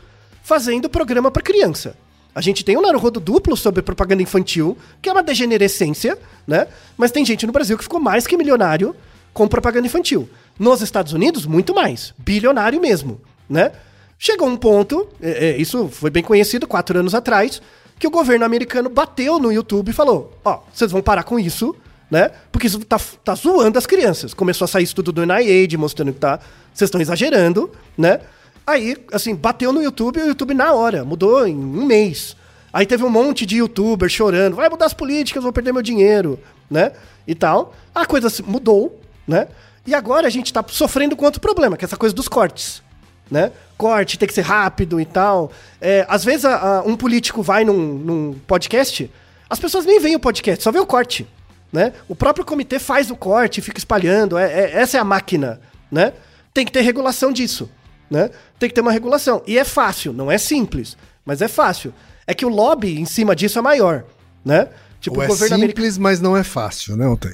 fazendo 0.44 0.90
programa 0.90 1.32
para 1.32 1.42
criança. 1.42 1.96
A 2.36 2.42
gente 2.42 2.66
tem 2.66 2.76
um 2.76 2.82
Naruhodo 2.82 3.20
duplo 3.20 3.56
sobre 3.56 3.82
propaganda 3.82 4.22
infantil, 4.22 4.78
que 5.02 5.08
é 5.08 5.12
uma 5.12 5.24
degenerescência, 5.24 6.18
né? 6.48 6.68
Mas 6.98 7.12
tem 7.12 7.24
gente 7.24 7.46
no 7.46 7.54
Brasil 7.54 7.78
que 7.78 7.84
ficou 7.84 8.00
mais 8.00 8.26
que 8.26 8.36
milionário 8.36 8.96
com 9.32 9.48
propaganda 9.48 9.86
infantil. 9.86 10.28
Nos 10.58 10.82
Estados 10.82 11.14
Unidos, 11.14 11.46
muito 11.46 11.74
mais. 11.74 12.14
Bilionário 12.18 12.80
mesmo, 12.80 13.20
né? 13.50 13.72
Chegou 14.18 14.48
um 14.48 14.56
ponto, 14.56 15.08
é, 15.22 15.50
é, 15.50 15.58
isso 15.58 15.90
foi 15.90 16.10
bem 16.10 16.24
conhecido 16.24 16.68
quatro 16.68 16.98
anos 16.98 17.14
atrás, 17.14 17.62
que 18.00 18.08
o 18.08 18.12
governo 18.12 18.46
americano 18.46 18.90
bateu 18.90 19.40
no 19.40 19.52
YouTube 19.52 19.90
e 19.90 19.94
falou: 19.94 20.38
Ó, 20.46 20.54
oh, 20.54 20.60
vocês 20.74 20.92
vão 20.92 21.02
parar 21.02 21.24
com 21.24 21.40
isso, 21.40 21.76
né? 22.10 22.32
Porque 22.52 22.68
isso 22.68 22.80
tá, 22.86 23.00
tá 23.24 23.36
zoando 23.36 23.78
as 23.78 23.86
crianças. 23.86 24.34
Começou 24.34 24.66
a 24.66 24.68
sair 24.68 24.84
estudo 24.84 25.12
do 25.12 25.26
NIH 25.26 25.78
mostrando 25.78 26.14
que 26.14 26.20
tá. 26.20 26.40
Vocês 26.74 26.88
estão 26.88 27.02
exagerando, 27.02 27.72
né? 27.98 28.22
Aí, 28.66 28.96
assim, 29.12 29.36
bateu 29.36 29.74
no 29.74 29.82
YouTube 29.82 30.20
e 30.20 30.24
o 30.24 30.28
YouTube 30.28 30.54
na 30.54 30.74
hora, 30.74 31.04
mudou 31.04 31.46
em 31.46 31.56
um 31.56 31.86
mês. 31.86 32.36
Aí 32.72 32.86
teve 32.86 33.04
um 33.04 33.10
monte 33.10 33.46
de 33.46 33.58
youtuber 33.58 34.10
chorando, 34.10 34.56
vai 34.56 34.70
mudar 34.70 34.86
as 34.86 34.94
políticas, 34.94 35.44
vou 35.44 35.52
perder 35.52 35.74
meu 35.74 35.82
dinheiro, 35.82 36.40
né? 36.70 36.94
E 37.28 37.36
tal. 37.36 37.74
A 37.94 38.06
coisa 38.06 38.30
mudou, 38.48 39.00
né? 39.28 39.48
E 39.86 39.94
agora 39.94 40.28
a 40.28 40.30
gente 40.30 40.54
tá 40.54 40.64
sofrendo 40.68 41.16
com 41.16 41.26
outro 41.26 41.42
problema, 41.42 41.76
que 41.76 41.84
é 41.84 41.88
essa 41.88 41.98
coisa 41.98 42.16
dos 42.16 42.28
cortes, 42.28 42.82
né? 43.30 43.52
Corte 43.78 44.18
tem 44.18 44.28
que 44.28 44.34
ser 44.34 44.42
rápido 44.42 45.00
e 45.00 45.06
tal. 45.06 45.52
É, 45.82 46.06
às 46.08 46.24
vezes 46.24 46.46
a, 46.46 46.78
a, 46.78 46.82
um 46.84 46.96
político 46.96 47.44
vai 47.44 47.66
num, 47.66 47.98
num 47.98 48.34
podcast, 48.48 49.12
as 49.50 49.60
pessoas 49.60 49.86
nem 49.86 50.00
veem 50.00 50.16
o 50.16 50.20
podcast, 50.20 50.64
só 50.64 50.72
vê 50.72 50.80
o 50.80 50.86
corte. 50.86 51.28
Né? 51.72 51.92
O 52.08 52.16
próprio 52.16 52.46
comitê 52.46 52.78
faz 52.80 53.10
o 53.10 53.16
corte, 53.16 53.60
fica 53.60 53.80
espalhando, 53.80 54.38
é, 54.38 54.46
é, 54.46 54.72
essa 54.76 54.98
é 54.98 55.00
a 55.00 55.04
máquina. 55.04 55.60
Né? 55.92 56.14
Tem 56.54 56.66
que 56.66 56.72
ter 56.72 56.82
regulação 56.82 57.32
disso. 57.34 57.70
Né? 58.10 58.30
Tem 58.60 58.70
que 58.70 58.76
ter 58.76 58.82
uma 58.82 58.92
regulação. 58.92 59.42
E 59.48 59.58
é 59.58 59.64
fácil, 59.64 60.14
não 60.14 60.32
é 60.32 60.38
simples, 60.38 60.96
mas 61.26 61.42
é 61.42 61.48
fácil. 61.48 61.94
É 62.28 62.34
que 62.34 62.46
o 62.46 62.50
lobby 62.50 63.00
em 63.00 63.06
cima 63.06 63.36
disso 63.36 63.58
é 63.58 63.62
maior. 63.62 64.06
Né? 64.46 64.70
Tipo, 65.02 65.18
Ou 65.18 65.24
é 65.24 65.30
simples, 65.30 65.52
americano... 65.52 66.00
mas 66.00 66.22
não 66.22 66.38
é 66.38 66.44
fácil, 66.44 66.96
né, 66.96 67.08
Ontem? 67.08 67.34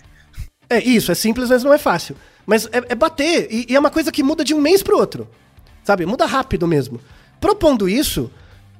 É 0.70 0.80
isso, 0.80 1.12
é 1.12 1.16
simples, 1.16 1.50
mas 1.50 1.64
não 1.64 1.74
é 1.74 1.78
fácil. 1.80 2.16
Mas 2.50 2.66
é, 2.66 2.84
é 2.90 2.96
bater, 2.96 3.48
e, 3.50 3.68
e, 3.70 3.76
é 3.76 3.80
uma 3.80 3.92
coisa 3.92 4.12
que 4.12 4.24
muda 4.24 4.44
de 4.44 4.54
um 4.54 4.60
mês 4.60 4.82
pro 4.82 4.98
outro. 4.98 5.28
Sabe? 5.84 6.06
Muda 6.06 6.26
rápido 6.26 6.68
mesmo. 6.68 7.00
Propondo 7.40 7.88
isso, 7.88 8.30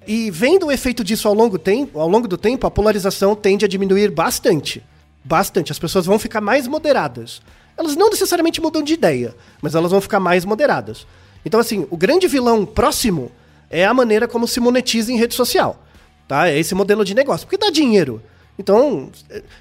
e 0.08 0.32
vendo 0.32 0.66
o 0.66 0.72
efeito 0.72 1.04
disso 1.04 1.28
ao 1.28 1.34
longo, 1.34 1.60
tempo, 1.60 2.00
ao 2.00 2.10
longo 2.10 2.28
do 2.28 2.38
tempo, 2.38 2.66
a 2.66 2.72
polarização 2.72 3.36
tende 3.36 3.64
a 3.64 3.68
diminuir 3.68 4.12
bastante 4.12 4.84
bastante. 5.24 5.72
As 5.72 5.80
pessoas 5.80 6.06
vão 6.06 6.18
ficar 6.18 6.42
mais 6.42 6.68
moderadas. 6.68 7.42
Elas 7.78 7.96
não 7.96 8.10
necessariamente 8.10 8.60
mudam 8.60 8.82
de 8.82 8.94
ideia, 8.94 9.36
mas 9.62 9.76
elas 9.76 9.92
vão 9.92 10.02
ficar 10.02 10.20
mais 10.20 10.44
moderadas. 10.44 11.06
Então, 11.46 11.60
assim, 11.60 11.88
o 11.90 11.98
grande 11.98 12.28
vilão 12.28 12.66
próximo 12.66 13.32
é 13.70 13.86
a 13.86 13.94
maneira 13.94 14.28
como 14.28 14.48
se 14.48 14.60
monetiza 14.60 15.12
em 15.12 15.18
rede 15.18 15.36
social. 15.36 15.82
Tá? 16.28 16.50
É 16.50 16.60
esse 16.60 16.76
modelo 16.76 17.06
de 17.06 17.14
negócio. 17.14 17.48
Porque 17.48 17.58
dá 17.58 17.70
dinheiro. 17.70 18.22
Então, 18.58 19.10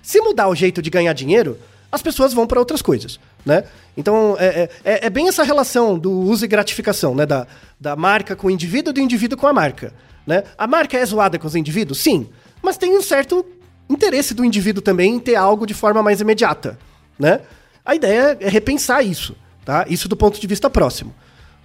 se 0.03 0.21
mudar 0.21 0.49
o 0.49 0.55
jeito 0.55 0.83
de 0.83 0.91
ganhar 0.91 1.13
dinheiro, 1.13 1.57
as 1.91 2.03
pessoas 2.03 2.33
vão 2.33 2.47
para 2.47 2.59
outras 2.59 2.83
coisas, 2.83 3.21
né? 3.49 3.65
Então, 3.97 4.37
é, 4.39 4.69
é, 4.85 5.07
é, 5.07 5.11
bem 5.11 5.27
essa 5.27 5.43
relação 5.43 5.99
do 5.99 6.13
uso 6.13 6.45
e 6.45 6.49
gratificação, 6.49 7.15
né? 7.15 7.27
Da, 7.27 7.47
da 7.81 7.97
marca 7.97 8.37
com 8.37 8.47
o 8.47 8.51
indivíduo 8.51 8.91
e 8.91 8.95
do 8.95 9.01
indivíduo 9.01 9.37
com 9.37 9.47
a 9.47 9.53
marca, 9.53 9.93
né? 10.27 10.45
A 10.57 10.67
marca 10.67 10.97
é 10.97 11.05
zoada 11.05 11.39
com 11.39 11.47
os 11.47 11.57
indivíduos? 11.57 11.99
Sim. 11.99 12.29
Mas 12.63 12.77
tem 12.77 12.97
um 12.97 13.03
certo 13.03 13.45
interesse 13.89 14.35
do 14.35 14.45
indivíduo 14.45 14.83
também 14.83 15.15
em 15.15 15.19
ter 15.19 15.35
algo 15.35 15.67
de 15.67 15.75
forma 15.75 16.03
mais 16.03 16.21
imediata, 16.21 16.79
né? 17.19 17.41
A 17.85 17.95
ideia 17.95 18.37
é 18.39 18.49
repensar 18.49 19.03
isso, 19.03 19.35
Tá? 19.69 19.85
Isso 19.87 20.09
do 20.09 20.17
ponto 20.17 20.41
de 20.41 20.47
vista 20.47 20.71
próximo. 20.71 21.15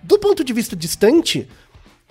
Do 0.01 0.19
ponto 0.19 0.43
de 0.43 0.51
vista 0.51 0.75
distante, 0.75 1.47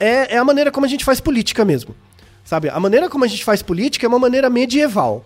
é, 0.00 0.36
é 0.36 0.38
a 0.38 0.44
maneira 0.44 0.70
como 0.70 0.86
a 0.86 0.88
gente 0.88 1.04
faz 1.04 1.20
política 1.20 1.66
mesmo. 1.66 1.94
Sabe? 2.42 2.70
A 2.70 2.80
maneira 2.80 3.10
como 3.10 3.26
a 3.26 3.28
gente 3.28 3.44
faz 3.44 3.60
política 3.60 4.06
é 4.06 4.08
uma 4.08 4.18
maneira 4.18 4.48
medieval. 4.48 5.22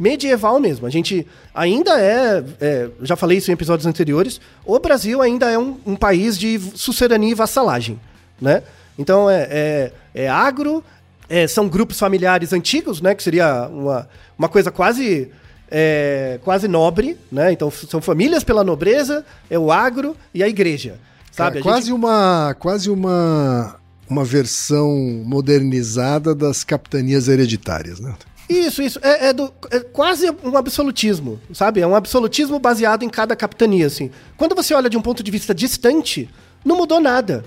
Medieval 0.00 0.58
mesmo. 0.58 0.86
A 0.86 0.90
gente 0.90 1.26
ainda 1.54 2.00
é, 2.00 2.42
é 2.58 2.88
já 3.02 3.16
falei 3.16 3.36
isso 3.36 3.50
em 3.50 3.54
episódios 3.54 3.86
anteriores, 3.86 4.40
o 4.64 4.78
Brasil 4.78 5.20
ainda 5.20 5.50
é 5.50 5.58
um, 5.58 5.76
um 5.84 5.94
país 5.94 6.38
de 6.38 6.58
sucerania 6.74 7.30
e 7.30 7.34
vassalagem, 7.34 8.00
né? 8.40 8.62
Então 8.98 9.28
é, 9.28 9.46
é, 9.50 9.92
é 10.14 10.28
agro, 10.28 10.82
é, 11.28 11.46
são 11.46 11.68
grupos 11.68 11.98
familiares 11.98 12.54
antigos, 12.54 13.02
né? 13.02 13.14
Que 13.14 13.22
seria 13.22 13.68
uma, 13.68 14.08
uma 14.38 14.48
coisa 14.48 14.70
quase 14.70 15.30
é, 15.70 16.40
quase 16.42 16.66
nobre, 16.66 17.18
né? 17.30 17.52
Então 17.52 17.70
são 17.70 18.00
famílias 18.00 18.42
pela 18.42 18.64
nobreza, 18.64 19.22
é 19.50 19.58
o 19.58 19.70
agro 19.70 20.16
e 20.32 20.42
a 20.42 20.48
igreja, 20.48 20.98
sabe? 21.30 21.58
É, 21.58 21.62
quase 21.62 21.88
gente... 21.88 21.94
uma 21.94 22.56
quase 22.58 22.88
uma 22.88 23.76
uma 24.08 24.24
versão 24.24 24.96
modernizada 25.24 26.34
das 26.34 26.64
capitanias 26.64 27.28
hereditárias, 27.28 28.00
né? 28.00 28.14
Isso, 28.50 28.82
isso. 28.82 28.98
É, 29.00 29.28
é, 29.28 29.32
do, 29.32 29.52
é, 29.70 29.78
quase 29.78 30.28
um 30.42 30.56
absolutismo, 30.56 31.40
sabe? 31.54 31.80
É 31.80 31.86
um 31.86 31.94
absolutismo 31.94 32.58
baseado 32.58 33.04
em 33.04 33.08
cada 33.08 33.36
capitania, 33.36 33.86
assim. 33.86 34.10
Quando 34.36 34.56
você 34.56 34.74
olha 34.74 34.90
de 34.90 34.98
um 34.98 35.02
ponto 35.02 35.22
de 35.22 35.30
vista 35.30 35.54
distante, 35.54 36.28
não 36.64 36.76
mudou 36.76 37.00
nada, 37.00 37.44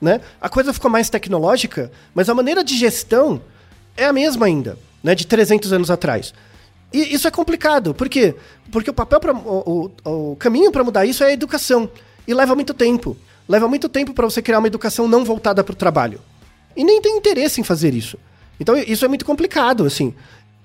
né? 0.00 0.20
A 0.40 0.48
coisa 0.48 0.72
ficou 0.72 0.88
mais 0.88 1.10
tecnológica, 1.10 1.90
mas 2.14 2.28
a 2.28 2.34
maneira 2.34 2.62
de 2.62 2.78
gestão 2.78 3.42
é 3.96 4.04
a 4.04 4.12
mesma 4.12 4.46
ainda, 4.46 4.78
né? 5.02 5.16
De 5.16 5.26
300 5.26 5.72
anos 5.72 5.90
atrás. 5.90 6.32
E 6.92 7.12
isso 7.12 7.26
é 7.26 7.32
complicado. 7.32 7.92
Por 7.92 8.08
quê? 8.08 8.36
Porque 8.70 8.90
o 8.90 8.94
papel, 8.94 9.18
pra, 9.18 9.34
o, 9.34 9.90
o, 10.04 10.30
o 10.32 10.36
caminho 10.36 10.70
para 10.70 10.84
mudar 10.84 11.04
isso 11.04 11.24
é 11.24 11.26
a 11.26 11.32
educação. 11.32 11.90
E 12.28 12.32
leva 12.32 12.54
muito 12.54 12.72
tempo. 12.72 13.16
Leva 13.48 13.66
muito 13.66 13.88
tempo 13.88 14.14
para 14.14 14.24
você 14.24 14.40
criar 14.40 14.60
uma 14.60 14.68
educação 14.68 15.08
não 15.08 15.24
voltada 15.24 15.64
para 15.64 15.72
o 15.72 15.76
trabalho. 15.76 16.20
E 16.76 16.84
nem 16.84 17.02
tem 17.02 17.16
interesse 17.16 17.60
em 17.60 17.64
fazer 17.64 17.92
isso. 17.92 18.16
Então 18.60 18.76
isso 18.76 19.04
é 19.04 19.08
muito 19.08 19.24
complicado, 19.24 19.84
assim. 19.84 20.14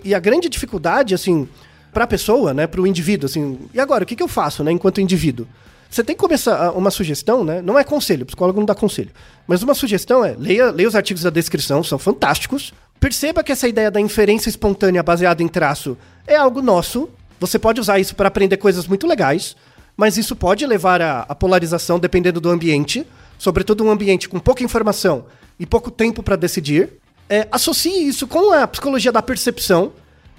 E 0.04 0.14
a 0.14 0.18
grande 0.18 0.48
dificuldade, 0.48 1.14
assim, 1.14 1.48
para 1.92 2.04
a 2.04 2.06
pessoa, 2.06 2.54
né, 2.54 2.66
para 2.66 2.80
o 2.80 2.86
indivíduo, 2.86 3.26
assim, 3.26 3.58
e 3.74 3.80
agora, 3.80 4.04
o 4.04 4.06
que, 4.06 4.16
que 4.16 4.22
eu 4.22 4.28
faço, 4.28 4.62
né, 4.62 4.72
enquanto 4.72 5.00
indivíduo? 5.00 5.46
Você 5.90 6.04
tem 6.04 6.14
que 6.14 6.20
começar 6.20 6.70
uma 6.70 6.90
sugestão, 6.90 7.42
né? 7.42 7.60
Não 7.60 7.76
é 7.76 7.82
conselho, 7.82 8.22
o 8.22 8.26
psicólogo 8.26 8.60
não 8.60 8.66
dá 8.66 8.76
conselho. 8.76 9.10
Mas 9.44 9.60
uma 9.60 9.74
sugestão 9.74 10.24
é: 10.24 10.36
leia, 10.38 10.70
leia 10.70 10.88
os 10.88 10.94
artigos 10.94 11.24
da 11.24 11.30
descrição, 11.30 11.82
são 11.82 11.98
fantásticos. 11.98 12.72
Perceba 13.00 13.42
que 13.42 13.50
essa 13.50 13.66
ideia 13.66 13.90
da 13.90 14.00
inferência 14.00 14.48
espontânea 14.48 15.02
baseada 15.02 15.42
em 15.42 15.48
traço 15.48 15.98
é 16.28 16.36
algo 16.36 16.62
nosso. 16.62 17.08
Você 17.40 17.58
pode 17.58 17.80
usar 17.80 17.98
isso 17.98 18.14
para 18.14 18.28
aprender 18.28 18.56
coisas 18.58 18.86
muito 18.86 19.04
legais, 19.04 19.56
mas 19.96 20.16
isso 20.16 20.36
pode 20.36 20.64
levar 20.64 21.02
à, 21.02 21.34
polarização 21.34 21.98
dependendo 21.98 22.40
do 22.40 22.50
ambiente, 22.50 23.04
sobretudo 23.36 23.82
um 23.82 23.90
ambiente 23.90 24.28
com 24.28 24.38
pouca 24.38 24.62
informação 24.62 25.24
e 25.58 25.66
pouco 25.66 25.90
tempo 25.90 26.22
para 26.22 26.36
decidir. 26.36 26.99
É, 27.30 27.46
associe 27.52 28.08
isso 28.08 28.26
com 28.26 28.52
a 28.52 28.66
psicologia 28.66 29.12
da 29.12 29.22
percepção. 29.22 29.92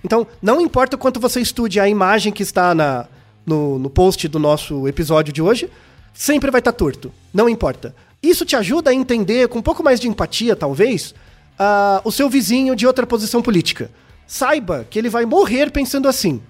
Então, 0.04 0.28
não 0.42 0.60
importa 0.60 0.98
o 0.98 1.00
quanto 1.00 1.22
você 1.22 1.40
estude 1.40 1.80
a 1.80 1.88
imagem 1.88 2.34
que 2.34 2.44
está 2.44 2.76
na, 2.76 3.08
no, 3.46 3.80
no 3.80 3.90
post 3.90 4.28
do 4.28 4.38
nosso 4.38 4.86
episódio 4.90 5.32
de 5.32 5.42
hoje, 5.42 5.70
sempre 6.14 6.52
vai 6.52 6.60
estar 6.60 6.74
tá 6.74 6.78
torto. 6.78 7.10
Não 7.34 7.48
importa. 7.48 7.96
Isso 8.22 8.44
te 8.44 8.58
ajuda 8.58 8.90
a 8.90 8.94
entender 8.94 9.48
com 9.48 9.60
um 9.60 9.62
pouco 9.62 9.82
mais 9.82 10.02
de 10.02 10.10
empatia, 10.10 10.54
talvez, 10.54 11.16
uh, 11.58 12.02
o 12.04 12.12
seu 12.12 12.30
vizinho 12.30 12.76
de 12.76 12.86
outra 12.86 13.08
posição 13.08 13.42
política. 13.42 13.90
Saiba 14.28 14.86
que 14.90 15.00
ele 15.00 15.08
vai 15.08 15.26
morrer 15.26 15.72
pensando 15.72 16.10
assim. 16.10 16.42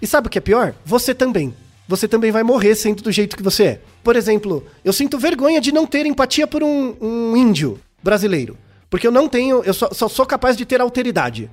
E 0.00 0.06
sabe 0.06 0.28
o 0.28 0.30
que 0.30 0.38
é 0.38 0.40
pior? 0.40 0.74
Você 0.84 1.12
também. 1.12 1.52
Você 1.88 2.06
também 2.06 2.30
vai 2.30 2.44
morrer 2.44 2.76
sendo 2.76 3.02
do 3.02 3.10
jeito 3.10 3.36
que 3.36 3.42
você 3.42 3.64
é. 3.64 3.80
Por 4.04 4.14
exemplo, 4.14 4.64
eu 4.84 4.92
sinto 4.92 5.18
vergonha 5.18 5.60
de 5.60 5.72
não 5.72 5.88
ter 5.88 6.06
empatia 6.06 6.46
por 6.46 6.62
um, 6.62 6.94
um 7.00 7.36
índio 7.36 7.80
brasileiro. 8.00 8.56
Porque 8.90 9.06
eu 9.06 9.12
não 9.12 9.28
tenho, 9.28 9.62
eu 9.64 9.74
só, 9.74 9.90
só 9.92 10.08
sou 10.08 10.24
capaz 10.24 10.56
de 10.56 10.64
ter 10.64 10.80
alteridade. 10.80 11.50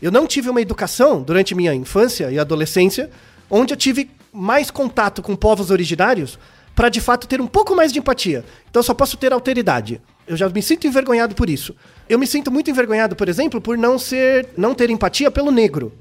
Eu 0.00 0.12
não 0.12 0.26
tive 0.26 0.50
uma 0.50 0.60
educação 0.60 1.22
durante 1.22 1.54
minha 1.54 1.74
infância 1.74 2.30
e 2.30 2.38
adolescência 2.38 3.10
onde 3.50 3.72
eu 3.72 3.76
tive 3.76 4.10
mais 4.32 4.70
contato 4.70 5.22
com 5.22 5.34
povos 5.34 5.70
originários 5.70 6.38
para 6.74 6.90
de 6.90 7.00
fato 7.00 7.26
ter 7.26 7.40
um 7.40 7.46
pouco 7.46 7.74
mais 7.74 7.92
de 7.92 7.98
empatia. 7.98 8.44
Então 8.68 8.80
eu 8.80 8.84
só 8.84 8.92
posso 8.92 9.16
ter 9.16 9.32
alteridade. 9.32 10.00
Eu 10.26 10.36
já 10.36 10.48
me 10.48 10.60
sinto 10.60 10.86
envergonhado 10.86 11.34
por 11.34 11.48
isso. 11.48 11.74
Eu 12.08 12.18
me 12.18 12.26
sinto 12.26 12.50
muito 12.50 12.70
envergonhado, 12.70 13.16
por 13.16 13.28
exemplo, 13.28 13.60
por 13.60 13.78
não 13.78 13.98
ser, 13.98 14.50
não 14.56 14.74
ter 14.74 14.90
empatia 14.90 15.30
pelo 15.30 15.50
negro, 15.50 15.92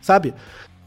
sabe? 0.00 0.32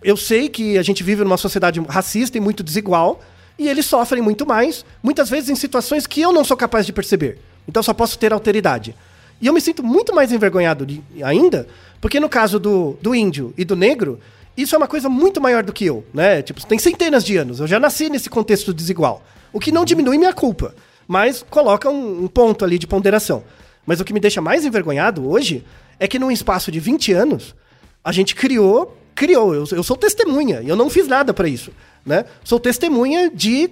Eu 0.03 0.17
sei 0.17 0.49
que 0.49 0.77
a 0.77 0.81
gente 0.81 1.03
vive 1.03 1.23
numa 1.23 1.37
sociedade 1.37 1.79
racista 1.81 2.37
e 2.37 2.41
muito 2.41 2.63
desigual, 2.63 3.21
e 3.57 3.69
eles 3.69 3.85
sofrem 3.85 4.21
muito 4.21 4.45
mais, 4.45 4.83
muitas 5.03 5.29
vezes 5.29 5.49
em 5.49 5.55
situações 5.55 6.07
que 6.07 6.21
eu 6.21 6.31
não 6.31 6.43
sou 6.43 6.57
capaz 6.57 6.85
de 6.85 6.93
perceber. 6.93 7.39
Então 7.67 7.83
só 7.83 7.93
posso 7.93 8.17
ter 8.17 8.33
alteridade. 8.33 8.95
E 9.41 9.47
eu 9.47 9.53
me 9.53 9.61
sinto 9.61 9.83
muito 9.83 10.13
mais 10.13 10.31
envergonhado 10.31 10.85
de, 10.85 11.03
ainda, 11.23 11.67
porque 11.99 12.19
no 12.19 12.29
caso 12.29 12.59
do, 12.59 12.97
do 13.01 13.13
índio 13.13 13.53
e 13.57 13.65
do 13.65 13.75
negro, 13.75 14.19
isso 14.55 14.75
é 14.75 14.77
uma 14.77 14.87
coisa 14.87 15.09
muito 15.09 15.41
maior 15.41 15.63
do 15.63 15.73
que 15.73 15.85
eu, 15.85 16.05
né? 16.13 16.41
Tipo, 16.41 16.65
tem 16.65 16.79
centenas 16.79 17.23
de 17.23 17.37
anos, 17.37 17.59
eu 17.59 17.67
já 17.67 17.79
nasci 17.79 18.09
nesse 18.09 18.29
contexto 18.29 18.73
desigual. 18.73 19.23
O 19.51 19.59
que 19.59 19.71
não 19.71 19.85
diminui 19.85 20.17
minha 20.17 20.33
culpa 20.33 20.73
mas 21.07 21.45
coloca 21.49 21.89
um, 21.89 22.23
um 22.23 22.27
ponto 22.27 22.65
ali 22.65 22.77
de 22.77 22.87
ponderação. 22.87 23.43
Mas 23.85 23.99
o 23.99 24.05
que 24.05 24.13
me 24.13 24.19
deixa 24.19 24.41
mais 24.41 24.65
envergonhado 24.65 25.27
hoje 25.27 25.63
é 25.99 26.07
que 26.07 26.19
num 26.19 26.31
espaço 26.31 26.71
de 26.71 26.79
20 26.79 27.13
anos, 27.13 27.55
a 28.03 28.11
gente 28.11 28.35
criou, 28.35 28.97
criou, 29.13 29.53
eu, 29.53 29.65
eu 29.71 29.83
sou 29.83 29.95
testemunha, 29.95 30.61
eu 30.65 30.75
não 30.75 30.89
fiz 30.89 31.07
nada 31.07 31.33
para 31.33 31.47
isso, 31.47 31.71
né? 32.05 32.25
Sou 32.43 32.59
testemunha 32.59 33.29
de 33.29 33.69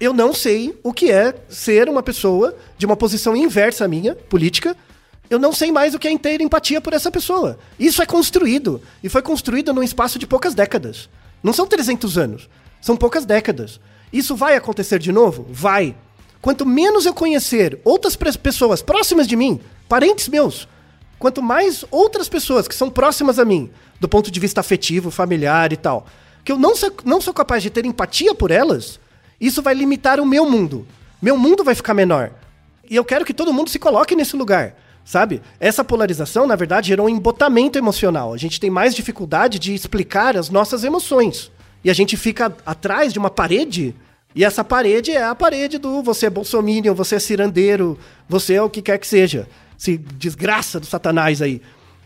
eu 0.00 0.12
não 0.12 0.34
sei 0.34 0.76
o 0.82 0.92
que 0.92 1.10
é 1.12 1.34
ser 1.48 1.88
uma 1.88 2.02
pessoa 2.02 2.56
de 2.76 2.84
uma 2.84 2.96
posição 2.96 3.36
inversa 3.36 3.84
à 3.84 3.88
minha, 3.88 4.14
política, 4.14 4.76
eu 5.34 5.38
não 5.38 5.52
sei 5.52 5.72
mais 5.72 5.94
o 5.94 5.98
que 5.98 6.08
é 6.08 6.18
ter 6.18 6.40
empatia 6.40 6.80
por 6.80 6.92
essa 6.92 7.10
pessoa. 7.10 7.58
Isso 7.78 8.02
é 8.02 8.06
construído, 8.06 8.82
e 9.02 9.08
foi 9.08 9.22
construído 9.22 9.72
num 9.72 9.82
espaço 9.82 10.18
de 10.18 10.26
poucas 10.26 10.54
décadas. 10.54 11.08
Não 11.42 11.52
são 11.52 11.66
300 11.66 12.18
anos, 12.18 12.48
são 12.80 12.96
poucas 12.96 13.24
décadas. 13.24 13.80
Isso 14.12 14.36
vai 14.36 14.56
acontecer 14.56 14.98
de 14.98 15.10
novo? 15.10 15.46
Vai. 15.50 15.96
Quanto 16.40 16.66
menos 16.66 17.06
eu 17.06 17.14
conhecer 17.14 17.80
outras 17.84 18.16
pessoas 18.16 18.82
próximas 18.82 19.26
de 19.26 19.36
mim, 19.36 19.60
parentes 19.88 20.28
meus, 20.28 20.68
quanto 21.18 21.40
mais 21.40 21.84
outras 21.90 22.28
pessoas 22.28 22.68
que 22.68 22.74
são 22.74 22.90
próximas 22.90 23.38
a 23.38 23.44
mim, 23.44 23.70
do 24.00 24.08
ponto 24.08 24.30
de 24.30 24.40
vista 24.40 24.60
afetivo, 24.60 25.10
familiar 25.10 25.72
e 25.72 25.76
tal, 25.76 26.06
que 26.44 26.52
eu 26.52 26.58
não 26.58 26.74
sou, 26.74 26.92
não 27.04 27.20
sou 27.20 27.32
capaz 27.32 27.62
de 27.62 27.70
ter 27.70 27.86
empatia 27.86 28.34
por 28.34 28.50
elas, 28.50 28.98
isso 29.40 29.62
vai 29.62 29.72
limitar 29.72 30.20
o 30.20 30.26
meu 30.26 30.48
mundo. 30.48 30.86
Meu 31.22 31.38
mundo 31.38 31.64
vai 31.64 31.74
ficar 31.74 31.94
menor. 31.94 32.32
E 32.90 32.96
eu 32.96 33.04
quero 33.04 33.24
que 33.24 33.32
todo 33.32 33.52
mundo 33.52 33.70
se 33.70 33.78
coloque 33.78 34.14
nesse 34.16 34.36
lugar, 34.36 34.74
sabe? 35.04 35.42
Essa 35.58 35.84
polarização, 35.84 36.46
na 36.46 36.56
verdade, 36.56 36.88
gerou 36.88 37.06
um 37.06 37.10
embotamento 37.10 37.78
emocional. 37.78 38.32
A 38.32 38.36
gente 38.36 38.60
tem 38.60 38.70
mais 38.70 38.94
dificuldade 38.94 39.58
de 39.58 39.74
explicar 39.74 40.36
as 40.36 40.50
nossas 40.50 40.84
emoções. 40.84 41.50
E 41.84 41.90
a 41.90 41.94
gente 41.94 42.16
fica 42.16 42.54
atrás 42.64 43.12
de 43.12 43.18
uma 43.18 43.30
parede 43.30 43.94
e 44.34 44.44
essa 44.44 44.64
parede 44.64 45.10
é 45.10 45.22
a 45.22 45.34
parede 45.34 45.78
do 45.78 46.02
você 46.02 46.26
é 46.26 46.30
bolsominion, 46.30 46.94
você 46.94 47.16
é 47.16 47.18
cirandeiro, 47.18 47.98
você 48.28 48.54
é 48.54 48.62
o 48.62 48.70
que 48.70 48.80
quer 48.80 48.98
que 48.98 49.06
seja. 49.06 49.46
Se 49.76 49.98
desgraça 49.98 50.80
do 50.80 50.86
satanás 50.86 51.42
aí. 51.42 51.60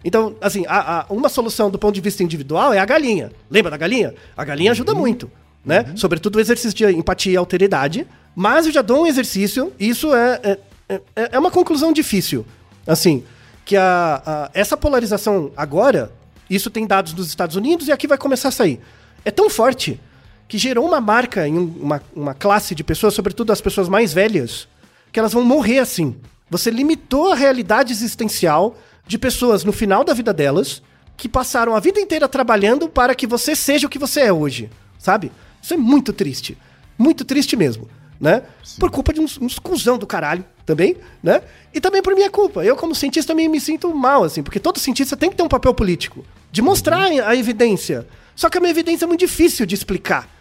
Então, 0.04 0.36
assim, 0.40 0.64
a, 0.66 1.00
a, 1.00 1.06
uma 1.08 1.28
solução 1.28 1.70
do 1.70 1.78
ponto 1.78 1.94
de 1.94 2.00
vista 2.00 2.22
individual 2.22 2.72
é 2.72 2.78
a 2.78 2.84
galinha. 2.84 3.30
Lembra 3.50 3.70
da 3.70 3.76
galinha? 3.76 4.14
A 4.36 4.44
galinha 4.44 4.70
ajuda 4.72 4.92
uhum. 4.92 4.98
muito, 4.98 5.30
né? 5.64 5.84
Uhum. 5.88 5.96
Sobretudo 5.96 6.36
o 6.36 6.40
exercício 6.40 6.76
de 6.76 6.84
empatia 6.86 7.32
e 7.32 7.36
alteridade. 7.36 8.06
Mas 8.34 8.66
eu 8.66 8.72
já 8.72 8.82
dou 8.82 9.02
um 9.02 9.06
exercício, 9.06 9.72
isso 9.78 10.14
é, 10.14 10.40
é, 10.88 11.00
é, 11.16 11.28
é 11.32 11.38
uma 11.38 11.50
conclusão 11.50 11.92
difícil. 11.92 12.44
Assim, 12.86 13.24
que 13.64 13.76
a, 13.76 14.22
a, 14.24 14.50
essa 14.54 14.76
polarização 14.76 15.50
agora, 15.56 16.12
isso 16.48 16.70
tem 16.70 16.86
dados 16.86 17.12
dos 17.12 17.28
Estados 17.28 17.56
Unidos 17.56 17.88
e 17.88 17.92
aqui 17.92 18.06
vai 18.06 18.16
começar 18.16 18.48
a 18.48 18.52
sair. 18.52 18.80
É 19.24 19.30
tão 19.30 19.50
forte 19.50 20.00
que 20.48 20.56
gerou 20.56 20.86
uma 20.86 21.00
marca 21.00 21.48
em 21.48 21.58
uma, 21.58 22.00
uma 22.14 22.34
classe 22.34 22.74
de 22.74 22.84
pessoas, 22.84 23.14
sobretudo 23.14 23.52
as 23.52 23.60
pessoas 23.60 23.88
mais 23.88 24.12
velhas, 24.12 24.68
que 25.10 25.18
elas 25.18 25.32
vão 25.32 25.42
morrer 25.42 25.80
assim. 25.80 26.16
Você 26.48 26.70
limitou 26.70 27.32
a 27.32 27.34
realidade 27.34 27.92
existencial 27.92 28.76
de 29.06 29.18
pessoas 29.18 29.64
no 29.64 29.72
final 29.72 30.04
da 30.04 30.14
vida 30.14 30.32
delas 30.32 30.82
que 31.16 31.28
passaram 31.28 31.74
a 31.74 31.80
vida 31.80 31.98
inteira 31.98 32.28
trabalhando 32.28 32.88
para 32.88 33.14
que 33.14 33.26
você 33.26 33.56
seja 33.56 33.86
o 33.86 33.90
que 33.90 33.98
você 33.98 34.20
é 34.20 34.32
hoje, 34.32 34.70
sabe? 34.98 35.32
Isso 35.60 35.74
é 35.74 35.76
muito 35.76 36.12
triste. 36.12 36.56
Muito 36.98 37.24
triste 37.24 37.56
mesmo, 37.56 37.88
né? 38.20 38.42
Sim. 38.64 38.78
Por 38.78 38.90
culpa 38.90 39.12
de 39.12 39.20
uns, 39.20 39.38
uns 39.40 39.58
cuzão 39.58 39.98
do 39.98 40.06
caralho 40.06 40.44
também, 40.64 40.96
né? 41.22 41.42
E 41.72 41.80
também 41.80 42.02
por 42.02 42.14
minha 42.14 42.30
culpa. 42.30 42.64
Eu, 42.64 42.76
como 42.76 42.94
cientista, 42.94 43.32
também 43.32 43.48
me 43.48 43.60
sinto 43.60 43.94
mal, 43.94 44.24
assim, 44.24 44.42
porque 44.42 44.58
todo 44.58 44.78
cientista 44.78 45.16
tem 45.16 45.30
que 45.30 45.36
ter 45.36 45.42
um 45.42 45.48
papel 45.48 45.72
político. 45.74 46.24
De 46.50 46.62
mostrar 46.62 47.10
uhum. 47.10 47.24
a 47.24 47.36
evidência. 47.36 48.06
Só 48.34 48.48
que 48.48 48.58
é 48.58 48.60
uma 48.60 48.68
evidência 48.68 49.06
muito 49.06 49.20
difícil 49.20 49.66
de 49.66 49.74
explicar 49.74 50.36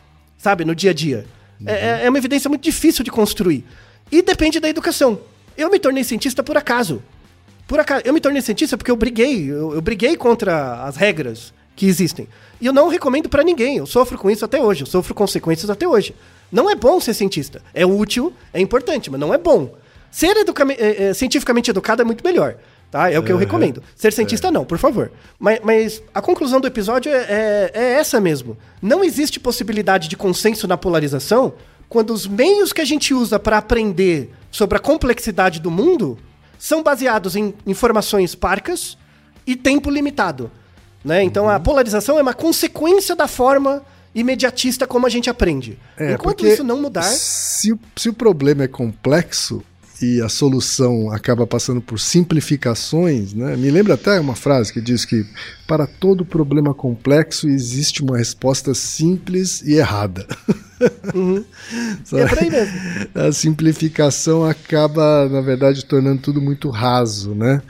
sabe, 0.46 0.64
no 0.64 0.76
dia 0.76 0.92
a 0.92 0.94
dia. 0.94 1.26
Uhum. 1.60 1.68
É, 1.68 2.06
é 2.06 2.10
uma 2.10 2.18
evidência 2.20 2.48
muito 2.48 2.62
difícil 2.62 3.04
de 3.04 3.10
construir. 3.10 3.66
E 4.12 4.22
depende 4.22 4.60
da 4.60 4.70
educação. 4.70 5.20
Eu 5.58 5.72
me 5.72 5.80
tornei 5.80 6.04
cientista 6.04 6.44
por 6.44 6.56
acaso. 6.56 7.02
Por 7.68 7.80
acaso. 7.80 8.04
Eu 8.06 8.14
me 8.14 8.22
tornei 8.22 8.42
cientista 8.42 8.78
porque 8.78 8.92
eu 8.92 8.96
briguei. 8.96 9.50
Eu, 9.50 9.74
eu 9.74 9.82
briguei 9.82 10.16
contra 10.16 10.84
as 10.84 10.96
regras 10.96 11.52
que 11.76 11.88
existem. 11.88 12.28
E 12.62 12.68
eu 12.68 12.74
não 12.74 12.88
recomendo 12.88 13.28
para 13.28 13.44
ninguém. 13.44 13.78
Eu 13.78 13.88
sofro 13.88 14.18
com 14.18 14.30
isso 14.30 14.46
até 14.46 14.62
hoje. 14.62 14.84
Eu 14.84 14.88
sofro 14.88 15.16
consequências 15.16 15.70
até 15.70 15.88
hoje. 15.88 16.14
Não 16.56 16.70
é 16.70 16.76
bom 16.76 17.02
ser 17.02 17.14
cientista. 17.14 17.62
É 17.74 17.86
útil, 17.86 18.32
é 18.54 18.62
importante, 18.62 19.12
mas 19.12 19.20
não 19.20 19.34
é 19.34 19.38
bom. 19.38 19.76
Ser 20.10 20.38
educa 20.38 20.66
é, 20.72 21.08
é, 21.08 21.14
cientificamente 21.14 21.70
educado 21.70 22.02
é 22.02 22.06
muito 22.06 22.24
melhor. 22.24 22.56
Tá? 22.90 23.12
É 23.12 23.20
o 23.20 23.24
que 23.24 23.30
eu 23.30 23.36
recomendo. 23.36 23.84
Ser 23.94 24.14
cientista, 24.14 24.50
não, 24.50 24.64
por 24.64 24.78
favor. 24.78 25.12
Mas, 25.38 25.60
mas 25.62 26.04
a 26.14 26.22
conclusão 26.22 26.62
do 26.62 26.68
episódio 26.68 27.12
é, 27.12 27.18
é, 27.18 27.72
é 27.74 27.84
essa 27.96 28.22
mesmo. 28.22 28.58
Não 28.82 29.04
existe 29.04 29.38
possibilidade 29.38 30.08
de 30.08 30.16
consenso 30.16 30.66
na 30.66 30.78
polarização 30.78 31.56
quando 31.90 32.14
os 32.14 32.26
meios 32.26 32.72
que 32.72 32.80
a 32.80 32.86
gente 32.86 33.14
usa 33.14 33.38
para 33.38 33.58
aprender 33.58 34.32
sobre 34.50 34.78
a 34.78 34.80
complexidade 34.82 35.60
do 35.60 35.70
mundo 35.70 36.18
são 36.58 36.82
baseados 36.82 37.36
em 37.36 37.54
informações 37.68 38.34
parcas 38.34 38.98
e 39.46 39.58
tempo 39.58 39.90
limitado. 39.90 40.50
Né? 41.04 41.22
Então 41.22 41.50
a 41.50 41.60
polarização 41.60 42.18
é 42.18 42.22
uma 42.22 42.34
consequência 42.34 43.14
da 43.14 43.28
forma 43.28 43.84
imediatista 44.16 44.88
como 44.88 45.06
a 45.06 45.10
gente 45.10 45.30
aprende. 45.30 45.78
É, 45.98 46.14
Enquanto 46.14 46.48
isso 46.48 46.64
não 46.64 46.82
mudar. 46.82 47.04
Se, 47.04 47.78
se 47.96 48.10
o 48.10 48.14
problema 48.14 48.64
é 48.64 48.68
complexo, 48.68 49.62
e 50.02 50.22
a 50.22 50.30
solução 50.30 51.10
acaba 51.12 51.48
passando 51.48 51.82
por 51.82 52.00
simplificações, 52.00 53.34
né? 53.34 53.56
Me 53.56 53.72
lembra 53.72 53.94
até 53.94 54.20
uma 54.20 54.36
frase 54.36 54.74
que 54.74 54.82
diz 54.82 55.06
que 55.06 55.26
para 55.68 55.88
todo 55.88 56.26
problema 56.26 56.74
complexo 56.74 57.48
existe 57.48 58.04
uma 58.04 58.18
resposta 58.18 58.74
simples 58.74 59.62
e 59.62 59.76
errada. 59.76 60.28
Uhum. 61.14 61.44
é 62.14 62.28
por 62.28 62.40
aí 62.40 62.50
mesmo. 62.50 62.76
A 63.16 63.32
simplificação 63.32 64.44
acaba, 64.44 65.30
na 65.30 65.42
verdade, 65.42 65.86
tornando 65.86 66.22
tudo 66.22 66.42
muito 66.42 66.70
raso, 66.70 67.34
né? 67.34 67.62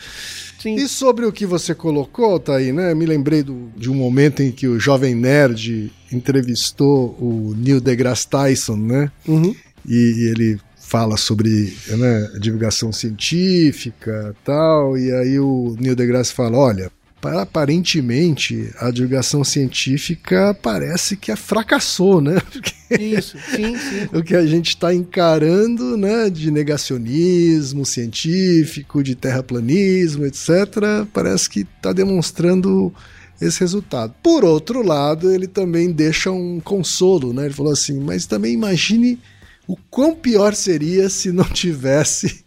Sim. 0.66 0.76
E 0.78 0.88
sobre 0.88 1.28
o 1.28 1.32
que 1.32 1.45
você 1.45 1.76
colocou, 1.76 2.39
Thaí, 2.39 2.74
né? 2.74 2.95
Me 2.95 3.05
lembrei 3.05 3.43
do, 3.43 3.70
de 3.78 3.88
um 3.88 3.93
momento 3.93 4.41
em 4.41 4.51
que 4.51 4.68
o 4.68 4.80
Jovem 4.80 5.13
Nerd 5.13 5.91
entrevistou 6.11 7.16
o 7.20 7.53
Neil 7.55 7.80
deGrasse 7.80 8.28
Tyson, 8.28 8.76
né? 8.76 9.11
Uhum. 9.28 9.53
E, 9.88 9.95
e 9.95 10.32
ele 10.32 10.59
fala 10.76 11.18
sobre 11.18 11.72
né, 11.88 12.32
divulgação 12.39 12.91
científica 12.91 14.36
tal, 14.43 14.97
e 14.97 15.11
aí 15.11 15.39
o 15.39 15.76
Neil 15.80 15.95
deGrasse 15.95 16.34
fala, 16.34 16.57
olha, 16.57 16.91
aparentemente 17.28 18.71
a 18.80 18.91
divulgação 18.91 19.43
científica 19.43 20.57
parece 20.61 21.15
que 21.15 21.36
fracassou, 21.36 22.21
né? 22.21 22.36
Isso, 22.99 23.38
sim, 23.49 23.78
sim. 23.78 24.09
o 24.13 24.23
que 24.23 24.36
a 24.36 24.45
gente 24.45 24.69
está 24.69 24.93
encarando, 24.93 25.97
né, 25.97 26.30
de 26.30 26.51
negacionismo 26.51 27.86
científico, 27.86 29.03
de 29.03 29.15
terraplanismo, 29.15 30.26
etc., 30.26 31.07
parece 31.11 31.49
que 31.49 31.61
está 31.61 31.91
demonstrando 31.91 32.93
esse 33.41 33.59
resultado. 33.59 34.13
Por 34.21 34.45
outro 34.45 34.82
lado, 34.82 35.32
ele 35.32 35.47
também 35.47 35.91
deixa 35.91 36.32
um 36.32 36.59
consolo, 36.59 37.34
né? 37.34 37.45
Ele 37.45 37.53
falou 37.53 37.73
assim, 37.73 37.99
mas 37.99 38.26
também 38.26 38.53
imagine 38.53 39.19
o 39.67 39.76
quão 39.89 40.15
pior 40.15 40.53
seria 40.53 41.09
se 41.09 41.32
não 41.32 41.43
tivesse 41.43 42.44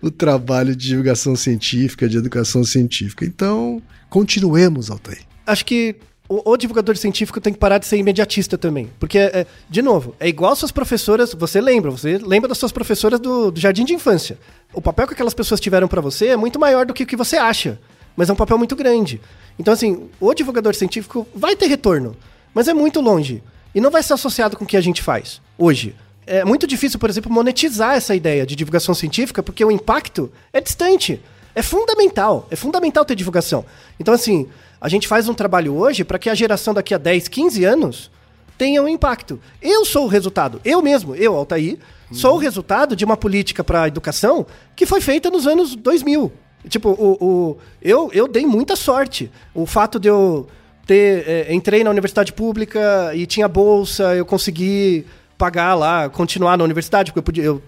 o 0.00 0.10
trabalho 0.10 0.74
de 0.74 0.88
divulgação 0.88 1.36
científica, 1.36 2.08
de 2.08 2.16
educação 2.16 2.64
científica. 2.64 3.24
Então, 3.24 3.82
continuemos, 4.08 4.90
Altair. 4.90 5.22
Acho 5.46 5.64
que 5.64 5.96
o, 6.28 6.50
o, 6.50 6.56
divulgador 6.56 6.96
científico 6.96 7.40
tem 7.40 7.52
que 7.52 7.58
parar 7.58 7.78
de 7.78 7.86
ser 7.86 7.96
imediatista 7.96 8.58
também. 8.58 8.90
Porque, 8.98 9.18
é, 9.18 9.46
de 9.68 9.82
novo, 9.82 10.14
é 10.18 10.28
igual 10.28 10.56
suas 10.56 10.72
professoras, 10.72 11.32
você 11.34 11.60
lembra, 11.60 11.90
você 11.90 12.18
lembra 12.18 12.48
das 12.48 12.58
suas 12.58 12.72
professoras 12.72 13.20
do, 13.20 13.50
do 13.50 13.60
jardim 13.60 13.84
de 13.84 13.94
infância. 13.94 14.38
O 14.72 14.82
papel 14.82 15.06
que 15.06 15.14
aquelas 15.14 15.34
pessoas 15.34 15.60
tiveram 15.60 15.88
para 15.88 16.00
você 16.00 16.28
é 16.28 16.36
muito 16.36 16.58
maior 16.58 16.84
do 16.84 16.94
que 16.94 17.04
o 17.04 17.06
que 17.06 17.16
você 17.16 17.36
acha. 17.36 17.78
Mas 18.16 18.28
é 18.28 18.32
um 18.32 18.36
papel 18.36 18.58
muito 18.58 18.74
grande. 18.74 19.20
Então, 19.58 19.72
assim, 19.72 20.08
o 20.18 20.34
divulgador 20.34 20.74
científico 20.74 21.26
vai 21.34 21.54
ter 21.54 21.66
retorno, 21.66 22.16
mas 22.52 22.66
é 22.66 22.74
muito 22.74 23.00
longe. 23.00 23.42
E 23.74 23.80
não 23.80 23.90
vai 23.90 24.02
ser 24.02 24.14
associado 24.14 24.56
com 24.56 24.64
o 24.64 24.66
que 24.66 24.76
a 24.76 24.80
gente 24.80 25.02
faz 25.02 25.40
hoje 25.58 25.94
é 26.26 26.44
muito 26.44 26.66
difícil, 26.66 26.98
por 26.98 27.08
exemplo, 27.08 27.30
monetizar 27.32 27.94
essa 27.94 28.14
ideia 28.14 28.44
de 28.44 28.56
divulgação 28.56 28.94
científica, 28.94 29.42
porque 29.42 29.64
o 29.64 29.70
impacto 29.70 30.30
é 30.52 30.60
distante. 30.60 31.20
É 31.54 31.62
fundamental. 31.62 32.46
É 32.50 32.56
fundamental 32.56 33.04
ter 33.04 33.14
divulgação. 33.14 33.64
Então, 33.98 34.12
assim, 34.12 34.48
a 34.80 34.88
gente 34.88 35.08
faz 35.08 35.28
um 35.28 35.34
trabalho 35.34 35.74
hoje 35.74 36.04
para 36.04 36.18
que 36.18 36.28
a 36.28 36.34
geração 36.34 36.74
daqui 36.74 36.94
a 36.94 36.98
10, 36.98 37.28
15 37.28 37.64
anos 37.64 38.10
tenha 38.58 38.82
um 38.82 38.88
impacto. 38.88 39.40
Eu 39.62 39.84
sou 39.84 40.04
o 40.04 40.08
resultado, 40.08 40.60
eu 40.64 40.82
mesmo, 40.82 41.14
eu, 41.14 41.34
Altair, 41.34 41.78
uhum. 42.10 42.16
sou 42.16 42.34
o 42.34 42.38
resultado 42.38 42.96
de 42.96 43.04
uma 43.04 43.16
política 43.16 43.62
para 43.62 43.82
a 43.82 43.88
educação 43.88 44.46
que 44.74 44.86
foi 44.86 45.00
feita 45.00 45.30
nos 45.30 45.46
anos 45.46 45.74
2000. 45.74 46.32
Tipo, 46.68 46.90
o, 46.90 47.24
o, 47.24 47.56
eu, 47.80 48.10
eu 48.12 48.26
dei 48.26 48.44
muita 48.44 48.74
sorte. 48.74 49.30
O 49.54 49.66
fato 49.66 50.00
de 50.00 50.08
eu 50.08 50.48
ter. 50.86 51.28
É, 51.28 51.54
entrei 51.54 51.84
na 51.84 51.90
universidade 51.90 52.32
pública 52.32 53.12
e 53.14 53.26
tinha 53.26 53.46
bolsa, 53.46 54.14
eu 54.14 54.26
consegui 54.26 55.06
pagar 55.36 55.74
lá, 55.74 56.08
continuar 56.08 56.56
na 56.56 56.64
universidade, 56.64 57.10
porque 57.10 57.18
eu 57.18 57.22
podia, 57.22 57.44
eu, 57.44 57.62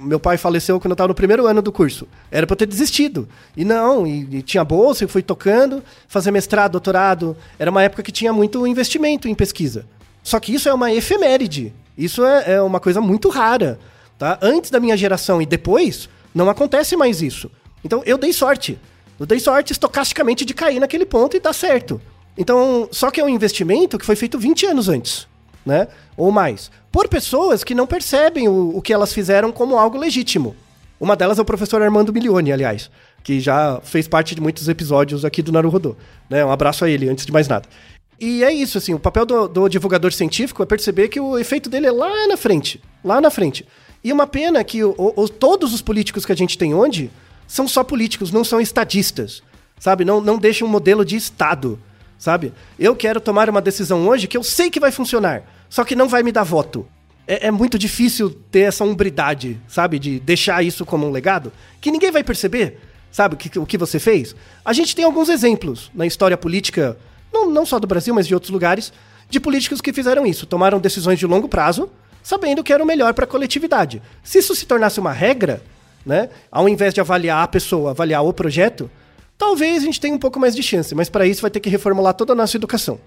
meu 0.00 0.20
pai 0.20 0.36
faleceu 0.36 0.78
quando 0.78 0.92
eu 0.92 0.94
estava 0.94 1.08
no 1.08 1.14
primeiro 1.14 1.46
ano 1.46 1.62
do 1.62 1.72
curso. 1.72 2.06
Era 2.30 2.46
para 2.46 2.54
eu 2.54 2.58
ter 2.58 2.66
desistido. 2.66 3.28
E 3.56 3.64
não, 3.64 4.06
e, 4.06 4.28
e 4.36 4.42
tinha 4.42 4.62
bolsa, 4.62 5.04
eu 5.04 5.08
fui 5.08 5.22
tocando, 5.22 5.82
fazer 6.06 6.30
mestrado, 6.30 6.72
doutorado. 6.72 7.36
Era 7.58 7.70
uma 7.70 7.82
época 7.82 8.02
que 8.02 8.12
tinha 8.12 8.32
muito 8.32 8.66
investimento 8.66 9.26
em 9.26 9.34
pesquisa. 9.34 9.86
Só 10.22 10.38
que 10.38 10.54
isso 10.54 10.68
é 10.68 10.74
uma 10.74 10.92
efeméride. 10.92 11.72
Isso 11.96 12.24
é, 12.24 12.54
é 12.54 12.62
uma 12.62 12.80
coisa 12.80 13.00
muito 13.00 13.28
rara. 13.28 13.78
Tá? 14.18 14.38
Antes 14.42 14.70
da 14.70 14.78
minha 14.78 14.96
geração 14.96 15.40
e 15.40 15.46
depois, 15.46 16.08
não 16.34 16.50
acontece 16.50 16.96
mais 16.96 17.22
isso. 17.22 17.50
Então 17.82 18.02
eu 18.04 18.18
dei 18.18 18.32
sorte. 18.32 18.78
Eu 19.18 19.24
dei 19.24 19.40
sorte 19.40 19.72
estocasticamente 19.72 20.44
de 20.44 20.52
cair 20.52 20.78
naquele 20.78 21.06
ponto 21.06 21.36
e 21.36 21.40
dar 21.40 21.52
certo. 21.52 22.00
Então, 22.36 22.88
só 22.90 23.12
que 23.12 23.20
é 23.20 23.24
um 23.24 23.28
investimento 23.28 23.96
que 23.96 24.04
foi 24.04 24.16
feito 24.16 24.38
20 24.38 24.66
anos 24.66 24.88
antes 24.88 25.28
né? 25.64 25.88
Ou 26.16 26.30
mais. 26.30 26.70
Por 26.90 27.08
pessoas 27.08 27.64
que 27.64 27.74
não 27.74 27.86
percebem 27.86 28.48
o, 28.48 28.76
o 28.76 28.82
que 28.82 28.92
elas 28.92 29.12
fizeram 29.12 29.50
como 29.52 29.78
algo 29.78 29.98
legítimo. 29.98 30.54
Uma 31.00 31.16
delas 31.16 31.38
é 31.38 31.42
o 31.42 31.44
professor 31.44 31.82
Armando 31.82 32.12
Milioni, 32.12 32.52
aliás, 32.52 32.90
que 33.22 33.40
já 33.40 33.80
fez 33.82 34.06
parte 34.06 34.34
de 34.34 34.40
muitos 34.40 34.68
episódios 34.68 35.24
aqui 35.24 35.42
do 35.42 35.52
Naruhodô. 35.52 35.96
Né? 36.30 36.44
Um 36.44 36.50
abraço 36.50 36.84
a 36.84 36.88
ele, 36.88 37.08
antes 37.08 37.26
de 37.26 37.32
mais 37.32 37.48
nada. 37.48 37.68
E 38.20 38.44
é 38.44 38.52
isso, 38.52 38.78
assim, 38.78 38.94
o 38.94 38.98
papel 38.98 39.26
do, 39.26 39.48
do, 39.48 39.68
divulgador 39.68 40.12
científico 40.12 40.62
é 40.62 40.66
perceber 40.66 41.08
que 41.08 41.18
o 41.18 41.36
efeito 41.36 41.68
dele 41.68 41.86
é 41.88 41.92
lá 41.92 42.28
na 42.28 42.36
frente, 42.36 42.80
lá 43.04 43.20
na 43.20 43.30
frente. 43.30 43.66
E 44.02 44.12
uma 44.12 44.26
pena 44.26 44.62
que 44.62 44.84
o, 44.84 44.94
o, 44.96 45.28
todos 45.28 45.74
os 45.74 45.82
políticos 45.82 46.24
que 46.24 46.32
a 46.32 46.36
gente 46.36 46.56
tem 46.56 46.74
onde 46.74 47.10
são 47.46 47.66
só 47.66 47.82
políticos, 47.82 48.30
não 48.30 48.44
são 48.44 48.60
estadistas, 48.60 49.42
sabe? 49.78 50.04
Não, 50.04 50.20
não 50.20 50.38
deixam 50.38 50.68
um 50.68 50.70
modelo 50.70 51.04
de 51.04 51.16
Estado, 51.16 51.78
sabe? 52.18 52.52
Eu 52.78 52.94
quero 52.94 53.20
tomar 53.20 53.50
uma 53.50 53.60
decisão 53.60 54.06
hoje 54.08 54.26
que 54.26 54.36
eu 54.36 54.42
sei 54.42 54.70
que 54.70 54.80
vai 54.80 54.92
funcionar, 54.92 55.42
só 55.68 55.84
que 55.84 55.96
não 55.96 56.08
vai 56.08 56.22
me 56.22 56.32
dar 56.32 56.42
voto. 56.42 56.86
É, 57.26 57.46
é, 57.46 57.50
muito 57.50 57.78
difícil 57.78 58.30
ter 58.50 58.60
essa 58.60 58.84
umbridade, 58.84 59.58
sabe? 59.66 59.98
De 59.98 60.20
deixar 60.20 60.62
isso 60.62 60.84
como 60.84 61.06
um 61.06 61.10
legado, 61.10 61.52
que 61.80 61.90
ninguém 61.90 62.10
vai 62.10 62.22
perceber, 62.22 62.78
sabe? 63.10 63.36
Que, 63.36 63.58
o 63.58 63.64
que 63.64 63.78
você 63.78 63.98
fez. 63.98 64.36
A 64.64 64.72
gente 64.72 64.94
tem 64.94 65.04
alguns 65.04 65.28
exemplos 65.28 65.90
na 65.94 66.06
história 66.06 66.36
política, 66.36 66.98
não, 67.32 67.50
não 67.50 67.64
só 67.64 67.78
do 67.78 67.86
Brasil, 67.86 68.14
mas 68.14 68.26
de 68.26 68.34
outros 68.34 68.50
lugares, 68.50 68.92
de 69.28 69.40
políticos 69.40 69.80
que 69.80 69.92
fizeram 69.92 70.26
isso. 70.26 70.46
Tomaram 70.46 70.78
decisões 70.78 71.18
de 71.18 71.26
longo 71.26 71.48
prazo, 71.48 71.88
sabendo 72.22 72.62
que 72.62 72.72
era 72.72 72.82
o 72.82 72.86
melhor 72.86 73.14
para 73.14 73.24
a 73.24 73.28
coletividade. 73.28 74.02
Se 74.22 74.38
isso 74.38 74.54
se 74.54 74.66
tornasse 74.66 75.00
uma 75.00 75.12
regra, 75.12 75.62
né? 76.04 76.28
Ao 76.50 76.68
invés 76.68 76.92
de 76.92 77.00
avaliar 77.00 77.42
a 77.42 77.48
pessoa, 77.48 77.90
avaliar 77.90 78.22
o 78.22 78.32
projeto, 78.32 78.90
talvez 79.38 79.82
a 79.82 79.86
gente 79.86 80.00
tenha 80.00 80.14
um 80.14 80.18
pouco 80.18 80.38
mais 80.38 80.54
de 80.54 80.62
chance, 80.62 80.94
mas 80.94 81.08
para 81.08 81.26
isso 81.26 81.42
vai 81.42 81.50
ter 81.50 81.60
que 81.60 81.70
reformular 81.70 82.14
toda 82.14 82.32
a 82.32 82.36
nossa 82.36 82.56
educação. 82.56 83.00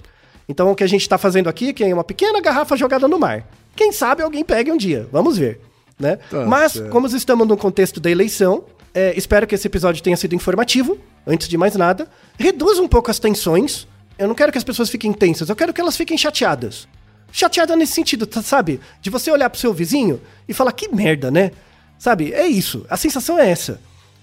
Então 0.48 0.72
o 0.72 0.76
que 0.76 0.84
a 0.84 0.88
gente 0.88 1.02
está 1.02 1.18
fazendo 1.18 1.50
aqui 1.50 1.76
é 1.80 1.94
uma 1.94 2.04
pequena 2.04 2.40
garrafa 2.40 2.76
jogada 2.76 3.08
no 3.08 3.20
mar. 3.20 3.46
Quem 3.76 3.92
sabe 3.92 4.24
alguém 4.24 4.44
pegue 4.44 4.72
um 4.72 4.78
dia, 4.78 5.08
vamos 5.12 5.38
ver. 5.38 5.62
Né? 6.00 6.18
Tá 6.30 6.46
Mas, 6.46 6.74
certo. 6.74 6.90
como 6.90 7.08
estamos 7.08 7.48
no 7.48 7.58
contexto 7.58 8.00
da 8.00 8.10
eleição, 8.10 8.64
é, 8.94 9.14
espero 9.18 9.46
que 9.46 9.56
esse 9.56 9.68
episódio 9.68 10.02
tenha 10.02 10.16
sido 10.16 10.34
informativo, 10.36 10.98
antes 11.26 11.48
de 11.48 11.58
mais 11.58 11.76
nada. 11.76 12.08
Reduz 12.38 12.80
um 12.80 12.88
pouco 12.88 13.12
as 13.12 13.20
tensões. 13.20 13.88
Eu 14.18 14.28
não 14.28 14.36
quero 14.36 14.52
que 14.52 14.58
as 14.58 14.64
pessoas 14.64 14.90
fiquem 14.90 15.14
tensas, 15.14 15.50
eu 15.50 15.56
quero 15.56 15.74
que 15.74 15.82
elas 15.82 15.96
fiquem 15.98 16.18
chateadas. 16.18 16.88
Chateada 17.32 17.76
nesse 17.76 17.94
sentido, 17.94 18.26
tá, 18.26 18.42
sabe? 18.42 18.80
De 19.02 19.10
você 19.10 19.30
olhar 19.30 19.50
pro 19.50 19.60
seu 19.60 19.74
vizinho 19.74 20.20
e 20.48 20.54
falar, 20.54 20.72
que 20.72 20.88
merda, 20.88 21.30
né? 21.30 21.52
Sabe? 22.00 22.34
É 22.34 22.48
isso. 22.48 22.86
A 22.90 22.96
sensação 22.96 23.38
é 23.38 23.50
essa. 23.50 23.80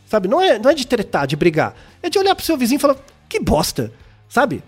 Sabe? 0.06 0.26
Não 0.26 0.40
é, 0.40 0.58
não 0.58 0.70
é 0.70 0.74
de 0.74 0.86
tretar, 0.86 1.26
de 1.26 1.36
brigar. 1.36 1.74
É 2.02 2.08
de 2.08 2.18
olhar 2.18 2.34
pro 2.34 2.44
seu 2.44 2.56
vizinho 2.56 2.78
e 2.78 2.80
falar, 2.80 2.96
que 3.28 3.38
bosta. 3.38 3.92
Sabe? 4.28 4.62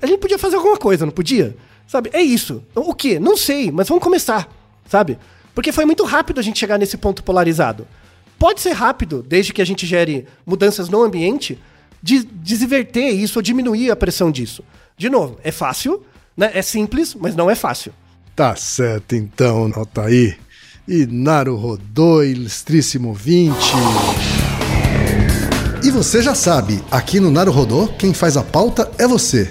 A 0.00 0.06
gente 0.06 0.20
podia 0.20 0.38
fazer 0.38 0.56
alguma 0.56 0.76
coisa, 0.76 1.04
não 1.04 1.12
podia? 1.12 1.56
Sabe? 1.86 2.10
É 2.12 2.20
isso. 2.22 2.62
O 2.74 2.94
que? 2.94 3.18
Não 3.18 3.36
sei, 3.36 3.70
mas 3.70 3.88
vamos 3.88 4.02
começar, 4.04 4.48
sabe? 4.88 5.18
Porque 5.54 5.72
foi 5.72 5.84
muito 5.84 6.04
rápido 6.04 6.38
a 6.38 6.42
gente 6.42 6.58
chegar 6.58 6.78
nesse 6.78 6.96
ponto 6.96 7.22
polarizado. 7.22 7.86
Pode 8.38 8.60
ser 8.60 8.72
rápido, 8.72 9.22
desde 9.26 9.52
que 9.52 9.60
a 9.60 9.66
gente 9.66 9.86
gere 9.86 10.26
mudanças 10.46 10.88
no 10.88 11.02
ambiente, 11.02 11.58
de 12.02 12.26
isso 13.12 13.38
ou 13.38 13.42
diminuir 13.42 13.90
a 13.90 13.96
pressão 13.96 14.30
disso. 14.30 14.64
De 14.96 15.10
novo, 15.10 15.38
é 15.42 15.50
fácil, 15.50 16.02
né? 16.36 16.50
É 16.54 16.62
simples, 16.62 17.14
mas 17.14 17.36
não 17.36 17.50
é 17.50 17.54
fácil. 17.54 17.92
Tá 18.34 18.56
certo 18.56 19.14
então, 19.14 19.70
Altair. 19.74 20.38
E 20.88 21.06
Naru 21.06 21.56
Rodô, 21.56 22.22
ilustríssimo 22.22 23.12
20. 23.12 23.54
E 25.84 25.90
você 25.90 26.22
já 26.22 26.34
sabe, 26.34 26.82
aqui 26.90 27.20
no 27.20 27.30
Naru 27.30 27.52
Rodô, 27.52 27.88
quem 27.98 28.14
faz 28.14 28.36
a 28.36 28.42
pauta 28.42 28.90
é 28.96 29.06
você. 29.06 29.50